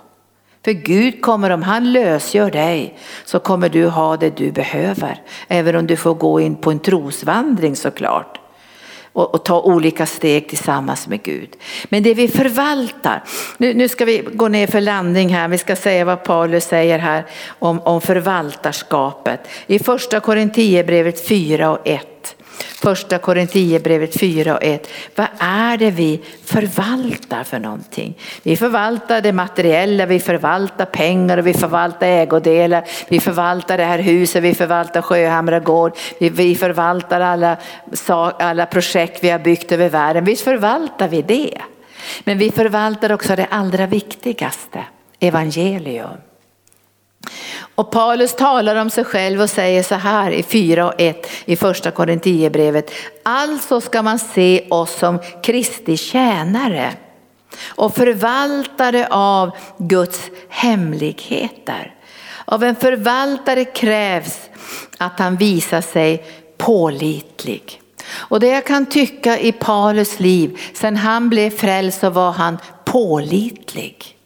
För 0.65 0.71
Gud 0.71 1.21
kommer, 1.21 1.49
om 1.49 1.63
han 1.63 1.91
lösgör 1.91 2.51
dig, 2.51 2.97
så 3.25 3.39
kommer 3.39 3.69
du 3.69 3.87
ha 3.87 4.17
det 4.17 4.37
du 4.37 4.51
behöver. 4.51 5.21
Även 5.47 5.75
om 5.75 5.87
du 5.87 5.95
får 5.95 6.13
gå 6.13 6.39
in 6.39 6.55
på 6.55 6.71
en 6.71 6.79
trosvandring 6.79 7.75
såklart 7.75 8.40
och, 9.13 9.33
och, 9.33 9.45
ta 9.45 9.61
olika 9.61 10.05
steg 10.05 10.49
tillsammans 10.49 11.07
med 11.07 11.23
Gud. 11.23 11.49
Men 11.89 12.03
det 12.03 12.13
vi 12.13 12.27
förvaltar, 12.27 13.23
nu, 13.57 13.73
nu 13.73 13.89
ska 13.89 14.05
vi 14.05 14.27
gå 14.33 14.47
ner 14.47 14.67
för 14.67 14.81
landning 14.81 15.29
här, 15.29 15.47
vi 15.47 15.57
ska 15.57 15.75
säga 15.75 16.05
vad 16.05 16.23
Paulus 16.23 16.65
säger 16.65 16.99
här 16.99 17.25
om, 17.59 17.79
om 17.79 18.01
förvaltarskapet. 18.01 19.39
I 19.67 19.79
första 19.79 20.19
Korinthierbrevet 20.19 21.27
4 21.27 21.71
och 21.71 21.87
1. 21.87 22.35
Första 22.63 23.17
Korinthierbrevet 23.17 24.19
4 24.19 24.55
och 24.55 24.63
1. 24.63 24.87
Vad 25.15 25.27
är 25.39 25.77
det 25.77 25.91
vi 25.91 26.21
förvaltar 26.45 27.43
för 27.43 27.59
någonting? 27.59 28.17
Vi 28.43 28.57
förvaltar 28.57 29.21
det 29.21 29.33
materiella, 29.33 30.05
vi 30.05 30.19
förvaltar 30.19 30.85
pengar 30.85 31.37
och 31.37 31.47
vi 31.47 31.53
förvaltar 31.53 32.07
ägodelar. 32.07 32.83
Vi 33.07 33.19
förvaltar 33.19 33.77
det 33.77 33.83
här 33.83 33.99
huset, 33.99 34.43
vi 34.43 34.53
förvaltar 34.53 35.01
Sjöhamra 35.01 35.59
gård. 35.59 35.93
Vi, 36.19 36.29
vi 36.29 36.55
förvaltar 36.55 37.21
alla, 37.21 37.57
alla 38.39 38.65
projekt 38.65 39.23
vi 39.23 39.29
har 39.29 39.39
byggt 39.39 39.71
över 39.71 39.89
världen. 39.89 40.25
Visst 40.25 40.43
förvaltar 40.43 41.07
vi 41.07 41.21
det. 41.21 41.57
Men 42.23 42.37
vi 42.37 42.51
förvaltar 42.51 43.11
också 43.11 43.35
det 43.35 43.47
allra 43.49 43.85
viktigaste, 43.85 44.83
evangelium. 45.19 46.30
Och 47.81 47.91
Paulus 47.91 48.35
talar 48.35 48.75
om 48.75 48.89
sig 48.89 49.03
själv 49.03 49.41
och 49.41 49.49
säger 49.49 49.83
så 49.83 49.95
här 49.95 50.31
i 50.31 50.43
4 50.43 50.87
och 50.87 50.93
1 50.97 51.27
i 51.45 51.55
första 51.55 51.91
Korinthierbrevet. 51.91 52.91
Alltså 53.23 53.81
ska 53.81 54.01
man 54.01 54.19
se 54.19 54.67
oss 54.69 54.99
som 54.99 55.19
Kristi 55.43 55.97
tjänare 55.97 56.93
och 57.65 57.95
förvaltare 57.95 59.07
av 59.11 59.51
Guds 59.77 60.21
hemligheter. 60.49 61.95
Av 62.45 62.63
en 62.63 62.75
förvaltare 62.75 63.65
krävs 63.65 64.39
att 64.97 65.19
han 65.19 65.35
visar 65.35 65.81
sig 65.81 66.25
pålitlig. 66.57 67.81
Och 68.13 68.39
det 68.39 68.47
jag 68.47 68.65
kan 68.65 68.85
tycka 68.85 69.39
i 69.39 69.51
Paulus 69.51 70.19
liv, 70.19 70.59
sen 70.73 70.97
han 70.97 71.29
blev 71.29 71.49
frälst 71.49 71.99
så 71.99 72.09
var 72.09 72.31
han 72.31 72.57
pålitlig. 72.85 74.20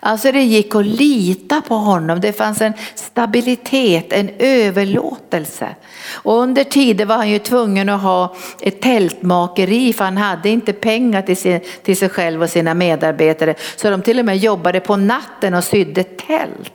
Alltså 0.00 0.32
det 0.32 0.42
gick 0.42 0.74
att 0.74 0.86
lita 0.86 1.60
på 1.60 1.74
honom. 1.74 2.20
Det 2.20 2.32
fanns 2.32 2.60
en 2.60 2.72
stabilitet, 2.94 4.12
en 4.12 4.30
överlåtelse. 4.38 5.68
Och 6.12 6.38
under 6.38 6.64
tiden 6.64 7.08
var 7.08 7.16
han 7.16 7.30
ju 7.30 7.38
tvungen 7.38 7.88
att 7.88 8.02
ha 8.02 8.36
ett 8.60 8.80
tältmakeri 8.80 9.92
för 9.92 10.04
han 10.04 10.16
hade 10.16 10.48
inte 10.48 10.72
pengar 10.72 11.22
till, 11.22 11.36
sin, 11.36 11.60
till 11.82 11.96
sig 11.96 12.08
själv 12.08 12.42
och 12.42 12.50
sina 12.50 12.74
medarbetare. 12.74 13.54
Så 13.76 13.90
de 13.90 14.02
till 14.02 14.18
och 14.18 14.24
med 14.24 14.36
jobbade 14.36 14.80
på 14.80 14.96
natten 14.96 15.54
och 15.54 15.64
sydde 15.64 16.04
tält. 16.04 16.72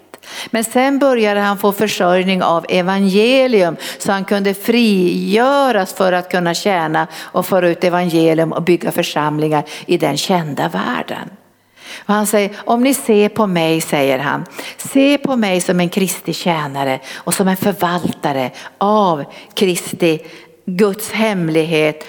Men 0.50 0.64
sen 0.64 1.00
började 1.00 1.40
han 1.40 1.58
få 1.58 1.72
försörjning 1.72 2.44
av 2.44 2.66
evangelium 2.70 3.76
så 3.98 4.12
han 4.12 4.26
kunde 4.26 4.54
frigöras 4.54 5.94
för 5.94 6.14
att 6.14 6.32
kunna 6.32 6.54
tjäna 6.54 7.08
och 7.16 7.46
föra 7.46 7.70
ut 7.70 7.84
evangelium 7.84 8.52
och 8.52 8.64
bygga 8.64 8.92
församlingar 8.92 9.64
i 9.86 9.98
den 9.98 10.18
kända 10.18 10.70
världen. 10.70 11.30
Och 12.06 12.14
han 12.14 12.28
säger, 12.28 12.52
om 12.58 12.84
ni 12.84 12.94
ser 12.94 13.30
på 13.30 13.48
mig, 13.48 13.82
säger 13.82 14.20
han, 14.20 14.46
se 14.78 15.18
på 15.18 15.36
mig 15.36 15.62
som 15.62 15.80
en 15.80 15.90
Kristi 15.90 16.34
tjänare 16.34 17.00
och 17.16 17.34
som 17.34 17.48
en 17.48 17.58
förvaltare 17.58 18.52
av 18.78 19.26
Kristi, 19.54 20.20
Guds 20.66 21.12
hemlighet. 21.12 22.04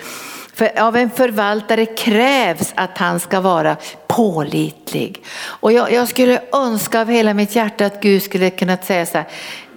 För 0.55 0.81
av 0.81 0.97
en 0.97 1.11
förvaltare 1.11 1.87
krävs 1.87 2.73
att 2.75 2.99
han 2.99 3.21
ska 3.21 3.41
vara 3.41 3.77
pålitlig. 4.07 5.25
Och 5.45 5.73
jag, 5.73 5.93
jag 5.93 6.09
skulle 6.09 6.41
önska 6.53 7.01
av 7.01 7.09
hela 7.09 7.35
mitt 7.35 7.57
hjärta 7.57 7.87
att 7.87 8.03
Gud 8.03 8.23
skulle 8.23 8.51
kunna 8.51 8.77
säga 8.77 9.07
så 9.07 9.19
här, 9.19 9.27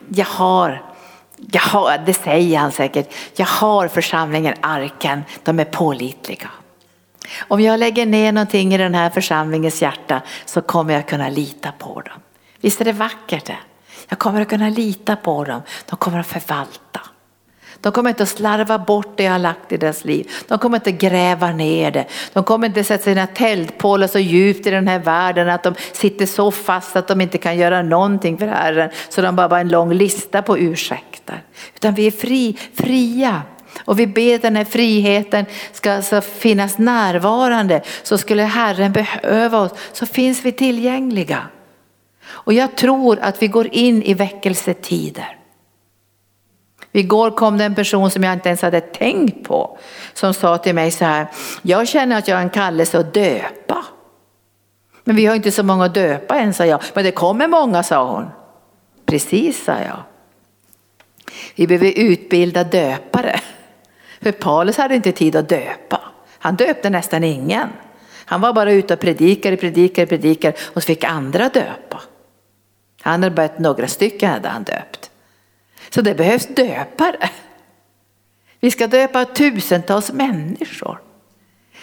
jag 0.09 0.25
har 0.25 0.89
jag 1.51 1.61
har, 1.61 1.97
det 2.05 2.13
säger 2.13 2.57
han 2.59 2.71
säkert, 2.71 3.13
jag 3.35 3.45
har 3.45 3.87
församlingen 3.87 4.53
Arken, 4.61 5.23
de 5.43 5.59
är 5.59 5.65
pålitliga. 5.65 6.49
Om 7.47 7.61
jag 7.61 7.79
lägger 7.79 8.05
ner 8.05 8.31
någonting 8.31 8.73
i 8.73 8.77
den 8.77 8.95
här 8.95 9.09
församlingens 9.09 9.81
hjärta 9.81 10.21
så 10.45 10.61
kommer 10.61 10.93
jag 10.93 11.07
kunna 11.07 11.29
lita 11.29 11.71
på 11.71 12.01
dem. 12.01 12.19
Visst 12.61 12.81
är 12.81 12.85
det 12.85 12.91
vackert 12.91 13.45
det? 13.45 13.57
Jag 14.09 14.19
kommer 14.19 14.41
att 14.41 14.49
kunna 14.49 14.69
lita 14.69 15.15
på 15.15 15.43
dem. 15.43 15.61
De 15.89 15.95
kommer 15.95 16.19
att 16.19 16.27
förvalta. 16.27 17.01
De 17.81 17.91
kommer 17.91 18.09
inte 18.09 18.23
att 18.23 18.29
slarva 18.29 18.79
bort 18.79 19.17
det 19.17 19.23
jag 19.23 19.31
har 19.31 19.39
lagt 19.39 19.71
i 19.71 19.77
deras 19.77 20.05
liv. 20.05 20.31
De 20.47 20.59
kommer 20.59 20.77
inte 20.77 20.89
att 20.89 20.95
gräva 20.95 21.51
ner 21.51 21.91
det. 21.91 22.05
De 22.33 22.43
kommer 22.43 22.67
inte 22.67 22.79
att 22.79 22.87
sätta 22.87 23.03
sina 23.03 23.27
tältpålar 23.27 24.07
så 24.07 24.19
djupt 24.19 24.67
i 24.67 24.69
den 24.69 24.87
här 24.87 24.99
världen 24.99 25.49
att 25.49 25.63
de 25.63 25.75
sitter 25.91 26.25
så 26.25 26.51
fast 26.51 26.95
att 26.95 27.07
de 27.07 27.21
inte 27.21 27.37
kan 27.37 27.57
göra 27.57 27.81
någonting 27.81 28.37
för 28.37 28.47
Herren. 28.47 28.89
Så 29.09 29.21
de 29.21 29.35
bara 29.35 29.47
har 29.47 29.59
en 29.59 29.69
lång 29.69 29.93
lista 29.93 30.41
på 30.41 30.57
ursäkter. 30.57 31.43
Utan 31.75 31.93
vi 31.93 32.07
är 32.07 32.11
fri, 32.11 32.57
fria. 32.73 33.41
Och 33.85 33.99
vi 33.99 34.07
ber 34.07 34.37
den 34.37 34.55
här 34.55 34.65
friheten 34.65 35.45
ska, 35.71 36.01
ska 36.01 36.21
finnas 36.21 36.77
närvarande. 36.77 37.81
Så 38.03 38.17
skulle 38.17 38.43
Herren 38.43 38.91
behöva 38.91 39.59
oss 39.59 39.71
så 39.93 40.05
finns 40.05 40.45
vi 40.45 40.51
tillgängliga. 40.51 41.47
Och 42.25 42.53
jag 42.53 42.75
tror 42.75 43.19
att 43.19 43.41
vi 43.41 43.47
går 43.47 43.67
in 43.71 44.03
i 44.03 44.13
väckelsetider. 44.13 45.35
Igår 46.91 47.31
kom 47.31 47.57
det 47.57 47.65
en 47.65 47.75
person 47.75 48.11
som 48.11 48.23
jag 48.23 48.33
inte 48.33 48.49
ens 48.49 48.61
hade 48.61 48.81
tänkt 48.81 49.47
på 49.47 49.77
som 50.13 50.33
sa 50.33 50.57
till 50.57 50.75
mig 50.75 50.91
så 50.91 51.05
här, 51.05 51.27
jag 51.61 51.87
känner 51.87 52.17
att 52.17 52.27
jag 52.27 52.35
har 52.35 52.41
en 52.41 52.49
kallelse 52.49 52.99
att 52.99 53.13
döpa. 53.13 53.85
Men 55.03 55.15
vi 55.15 55.25
har 55.25 55.35
inte 55.35 55.51
så 55.51 55.63
många 55.63 55.85
att 55.85 55.93
döpa 55.93 56.39
än, 56.39 56.53
sa 56.53 56.65
jag. 56.65 56.81
Men 56.93 57.03
det 57.03 57.11
kommer 57.11 57.47
många, 57.47 57.83
sa 57.83 58.11
hon. 58.11 58.25
Precis, 59.05 59.63
sa 59.63 59.71
jag. 59.71 60.03
Vi 61.55 61.67
behöver 61.67 61.99
utbilda 61.99 62.63
döpare. 62.63 63.39
För 64.21 64.31
Paulus 64.31 64.77
hade 64.77 64.95
inte 64.95 65.11
tid 65.11 65.35
att 65.35 65.49
döpa. 65.49 66.01
Han 66.39 66.55
döpte 66.55 66.89
nästan 66.89 67.23
ingen. 67.23 67.69
Han 68.25 68.41
var 68.41 68.53
bara 68.53 68.71
ute 68.71 68.93
och 68.93 68.99
predikade, 68.99 69.57
predikade, 69.57 70.07
predikade 70.07 70.57
och 70.73 70.83
så 70.83 70.87
fick 70.87 71.03
andra 71.03 71.49
döpa. 71.49 72.01
Han 73.01 73.23
hade 73.23 73.35
börjat 73.35 73.59
några 73.59 73.87
stycken 73.87 74.29
hade 74.29 74.49
han 74.49 74.63
döpt. 74.63 75.11
Så 75.89 76.01
det 76.01 76.15
behövs 76.15 76.47
döpare. 76.47 77.29
Vi 78.59 78.71
ska 78.71 78.87
döpa 78.87 79.25
tusentals 79.25 80.11
människor. 80.11 80.99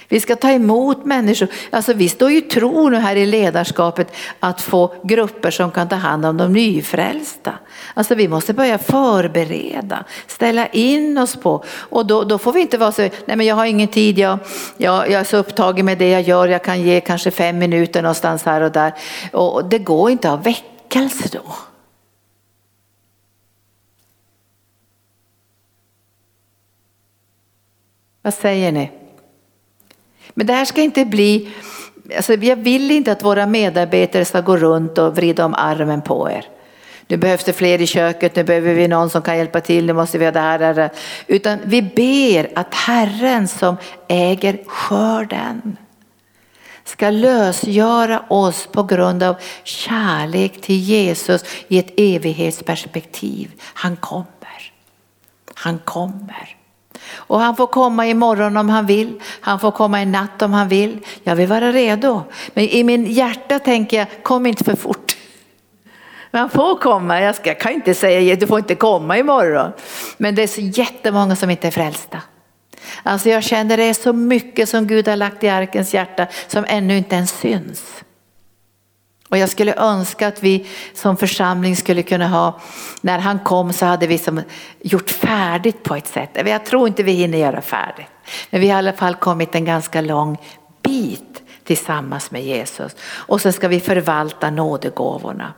Vi 0.08 0.20
ska 0.20 0.36
ta 0.36 0.50
emot 0.50 1.04
människor. 1.04 1.48
Alltså 1.70 1.92
vi 1.92 2.08
står 2.08 2.30
ju 2.30 2.40
tro 2.40 2.88
nu 2.88 2.96
här 2.96 3.16
i 3.16 3.26
ledarskapet 3.26 4.12
att 4.40 4.60
få 4.60 4.94
grupper 5.02 5.50
som 5.50 5.70
kan 5.70 5.88
ta 5.88 5.96
hand 5.96 6.26
om 6.26 6.36
de 6.36 6.52
nyfrälsta. 6.52 7.52
Alltså 7.94 8.14
vi 8.14 8.28
måste 8.28 8.52
börja 8.54 8.78
förbereda, 8.78 10.04
ställa 10.26 10.66
in 10.66 11.18
oss 11.18 11.36
på 11.36 11.64
och 11.68 12.06
då, 12.06 12.24
då 12.24 12.38
får 12.38 12.52
vi 12.52 12.60
inte 12.60 12.78
vara 12.78 12.92
så, 12.92 13.02
nej 13.02 13.36
men 13.36 13.46
jag 13.46 13.54
har 13.54 13.66
ingen 13.66 13.88
tid, 13.88 14.18
jag, 14.18 14.38
jag, 14.76 15.10
jag 15.10 15.20
är 15.20 15.24
så 15.24 15.36
upptagen 15.36 15.86
med 15.86 15.98
det 15.98 16.10
jag 16.10 16.22
gör, 16.22 16.48
jag 16.48 16.64
kan 16.64 16.82
ge 16.82 17.00
kanske 17.00 17.30
fem 17.30 17.58
minuter 17.58 18.02
någonstans 18.02 18.44
här 18.44 18.60
och 18.60 18.72
där. 18.72 18.92
Och 19.32 19.64
det 19.64 19.78
går 19.78 20.10
inte 20.10 20.30
att 20.30 20.36
ha 20.38 20.42
väckelse 20.42 21.28
då. 21.32 21.54
Vad 28.22 28.34
säger 28.34 28.72
ni? 28.72 29.05
Men 30.38 30.46
det 30.46 30.52
här 30.52 30.64
ska 30.64 30.80
inte 30.80 31.04
bli, 31.04 31.52
alltså 32.16 32.34
jag 32.34 32.56
vill 32.56 32.90
inte 32.90 33.12
att 33.12 33.24
våra 33.24 33.46
medarbetare 33.46 34.24
ska 34.24 34.40
gå 34.40 34.56
runt 34.56 34.98
och 34.98 35.16
vrida 35.16 35.44
om 35.44 35.54
armen 35.54 36.02
på 36.02 36.30
er. 36.30 36.48
Nu 37.08 37.16
behövs 37.16 37.44
det 37.44 37.52
fler 37.52 37.80
i 37.80 37.86
köket, 37.86 38.36
nu 38.36 38.44
behöver 38.44 38.74
vi 38.74 38.88
någon 38.88 39.10
som 39.10 39.22
kan 39.22 39.38
hjälpa 39.38 39.60
till, 39.60 39.86
nu 39.86 39.92
måste 39.92 40.18
vi 40.18 40.24
ha 40.24 40.32
det 40.32 40.40
här, 40.40 40.58
det 40.58 40.82
här. 40.82 40.90
Utan 41.26 41.58
vi 41.64 41.82
ber 41.82 42.58
att 42.58 42.74
Herren 42.74 43.48
som 43.48 43.76
äger 44.08 44.64
skörden 44.66 45.76
ska 46.84 47.10
lösgöra 47.10 48.22
oss 48.28 48.68
på 48.72 48.82
grund 48.82 49.22
av 49.22 49.36
kärlek 49.64 50.60
till 50.60 50.78
Jesus 50.78 51.44
i 51.68 51.78
ett 51.78 51.94
evighetsperspektiv. 51.96 53.50
Han 53.60 53.96
kommer. 53.96 54.72
Han 55.54 55.78
kommer. 55.78 56.55
Och 57.14 57.40
han 57.40 57.56
får 57.56 57.66
komma 57.66 58.06
imorgon 58.06 58.56
om 58.56 58.68
han 58.68 58.86
vill. 58.86 59.20
Han 59.40 59.60
får 59.60 59.70
komma 59.70 60.02
i 60.02 60.06
natt 60.06 60.42
om 60.42 60.52
han 60.52 60.68
vill. 60.68 60.98
Jag 61.22 61.36
vill 61.36 61.48
vara 61.48 61.72
redo. 61.72 62.22
Men 62.54 62.64
i 62.64 62.84
min 62.84 63.06
hjärta 63.06 63.58
tänker 63.58 63.98
jag, 63.98 64.06
kom 64.22 64.46
inte 64.46 64.64
för 64.64 64.76
fort. 64.76 65.16
Man 66.30 66.50
får 66.50 66.78
komma, 66.78 67.20
jag, 67.20 67.34
ska, 67.34 67.50
jag 67.50 67.60
kan 67.60 67.72
inte 67.72 67.94
säga 67.94 68.36
du 68.36 68.46
får 68.46 68.58
inte 68.58 68.74
komma 68.74 69.18
imorgon. 69.18 69.72
Men 70.16 70.34
det 70.34 70.42
är 70.42 70.46
så 70.46 70.60
jättemånga 70.60 71.36
som 71.36 71.50
inte 71.50 71.66
är 71.66 71.70
frälsta. 71.70 72.22
Alltså 73.02 73.28
jag 73.28 73.44
känner 73.44 73.76
det 73.76 73.84
är 73.84 73.94
så 73.94 74.12
mycket 74.12 74.68
som 74.68 74.86
Gud 74.86 75.08
har 75.08 75.16
lagt 75.16 75.44
i 75.44 75.48
arkens 75.48 75.94
hjärta 75.94 76.26
som 76.46 76.64
ännu 76.68 76.96
inte 76.96 77.16
ens 77.16 77.30
syns. 77.30 78.04
Och 79.28 79.38
jag 79.38 79.48
skulle 79.48 79.74
önska 79.74 80.28
att 80.28 80.42
vi 80.42 80.66
som 80.94 81.16
församling 81.16 81.76
skulle 81.76 82.02
kunna 82.02 82.28
ha, 82.28 82.60
när 83.00 83.18
han 83.18 83.38
kom 83.38 83.72
så 83.72 83.86
hade 83.86 84.06
vi 84.06 84.18
som 84.18 84.42
gjort 84.80 85.10
färdigt 85.10 85.82
på 85.82 85.94
ett 85.94 86.06
sätt. 86.06 86.30
Jag 86.46 86.64
tror 86.64 86.88
inte 86.88 87.02
vi 87.02 87.12
hinner 87.12 87.38
göra 87.38 87.62
färdigt. 87.62 88.06
Men 88.50 88.60
vi 88.60 88.68
har 88.68 88.76
i 88.76 88.78
alla 88.78 88.92
fall 88.92 89.14
kommit 89.14 89.54
en 89.54 89.64
ganska 89.64 90.00
lång 90.00 90.38
bit 90.82 91.42
tillsammans 91.64 92.30
med 92.30 92.44
Jesus. 92.44 92.96
Och 93.02 93.40
sen 93.40 93.52
ska 93.52 93.68
vi 93.68 93.80
förvalta 93.80 94.50
nådegåvorna. 94.50 95.52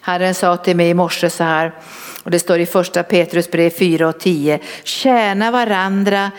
Herren 0.00 0.34
sa 0.34 0.56
till 0.56 0.76
mig 0.76 0.88
i 0.88 0.94
morse 0.94 1.30
så 1.30 1.44
här, 1.44 1.74
och 2.22 2.30
det 2.30 2.38
står 2.38 2.58
i 2.58 2.66
första 2.66 3.02
Petrus 3.02 3.50
brev 3.50 3.70
4 3.70 4.08
och 4.08 4.20
10. 4.20 4.58
Tjäna 4.84 5.50
varandra 5.50 6.30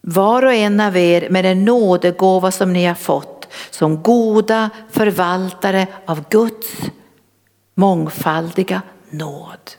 var 0.00 0.44
och 0.44 0.54
en 0.54 0.80
av 0.80 0.96
er 0.96 1.28
med 1.30 1.44
den 1.44 1.64
nådegåva 1.64 2.50
som 2.50 2.72
ni 2.72 2.84
har 2.84 2.94
fått 2.94 3.39
som 3.70 4.02
goda 4.02 4.70
förvaltare 4.90 5.86
av 6.06 6.24
Guds 6.30 6.68
mångfaldiga 7.74 8.82
nåd. 9.10 9.70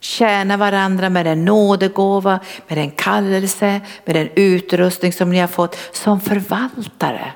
Tjäna 0.00 0.56
varandra 0.56 1.10
med 1.10 1.26
den 1.26 1.44
nådegåva, 1.44 2.40
med 2.68 2.78
den 2.78 2.90
kallelse, 2.90 3.80
med 4.04 4.16
den 4.16 4.28
utrustning 4.34 5.12
som 5.12 5.30
ni 5.30 5.38
har 5.38 5.48
fått 5.48 5.76
som 5.92 6.20
förvaltare 6.20 7.32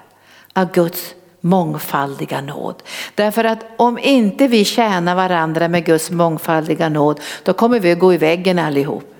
av 0.54 0.72
Guds 0.72 1.14
mångfaldiga 1.40 2.40
nåd. 2.40 2.82
Därför 3.14 3.44
att 3.44 3.64
om 3.76 3.98
inte 3.98 4.48
vi 4.48 4.64
tjänar 4.64 5.14
varandra 5.14 5.68
med 5.68 5.84
Guds 5.84 6.10
mångfaldiga 6.10 6.88
nåd, 6.88 7.20
då 7.42 7.52
kommer 7.52 7.80
vi 7.80 7.92
att 7.92 7.98
gå 7.98 8.14
i 8.14 8.16
väggen 8.16 8.58
allihop. 8.58 9.14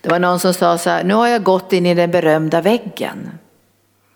Det 0.00 0.08
var 0.08 0.18
någon 0.18 0.40
som 0.40 0.54
sa 0.54 0.78
så 0.78 0.90
här, 0.90 1.04
nu 1.04 1.14
har 1.14 1.28
jag 1.28 1.42
gått 1.42 1.72
in 1.72 1.86
i 1.86 1.94
den 1.94 2.10
berömda 2.10 2.60
väggen. 2.60 3.30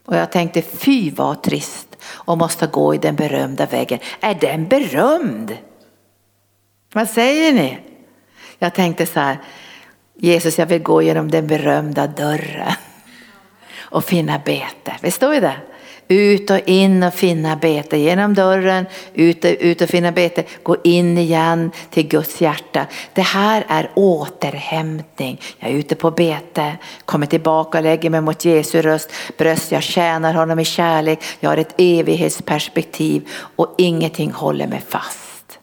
Och 0.07 0.17
jag 0.17 0.33
tänkte, 0.33 0.63
fy 0.63 1.11
vad 1.11 1.43
trist 1.43 1.97
och 2.05 2.39
måste 2.39 2.67
gå 2.67 2.95
i 2.95 2.99
den 2.99 3.17
berömda 3.17 3.67
väggen. 3.67 3.99
Är 4.21 4.35
den 4.35 4.69
berömd? 4.69 5.57
Vad 6.93 7.11
säger 7.11 7.53
ni? 7.53 7.79
Jag 8.59 8.75
tänkte 8.75 9.07
så 9.07 9.21
här, 9.21 9.39
Jesus 10.15 10.59
jag 10.59 10.67
vill 10.67 10.83
gå 10.83 11.03
genom 11.03 11.31
den 11.31 11.47
berömda 11.47 12.07
dörren 12.07 12.73
och 13.79 14.05
finna 14.05 14.39
bete. 14.39 14.97
Visst 15.03 15.17
står 15.17 15.41
det? 15.41 15.57
Ut 16.09 16.51
och 16.51 16.61
in 16.67 17.03
och 17.03 17.15
finna 17.15 17.57
bete. 17.57 17.97
Genom 17.97 18.35
dörren, 18.35 18.87
ut 19.15 19.45
och, 19.45 19.51
ut 19.61 19.81
och 19.81 19.89
finna 19.89 20.13
bete. 20.13 20.45
Gå 20.63 20.77
in 20.85 21.19
igen 21.19 21.71
till 21.91 22.09
Guds 22.09 22.41
hjärta. 22.41 22.87
Det 23.13 23.23
här 23.23 23.65
är 23.69 23.91
återhämtning. 23.95 25.41
Jag 25.59 25.71
är 25.71 25.75
ute 25.75 25.95
på 25.95 26.11
bete, 26.11 26.77
kommer 27.05 27.27
tillbaka 27.27 27.79
och 27.79 27.85
lägger 27.85 28.11
mig 28.11 28.21
mot 28.21 28.45
Jesu 28.45 28.83
röst, 28.83 29.11
bröst. 29.39 29.73
Jag 29.73 29.83
tjänar 29.83 30.35
honom 30.35 30.59
i 30.59 30.65
kärlek. 30.65 31.23
Jag 31.41 31.51
har 31.51 31.57
ett 31.57 31.75
evighetsperspektiv 31.79 33.29
och 33.57 33.75
ingenting 33.79 34.33
håller 34.33 34.67
mig 34.67 34.83
fast. 34.89 35.59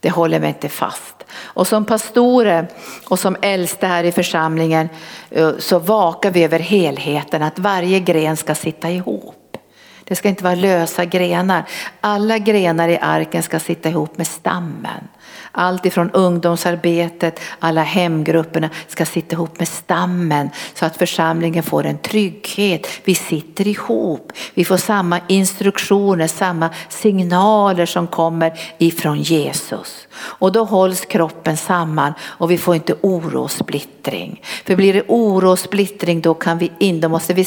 Det 0.00 0.10
håller 0.10 0.40
mig 0.40 0.48
inte 0.48 0.68
fast. 0.68 1.15
Och 1.38 1.66
som 1.66 1.84
pastorer 1.84 2.68
och 3.08 3.18
som 3.18 3.36
äldste 3.42 3.86
här 3.86 4.04
i 4.04 4.12
församlingen 4.12 4.88
eh, 5.30 5.50
så 5.58 5.78
vakar 5.78 6.30
vi 6.30 6.44
över 6.44 6.58
helheten, 6.58 7.42
att 7.42 7.58
varje 7.58 8.00
gren 8.00 8.36
ska 8.36 8.54
sitta 8.54 8.90
ihop. 8.90 9.56
Det 10.04 10.16
ska 10.16 10.28
inte 10.28 10.44
vara 10.44 10.54
lösa 10.54 11.04
grenar. 11.04 11.64
Alla 12.00 12.38
grenar 12.38 12.88
i 12.88 12.98
arken 12.98 13.42
ska 13.42 13.60
sitta 13.60 13.88
ihop 13.88 14.18
med 14.18 14.26
stammen. 14.26 15.08
Allt 15.52 15.86
ifrån 15.86 16.10
ungdomsarbetet, 16.10 17.40
alla 17.58 17.82
hemgrupperna 17.82 18.70
ska 18.88 19.06
sitta 19.06 19.32
ihop 19.32 19.58
med 19.58 19.68
stammen 19.68 20.50
så 20.74 20.86
att 20.86 20.96
församlingen 20.96 21.62
får 21.62 21.86
en 21.86 21.98
trygghet. 21.98 22.86
Vi 23.04 23.14
sitter 23.14 23.68
ihop, 23.68 24.32
vi 24.54 24.64
får 24.64 24.76
samma 24.76 25.20
instruktioner, 25.28 26.26
samma 26.26 26.70
signaler 26.88 27.86
som 27.86 28.06
kommer 28.06 28.60
ifrån 28.78 29.22
Jesus. 29.22 30.08
Och 30.18 30.52
då 30.52 30.64
hålls 30.64 31.00
kroppen 31.00 31.56
samman 31.56 32.14
och 32.20 32.50
vi 32.50 32.58
får 32.58 32.74
inte 32.74 32.94
oro 33.00 33.42
och 33.42 33.50
splittring. 33.50 34.42
För 34.64 34.76
blir 34.76 34.92
det 34.92 35.04
oro 35.08 35.50
och 35.50 35.58
splittring 35.58 36.20
då, 36.20 36.34
kan 36.34 36.58
vi 36.58 36.72
in, 36.78 37.00
då 37.00 37.08
måste 37.08 37.34
vi 37.34 37.44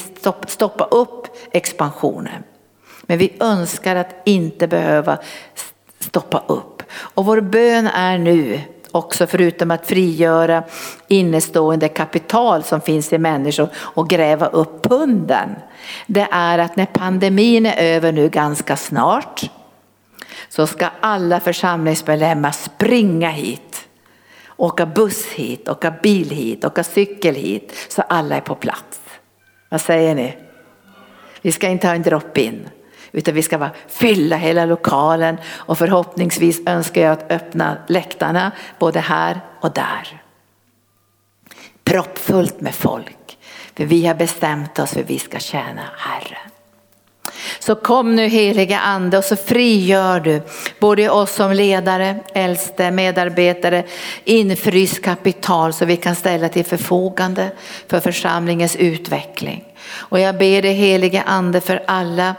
stoppa 0.47 0.83
upp 0.83 1.27
expansionen. 1.51 2.43
Men 3.01 3.17
vi 3.17 3.33
önskar 3.39 3.95
att 3.95 4.15
inte 4.25 4.67
behöva 4.67 5.17
stoppa 5.99 6.43
upp. 6.47 6.78
Och 6.91 7.25
vår 7.25 7.41
bön 7.41 7.87
är 7.87 8.17
nu 8.17 8.61
också 8.91 9.27
förutom 9.27 9.71
att 9.71 9.87
frigöra 9.87 10.63
innestående 11.07 11.87
kapital 11.87 12.63
som 12.63 12.81
finns 12.81 13.13
i 13.13 13.17
människor 13.17 13.69
och 13.75 14.09
gräva 14.09 14.47
upp 14.47 14.83
punden. 14.83 15.49
Det 16.07 16.27
är 16.31 16.59
att 16.59 16.75
när 16.75 16.85
pandemin 16.85 17.65
är 17.65 17.95
över 17.95 18.11
nu 18.11 18.29
ganska 18.29 18.77
snart 18.77 19.41
så 20.49 20.67
ska 20.67 20.89
alla 20.99 21.39
församlingsmedlemmar 21.39 22.51
springa 22.51 23.29
hit. 23.29 23.87
Åka 24.57 24.85
buss 24.85 25.25
hit, 25.25 25.69
åka 25.69 25.93
bil 26.03 26.29
hit, 26.29 26.65
åka 26.65 26.83
cykel 26.83 27.35
hit 27.35 27.73
så 27.89 28.01
alla 28.01 28.35
är 28.35 28.41
på 28.41 28.55
plats. 28.55 28.99
Vad 29.69 29.81
säger 29.81 30.15
ni? 30.15 30.37
Vi 31.41 31.51
ska 31.51 31.67
inte 31.67 31.87
ha 31.87 31.95
en 31.95 32.01
drop-in. 32.01 32.69
Utan 33.11 33.33
vi 33.33 33.41
ska 33.41 33.57
bara 33.57 33.71
fylla 33.87 34.37
hela 34.37 34.65
lokalen 34.65 35.37
och 35.45 35.77
förhoppningsvis 35.77 36.61
önskar 36.65 37.01
jag 37.01 37.11
att 37.11 37.31
öppna 37.31 37.77
läktarna 37.87 38.51
både 38.79 38.99
här 38.99 39.41
och 39.61 39.73
där. 39.73 40.21
Proppfullt 41.83 42.61
med 42.61 42.75
folk. 42.75 43.37
För 43.75 43.85
vi 43.85 44.05
har 44.07 44.15
bestämt 44.15 44.79
oss 44.79 44.91
för 44.91 45.03
vi 45.03 45.19
ska 45.19 45.39
tjäna 45.39 45.81
Herren. 45.97 46.51
Så 47.59 47.75
kom 47.75 48.15
nu 48.15 48.27
heliga 48.27 48.79
ande 48.79 49.17
och 49.17 49.23
så 49.23 49.35
frigör 49.35 50.19
du 50.19 50.41
både 50.79 51.09
oss 51.09 51.35
som 51.35 51.53
ledare, 51.53 52.19
äldste, 52.33 52.91
medarbetare, 52.91 53.83
infryst 54.23 55.01
kapital 55.01 55.73
så 55.73 55.85
vi 55.85 55.97
kan 55.97 56.15
ställa 56.15 56.49
till 56.49 56.65
förfogande 56.65 57.51
för 57.87 57.99
församlingens 57.99 58.75
utveckling. 58.75 59.63
Och 59.91 60.19
jag 60.19 60.37
ber 60.37 60.61
dig 60.61 60.73
heliga 60.73 61.21
ande 61.21 61.61
för 61.61 61.83
alla 61.87 62.35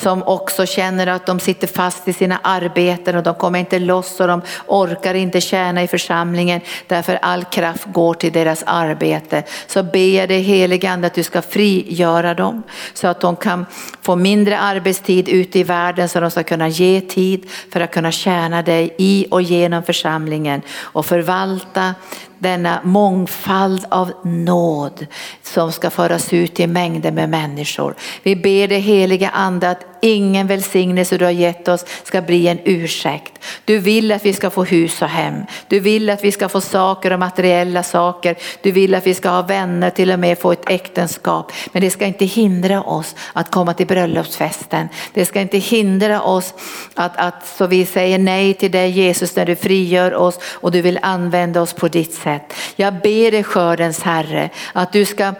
som 0.00 0.22
också 0.22 0.66
känner 0.66 1.06
att 1.06 1.26
de 1.26 1.40
sitter 1.40 1.66
fast 1.66 2.08
i 2.08 2.12
sina 2.12 2.40
arbeten 2.42 3.16
och 3.16 3.22
de 3.22 3.34
kommer 3.34 3.58
inte 3.58 3.78
loss 3.78 4.20
och 4.20 4.28
de 4.28 4.42
orkar 4.66 5.14
inte 5.14 5.40
tjäna 5.40 5.82
i 5.82 5.86
församlingen 5.86 6.60
därför 6.86 7.18
all 7.22 7.44
kraft 7.44 7.84
går 7.86 8.14
till 8.14 8.32
deras 8.32 8.62
arbete. 8.66 9.42
Så 9.66 9.82
ber 9.82 10.18
jag 10.18 10.28
dig 10.28 10.40
helige 10.40 10.90
Ande 10.90 11.06
att 11.06 11.14
du 11.14 11.22
ska 11.22 11.42
frigöra 11.42 12.34
dem 12.34 12.62
så 12.94 13.08
att 13.08 13.20
de 13.20 13.36
kan 13.36 13.66
få 14.02 14.16
mindre 14.16 14.58
arbetstid 14.58 15.28
ute 15.28 15.58
i 15.58 15.62
världen 15.62 16.08
så 16.08 16.20
de 16.20 16.30
ska 16.30 16.42
kunna 16.42 16.68
ge 16.68 17.00
tid 17.00 17.50
för 17.72 17.80
att 17.80 17.90
kunna 17.90 18.12
tjäna 18.12 18.62
dig 18.62 18.94
i 18.98 19.26
och 19.30 19.42
genom 19.42 19.82
församlingen 19.82 20.62
och 20.80 21.06
förvalta 21.06 21.94
denna 22.38 22.80
mångfald 22.84 23.84
av 23.88 24.12
nåd 24.24 25.06
som 25.42 25.72
ska 25.72 25.90
föras 25.90 26.32
ut 26.32 26.54
till 26.54 26.68
mängder 26.68 27.12
med 27.12 27.28
människor. 27.28 27.94
Vi 28.22 28.36
ber 28.36 28.68
det 28.68 28.78
heliga 28.78 29.28
ande 29.28 29.70
att 29.70 29.95
ingen 30.02 30.46
välsignelse 30.46 31.18
du 31.18 31.24
har 31.24 31.32
gett 31.32 31.68
oss 31.68 31.84
ska 32.04 32.22
bli 32.22 32.48
en 32.48 32.58
ursäkt. 32.64 33.32
Du 33.64 33.78
vill 33.78 34.12
att 34.12 34.24
vi 34.24 34.32
ska 34.32 34.50
få 34.50 34.64
hus 34.64 35.02
och 35.02 35.08
hem. 35.08 35.42
Du 35.68 35.80
vill 35.80 36.10
att 36.10 36.24
vi 36.24 36.32
ska 36.32 36.48
få 36.48 36.60
saker 36.60 37.12
och 37.12 37.18
materiella 37.18 37.82
saker. 37.82 38.36
Du 38.62 38.72
vill 38.72 38.94
att 38.94 39.06
vi 39.06 39.14
ska 39.14 39.28
ha 39.28 39.42
vänner, 39.42 39.90
till 39.90 40.10
och 40.10 40.18
med 40.18 40.38
få 40.38 40.52
ett 40.52 40.70
äktenskap. 40.70 41.52
Men 41.72 41.82
det 41.82 41.90
ska 41.90 42.06
inte 42.06 42.24
hindra 42.24 42.82
oss 42.82 43.14
att 43.32 43.50
komma 43.50 43.74
till 43.74 43.86
bröllopsfesten. 43.86 44.88
Det 45.14 45.26
ska 45.26 45.40
inte 45.40 45.58
hindra 45.58 46.22
oss 46.22 46.54
att, 46.94 47.16
att 47.16 47.46
så 47.58 47.66
vi 47.66 47.86
säger 47.86 48.18
nej 48.18 48.54
till 48.54 48.70
dig 48.70 48.90
Jesus 48.90 49.36
när 49.36 49.46
du 49.46 49.56
frigör 49.56 50.14
oss 50.14 50.38
och 50.42 50.72
du 50.72 50.80
vill 50.82 50.98
använda 51.02 51.62
oss 51.62 51.72
på 51.72 51.88
ditt 51.88 52.14
sätt. 52.14 52.54
Jag 52.76 52.94
ber 52.94 53.30
dig 53.30 53.44
skördens 53.44 54.02
Herre 54.02 54.50
att 54.72 54.92
du 54.92 55.04
ska 55.04 55.34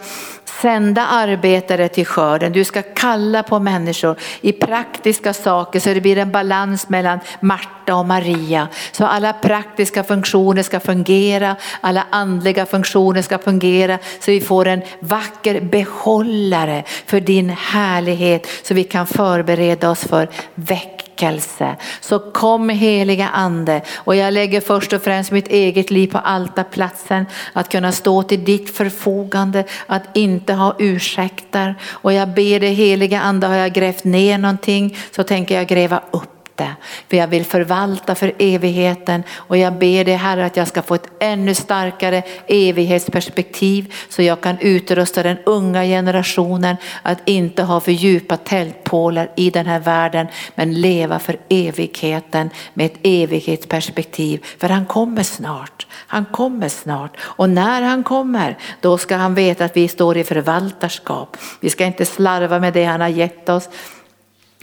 sända 0.63 1.07
arbetare 1.07 1.89
till 1.89 2.07
skörden. 2.07 2.53
Du 2.53 2.65
ska 2.65 2.83
kalla 2.83 3.43
på 3.43 3.59
människor 3.59 4.17
i 4.41 4.53
praktiska 4.53 5.33
saker 5.33 5.81
så 5.81 5.95
det 5.95 6.01
blir 6.01 6.19
en 6.19 6.33
balans 6.33 6.89
mellan 6.89 7.21
Marta 7.41 7.95
och 7.95 8.07
Maria. 8.07 8.69
Så 8.93 9.05
alla 9.05 9.33
praktiska 9.33 10.05
funktioner 10.05 10.63
ska 10.63 10.81
fungera, 10.81 11.57
alla 11.81 12.07
andliga 12.11 12.67
funktioner 12.67 13.23
ska 13.23 13.39
fungera 13.39 13.99
så 14.21 14.31
vi 14.31 14.41
får 14.41 14.69
en 14.69 14.83
vacker 15.01 15.61
behållare 15.61 16.85
för 17.07 17.21
din 17.21 17.51
härlighet 17.51 18.47
så 18.63 18.75
vi 18.75 18.85
kan 18.85 19.07
förbereda 19.07 19.91
oss 19.91 20.05
för 20.05 20.29
veckan 20.55 20.96
väckelse. 21.17 21.77
Så 22.01 22.19
kom 22.19 22.69
heliga 22.69 23.29
ande 23.29 23.83
och 23.97 24.17
jag 24.17 24.35
lägger 24.35 24.61
först 24.61 24.93
och 24.93 25.03
främst 25.03 25.31
mitt 25.31 25.49
eget 25.49 25.91
liv 25.91 26.09
på 26.09 26.19
altarplatsen. 26.19 27.27
Att 27.53 27.69
kunna 27.69 27.93
stå 27.93 28.23
till 28.23 28.45
ditt 28.45 28.77
förfogande, 28.77 29.64
att 29.87 30.17
inte 30.17 30.53
ha 30.53 30.77
ursäkter. 30.79 31.75
Och 31.85 32.12
jag 32.12 32.29
ber 32.29 32.61
dig 32.61 32.75
heliga 32.75 33.21
ande, 33.21 33.47
har 33.47 33.57
jag 33.57 33.73
grävt 33.73 34.05
ner 34.05 34.39
någonting 34.39 34.97
så 35.11 35.23
tänker 35.23 35.55
jag 35.55 35.67
gräva 35.67 36.01
upp 36.11 36.36
inte. 36.61 36.77
För 37.09 37.17
jag 37.17 37.29
vill 37.29 37.45
förvalta 37.45 38.15
för 38.15 38.33
evigheten 38.39 39.23
och 39.37 39.57
jag 39.57 39.73
ber 39.73 40.05
dig 40.05 40.15
Herre 40.15 40.47
att 40.47 40.57
jag 40.57 40.69
ska 40.69 40.83
få 40.83 40.95
ett 40.95 41.09
ännu 41.21 41.55
starkare 41.55 42.23
evighetsperspektiv 42.47 43.95
så 44.09 44.23
jag 44.23 44.41
kan 44.41 44.59
utrusta 44.61 45.23
den 45.23 45.37
unga 45.47 45.85
generationen 45.85 46.77
att 47.03 47.19
inte 47.25 47.63
ha 47.63 47.81
för 47.81 47.93
djupa 47.93 48.37
tältpålar 48.37 49.31
i 49.37 49.51
den 49.51 49.67
här 49.67 49.81
världen 49.81 50.27
men 50.55 50.81
leva 50.81 51.19
för 51.19 51.37
evigheten 51.49 52.51
med 52.75 52.87
ett 52.87 52.99
evighetsperspektiv. 53.03 54.45
För 54.59 54.69
han 54.69 54.87
kommer 54.87 55.23
snart. 55.23 55.87
Han 56.07 56.25
kommer 56.25 56.69
snart 56.69 57.17
och 57.21 57.51
när 57.51 57.83
han 57.83 58.03
kommer 58.03 58.57
då 58.81 58.99
ska 58.99 59.17
han 59.17 59.35
veta 59.35 59.65
att 59.65 59.77
vi 59.77 59.89
står 59.89 60.17
i 60.17 60.25
förvaltarskap. 60.25 61.37
Vi 61.61 61.71
ska 61.71 61.85
inte 61.85 62.05
slarva 62.05 62.59
med 62.59 62.73
det 62.73 62.85
han 62.85 63.01
har 63.01 63.09
gett 63.09 63.49
oss 63.49 63.69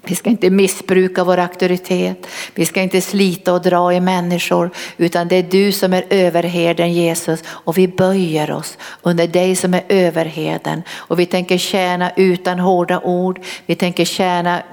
vi 0.06 0.16
ska 0.16 0.30
inte 0.30 0.50
missbruka 0.50 1.24
vår 1.24 1.38
auktoritet. 1.38 2.28
Vi 2.54 2.66
ska 2.66 2.82
inte 2.82 3.02
slita 3.02 3.54
och 3.54 3.62
dra 3.62 3.94
i 3.94 4.00
människor 4.00 4.70
utan 4.98 5.28
det 5.28 5.36
är 5.36 5.44
du 5.44 5.72
som 5.72 5.94
är 5.94 6.06
överherden 6.10 6.94
Jesus 6.94 7.44
och 7.48 7.78
vi 7.78 7.88
böjer 7.88 8.52
oss 8.52 8.78
under 9.02 9.28
dig 9.28 9.56
som 9.56 9.74
är 9.74 9.84
överheden 9.90 10.84
och 10.92 11.20
vi 11.20 11.26
tänker 11.26 11.58
tjäna 11.58 12.12
utan 12.16 12.60
hårda 12.60 13.00
ord. 13.00 13.40
Vi 13.66 13.76
tänker 13.76 14.06
tjäna 14.06 14.64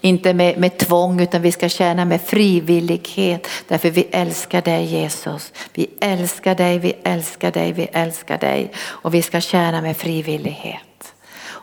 inte 0.00 0.34
med, 0.34 0.58
med 0.58 0.78
tvång 0.78 1.20
utan 1.20 1.42
vi 1.42 1.52
ska 1.52 1.68
tjäna 1.68 2.04
med 2.04 2.20
frivillighet 2.20 3.48
därför 3.68 3.90
vi 3.90 4.06
älskar 4.10 4.62
dig 4.62 4.84
Jesus. 4.84 5.52
Vi 5.74 5.86
älskar 6.00 6.54
dig, 6.54 6.78
vi 6.78 6.92
älskar 7.04 7.50
dig, 7.50 7.72
vi 7.72 7.88
älskar 7.92 8.38
dig 8.38 8.72
och 8.78 9.14
vi 9.14 9.22
ska 9.22 9.40
tjäna 9.40 9.80
med 9.80 9.96
frivillighet. 9.96 10.87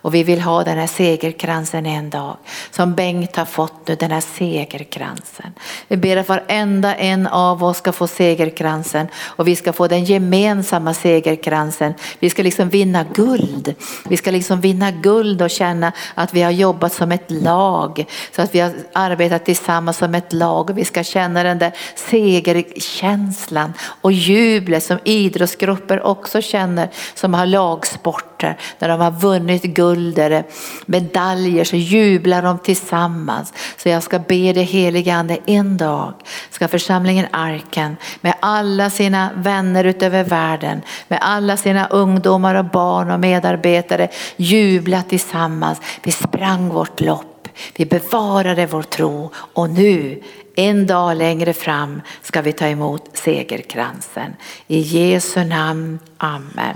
Och 0.05 0.13
vi 0.13 0.23
vill 0.23 0.41
ha 0.41 0.63
den 0.63 0.77
här 0.77 0.87
segerkransen 0.87 1.85
en 1.85 2.09
dag. 2.09 2.37
Som 2.71 2.95
Bengt 2.95 3.35
har 3.35 3.45
fått 3.45 3.87
nu, 3.87 3.95
den 3.95 4.11
här 4.11 4.21
segerkransen. 4.21 5.53
Vi 5.87 5.97
ber 5.97 6.17
att 6.17 6.29
varenda 6.29 6.95
en 6.95 7.27
av 7.27 7.63
oss 7.63 7.77
ska 7.77 7.91
få 7.91 8.07
segerkransen 8.07 9.07
och 9.17 9.47
vi 9.47 9.55
ska 9.55 9.73
få 9.73 9.87
den 9.87 10.03
gemensamma 10.03 10.93
segerkransen. 10.93 11.93
Vi 12.19 12.29
ska 12.29 12.43
liksom 12.43 12.69
vinna 12.69 13.05
guld. 13.13 13.75
Vi 14.09 14.17
ska 14.17 14.31
liksom 14.31 14.61
vinna 14.61 14.91
guld 14.91 15.41
och 15.41 15.49
känna 15.49 15.91
att 16.15 16.33
vi 16.33 16.41
har 16.41 16.51
jobbat 16.51 16.93
som 16.93 17.11
ett 17.11 17.31
lag. 17.31 18.05
Så 18.35 18.41
att 18.41 18.55
vi 18.55 18.59
har 18.59 18.73
arbetat 18.93 19.45
tillsammans 19.45 19.97
som 19.97 20.15
ett 20.15 20.33
lag 20.33 20.69
och 20.69 20.77
vi 20.77 20.85
ska 20.85 21.03
känna 21.03 21.43
den 21.43 21.59
där 21.59 21.71
segerkänslan 21.95 23.73
och 24.01 24.11
jublet 24.11 24.83
som 24.83 24.99
idrottsgrupper 25.03 26.01
också 26.01 26.41
känner 26.41 26.89
som 27.15 27.33
har 27.33 27.45
lagsport 27.45 28.34
lagsporter 28.45 28.57
när 28.79 28.89
de 28.89 29.01
har 29.01 29.11
vunnit 29.11 29.63
guld 29.63 29.95
guld 29.95 30.19
eller 30.19 30.43
medaljer 30.85 31.63
så 31.63 31.75
jublar 31.75 32.41
de 32.41 32.59
tillsammans. 32.59 33.53
Så 33.77 33.89
jag 33.89 34.03
ska 34.03 34.19
be 34.19 34.53
det 34.53 34.63
heliga 34.63 35.15
ande 35.15 35.37
en 35.45 35.77
dag 35.77 36.13
ska 36.49 36.67
församlingen 36.67 37.27
Arken 37.31 37.97
med 38.21 38.33
alla 38.39 38.89
sina 38.89 39.29
vänner 39.35 39.83
utöver 39.83 40.23
världen, 40.23 40.81
med 41.07 41.19
alla 41.21 41.57
sina 41.57 41.87
ungdomar 41.87 42.55
och 42.55 42.65
barn 42.65 43.11
och 43.11 43.19
medarbetare 43.19 44.09
jubla 44.37 45.03
tillsammans. 45.03 45.81
Vi 46.03 46.11
sprang 46.11 46.69
vårt 46.69 47.01
lopp, 47.01 47.47
vi 47.75 47.85
bevarade 47.85 48.65
vår 48.65 48.83
tro 48.83 49.31
och 49.53 49.69
nu 49.69 50.21
en 50.57 50.87
dag 50.87 51.17
längre 51.17 51.53
fram 51.53 52.01
ska 52.21 52.41
vi 52.41 52.53
ta 52.53 52.67
emot 52.67 53.09
segerkransen. 53.13 54.35
I 54.67 54.79
Jesu 54.79 55.43
namn, 55.43 55.99
Amen. 56.17 56.75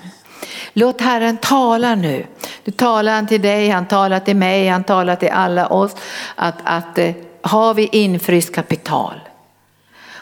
Låt 0.73 1.01
Herren 1.01 1.37
tala 1.37 1.95
nu. 1.95 2.25
Nu 2.63 2.71
talar 2.71 3.15
han 3.15 3.27
till 3.27 3.41
dig, 3.41 3.69
han 3.69 3.85
talar 3.85 4.19
till 4.19 4.35
mig, 4.35 4.67
han 4.67 4.83
talar 4.83 5.15
till 5.15 5.29
alla 5.29 5.67
oss. 5.67 5.95
Att, 6.35 6.55
att 6.63 6.97
eh, 6.97 7.11
har 7.41 7.73
vi 7.73 7.89
infryst 7.91 8.55
kapital? 8.55 9.19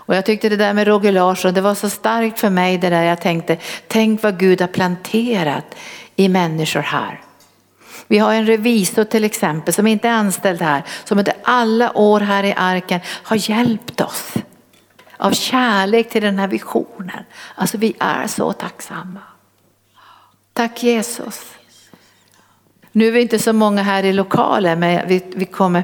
Och 0.08 0.16
jag 0.16 0.26
tyckte 0.26 0.50
det 0.50 0.56
där 0.56 0.74
med 0.74 0.88
Roger 0.88 1.12
Larsson, 1.12 1.54
det 1.54 1.62
var 1.62 1.76
så 1.76 1.90
starkt 1.90 2.40
för 2.40 2.50
mig 2.50 2.78
det 2.78 2.90
där 2.90 3.04
jag 3.04 3.22
tänkte, 3.22 3.58
tänk 3.88 4.24
vad 4.24 4.40
Gud 4.40 4.62
har 4.62 4.68
planterat 4.68 5.76
i 6.16 6.30
människor 6.30 6.80
här. 6.80 7.22
Vi 8.08 8.18
har 8.18 8.34
en 8.34 8.46
revisor 8.46 9.04
till 9.04 9.24
exempel 9.24 9.74
som 9.74 9.88
inte 9.88 10.08
är 10.08 10.12
anställd 10.12 10.62
här, 10.62 10.84
som 11.04 11.20
under 11.20 11.34
alla 11.44 11.98
år 11.98 12.20
här 12.20 12.44
i 12.44 12.54
arken 12.58 13.00
har 13.06 13.50
hjälpt 13.50 14.02
oss 14.02 14.34
av 15.18 15.32
kärlek 15.32 16.10
till 16.10 16.22
den 16.22 16.40
här 16.40 16.48
visionen. 16.48 17.24
Alltså 17.56 17.78
vi 17.78 17.96
är 18.00 18.28
så 18.28 18.54
tacksamma. 18.54 19.20
Tack 20.58 20.84
Jesus. 20.84 21.54
Nu 22.92 23.08
är 23.08 23.12
vi 23.12 23.22
inte 23.22 23.40
så 23.40 23.54
många 23.54 23.84
här 23.84 24.04
i 24.04 24.14
lokalen 24.14 24.80
men 24.80 25.08
vi, 25.08 25.24
vi, 25.36 25.46
kommer, 25.46 25.84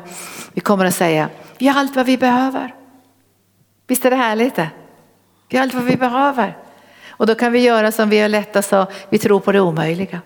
vi 0.53 0.61
kommer 0.61 0.85
att 0.85 0.95
säga, 0.95 1.29
vi 1.57 1.67
har 1.67 1.79
allt 1.79 1.95
vad 1.95 2.05
vi 2.05 2.17
behöver. 2.17 2.75
Visst 3.87 4.05
är 4.05 4.09
det 4.09 4.15
härligt 4.15 4.55
det? 4.55 4.69
Vi 5.49 5.57
har 5.57 5.63
allt 5.63 5.73
vad 5.73 5.83
vi 5.83 5.95
behöver. 5.95 6.57
Och 7.09 7.25
då 7.25 7.35
kan 7.35 7.51
vi 7.51 7.59
göra 7.59 7.91
som 7.91 8.09
vi 8.09 8.19
har 8.19 8.29
lätta 8.29 8.61
sa, 8.61 8.87
vi 9.09 9.17
tror 9.17 9.39
på 9.39 9.51
det 9.51 9.61
omöjliga. 9.61 10.21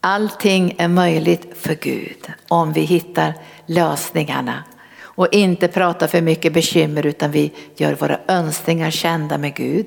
Allting 0.00 0.74
är 0.78 0.88
möjligt 0.88 1.58
för 1.58 1.74
Gud 1.74 2.32
om 2.48 2.72
vi 2.72 2.80
hittar 2.80 3.34
lösningarna 3.66 4.64
och 5.00 5.28
inte 5.32 5.68
pratar 5.68 6.06
för 6.06 6.20
mycket 6.20 6.52
bekymmer 6.52 7.06
utan 7.06 7.30
vi 7.30 7.52
gör 7.76 7.94
våra 7.94 8.18
önskningar 8.28 8.90
kända 8.90 9.38
med 9.38 9.54
Gud 9.54 9.86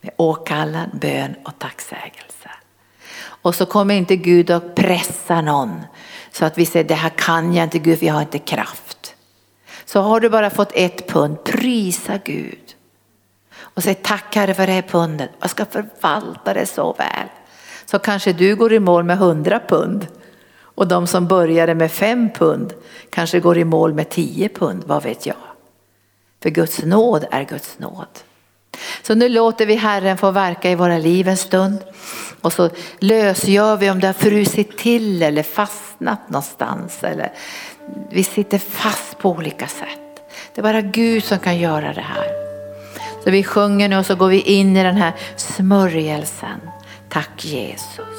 med 0.00 0.10
åkallan, 0.16 0.90
bön 0.92 1.34
och 1.44 1.58
tacksägelse. 1.58 2.50
Och 3.20 3.54
så 3.54 3.66
kommer 3.66 3.94
inte 3.94 4.16
Gud 4.16 4.50
att 4.50 4.74
pressa 4.74 5.40
någon 5.40 5.80
så 6.32 6.44
att 6.44 6.58
vi 6.58 6.66
säger 6.66 6.88
det 6.88 6.94
här 6.94 7.12
kan 7.16 7.54
jag 7.54 7.64
inte 7.64 7.78
Gud, 7.78 7.98
för 7.98 8.06
jag 8.06 8.14
har 8.14 8.20
inte 8.20 8.38
kraft. 8.38 9.14
Så 9.84 10.00
har 10.00 10.20
du 10.20 10.28
bara 10.28 10.50
fått 10.50 10.72
ett 10.74 11.08
pund, 11.08 11.44
prisa 11.44 12.18
Gud. 12.24 12.74
Och 13.58 13.82
säg 13.82 13.94
tack 13.94 14.36
Herre 14.36 14.54
för 14.54 14.66
det 14.66 14.72
här 14.72 14.82
pundet, 14.82 15.30
jag 15.40 15.50
ska 15.50 15.64
förvalta 15.64 16.54
det 16.54 16.66
så 16.66 16.92
väl. 16.92 17.28
Så 17.86 17.98
kanske 17.98 18.32
du 18.32 18.56
går 18.56 18.72
i 18.72 18.78
mål 18.78 19.04
med 19.04 19.18
hundra 19.18 19.60
pund 19.60 20.06
och 20.60 20.88
de 20.88 21.06
som 21.06 21.26
började 21.26 21.74
med 21.74 21.92
fem 21.92 22.30
pund 22.34 22.74
kanske 23.10 23.40
går 23.40 23.58
i 23.58 23.64
mål 23.64 23.94
med 23.94 24.08
tio 24.08 24.48
pund, 24.48 24.84
vad 24.86 25.02
vet 25.02 25.26
jag. 25.26 25.36
För 26.42 26.50
Guds 26.50 26.82
nåd 26.82 27.26
är 27.30 27.44
Guds 27.44 27.78
nåd. 27.78 28.06
Så 29.02 29.14
nu 29.14 29.28
låter 29.28 29.66
vi 29.66 29.74
Herren 29.74 30.18
få 30.18 30.30
verka 30.30 30.70
i 30.70 30.74
våra 30.74 30.98
liv 30.98 31.28
en 31.28 31.36
stund. 31.36 31.78
Och 32.40 32.52
så 32.52 32.70
lösgör 32.98 33.76
vi 33.76 33.90
om 33.90 34.00
det 34.00 34.06
har 34.06 34.14
frusit 34.14 34.78
till 34.78 35.22
eller 35.22 35.42
fastnat 35.42 36.30
någonstans. 36.30 37.04
Eller 37.04 37.32
vi 38.10 38.24
sitter 38.24 38.58
fast 38.58 39.18
på 39.18 39.30
olika 39.30 39.66
sätt. 39.66 40.22
Det 40.54 40.60
är 40.60 40.62
bara 40.62 40.80
Gud 40.80 41.24
som 41.24 41.38
kan 41.38 41.58
göra 41.58 41.92
det 41.92 42.00
här. 42.00 42.26
Så 43.24 43.30
vi 43.30 43.44
sjunger 43.44 43.88
nu 43.88 43.98
och 43.98 44.06
så 44.06 44.14
går 44.14 44.28
vi 44.28 44.40
in 44.40 44.76
i 44.76 44.82
den 44.82 44.96
här 44.96 45.12
smörjelsen. 45.36 46.60
Tack 47.08 47.44
Jesus. 47.44 48.17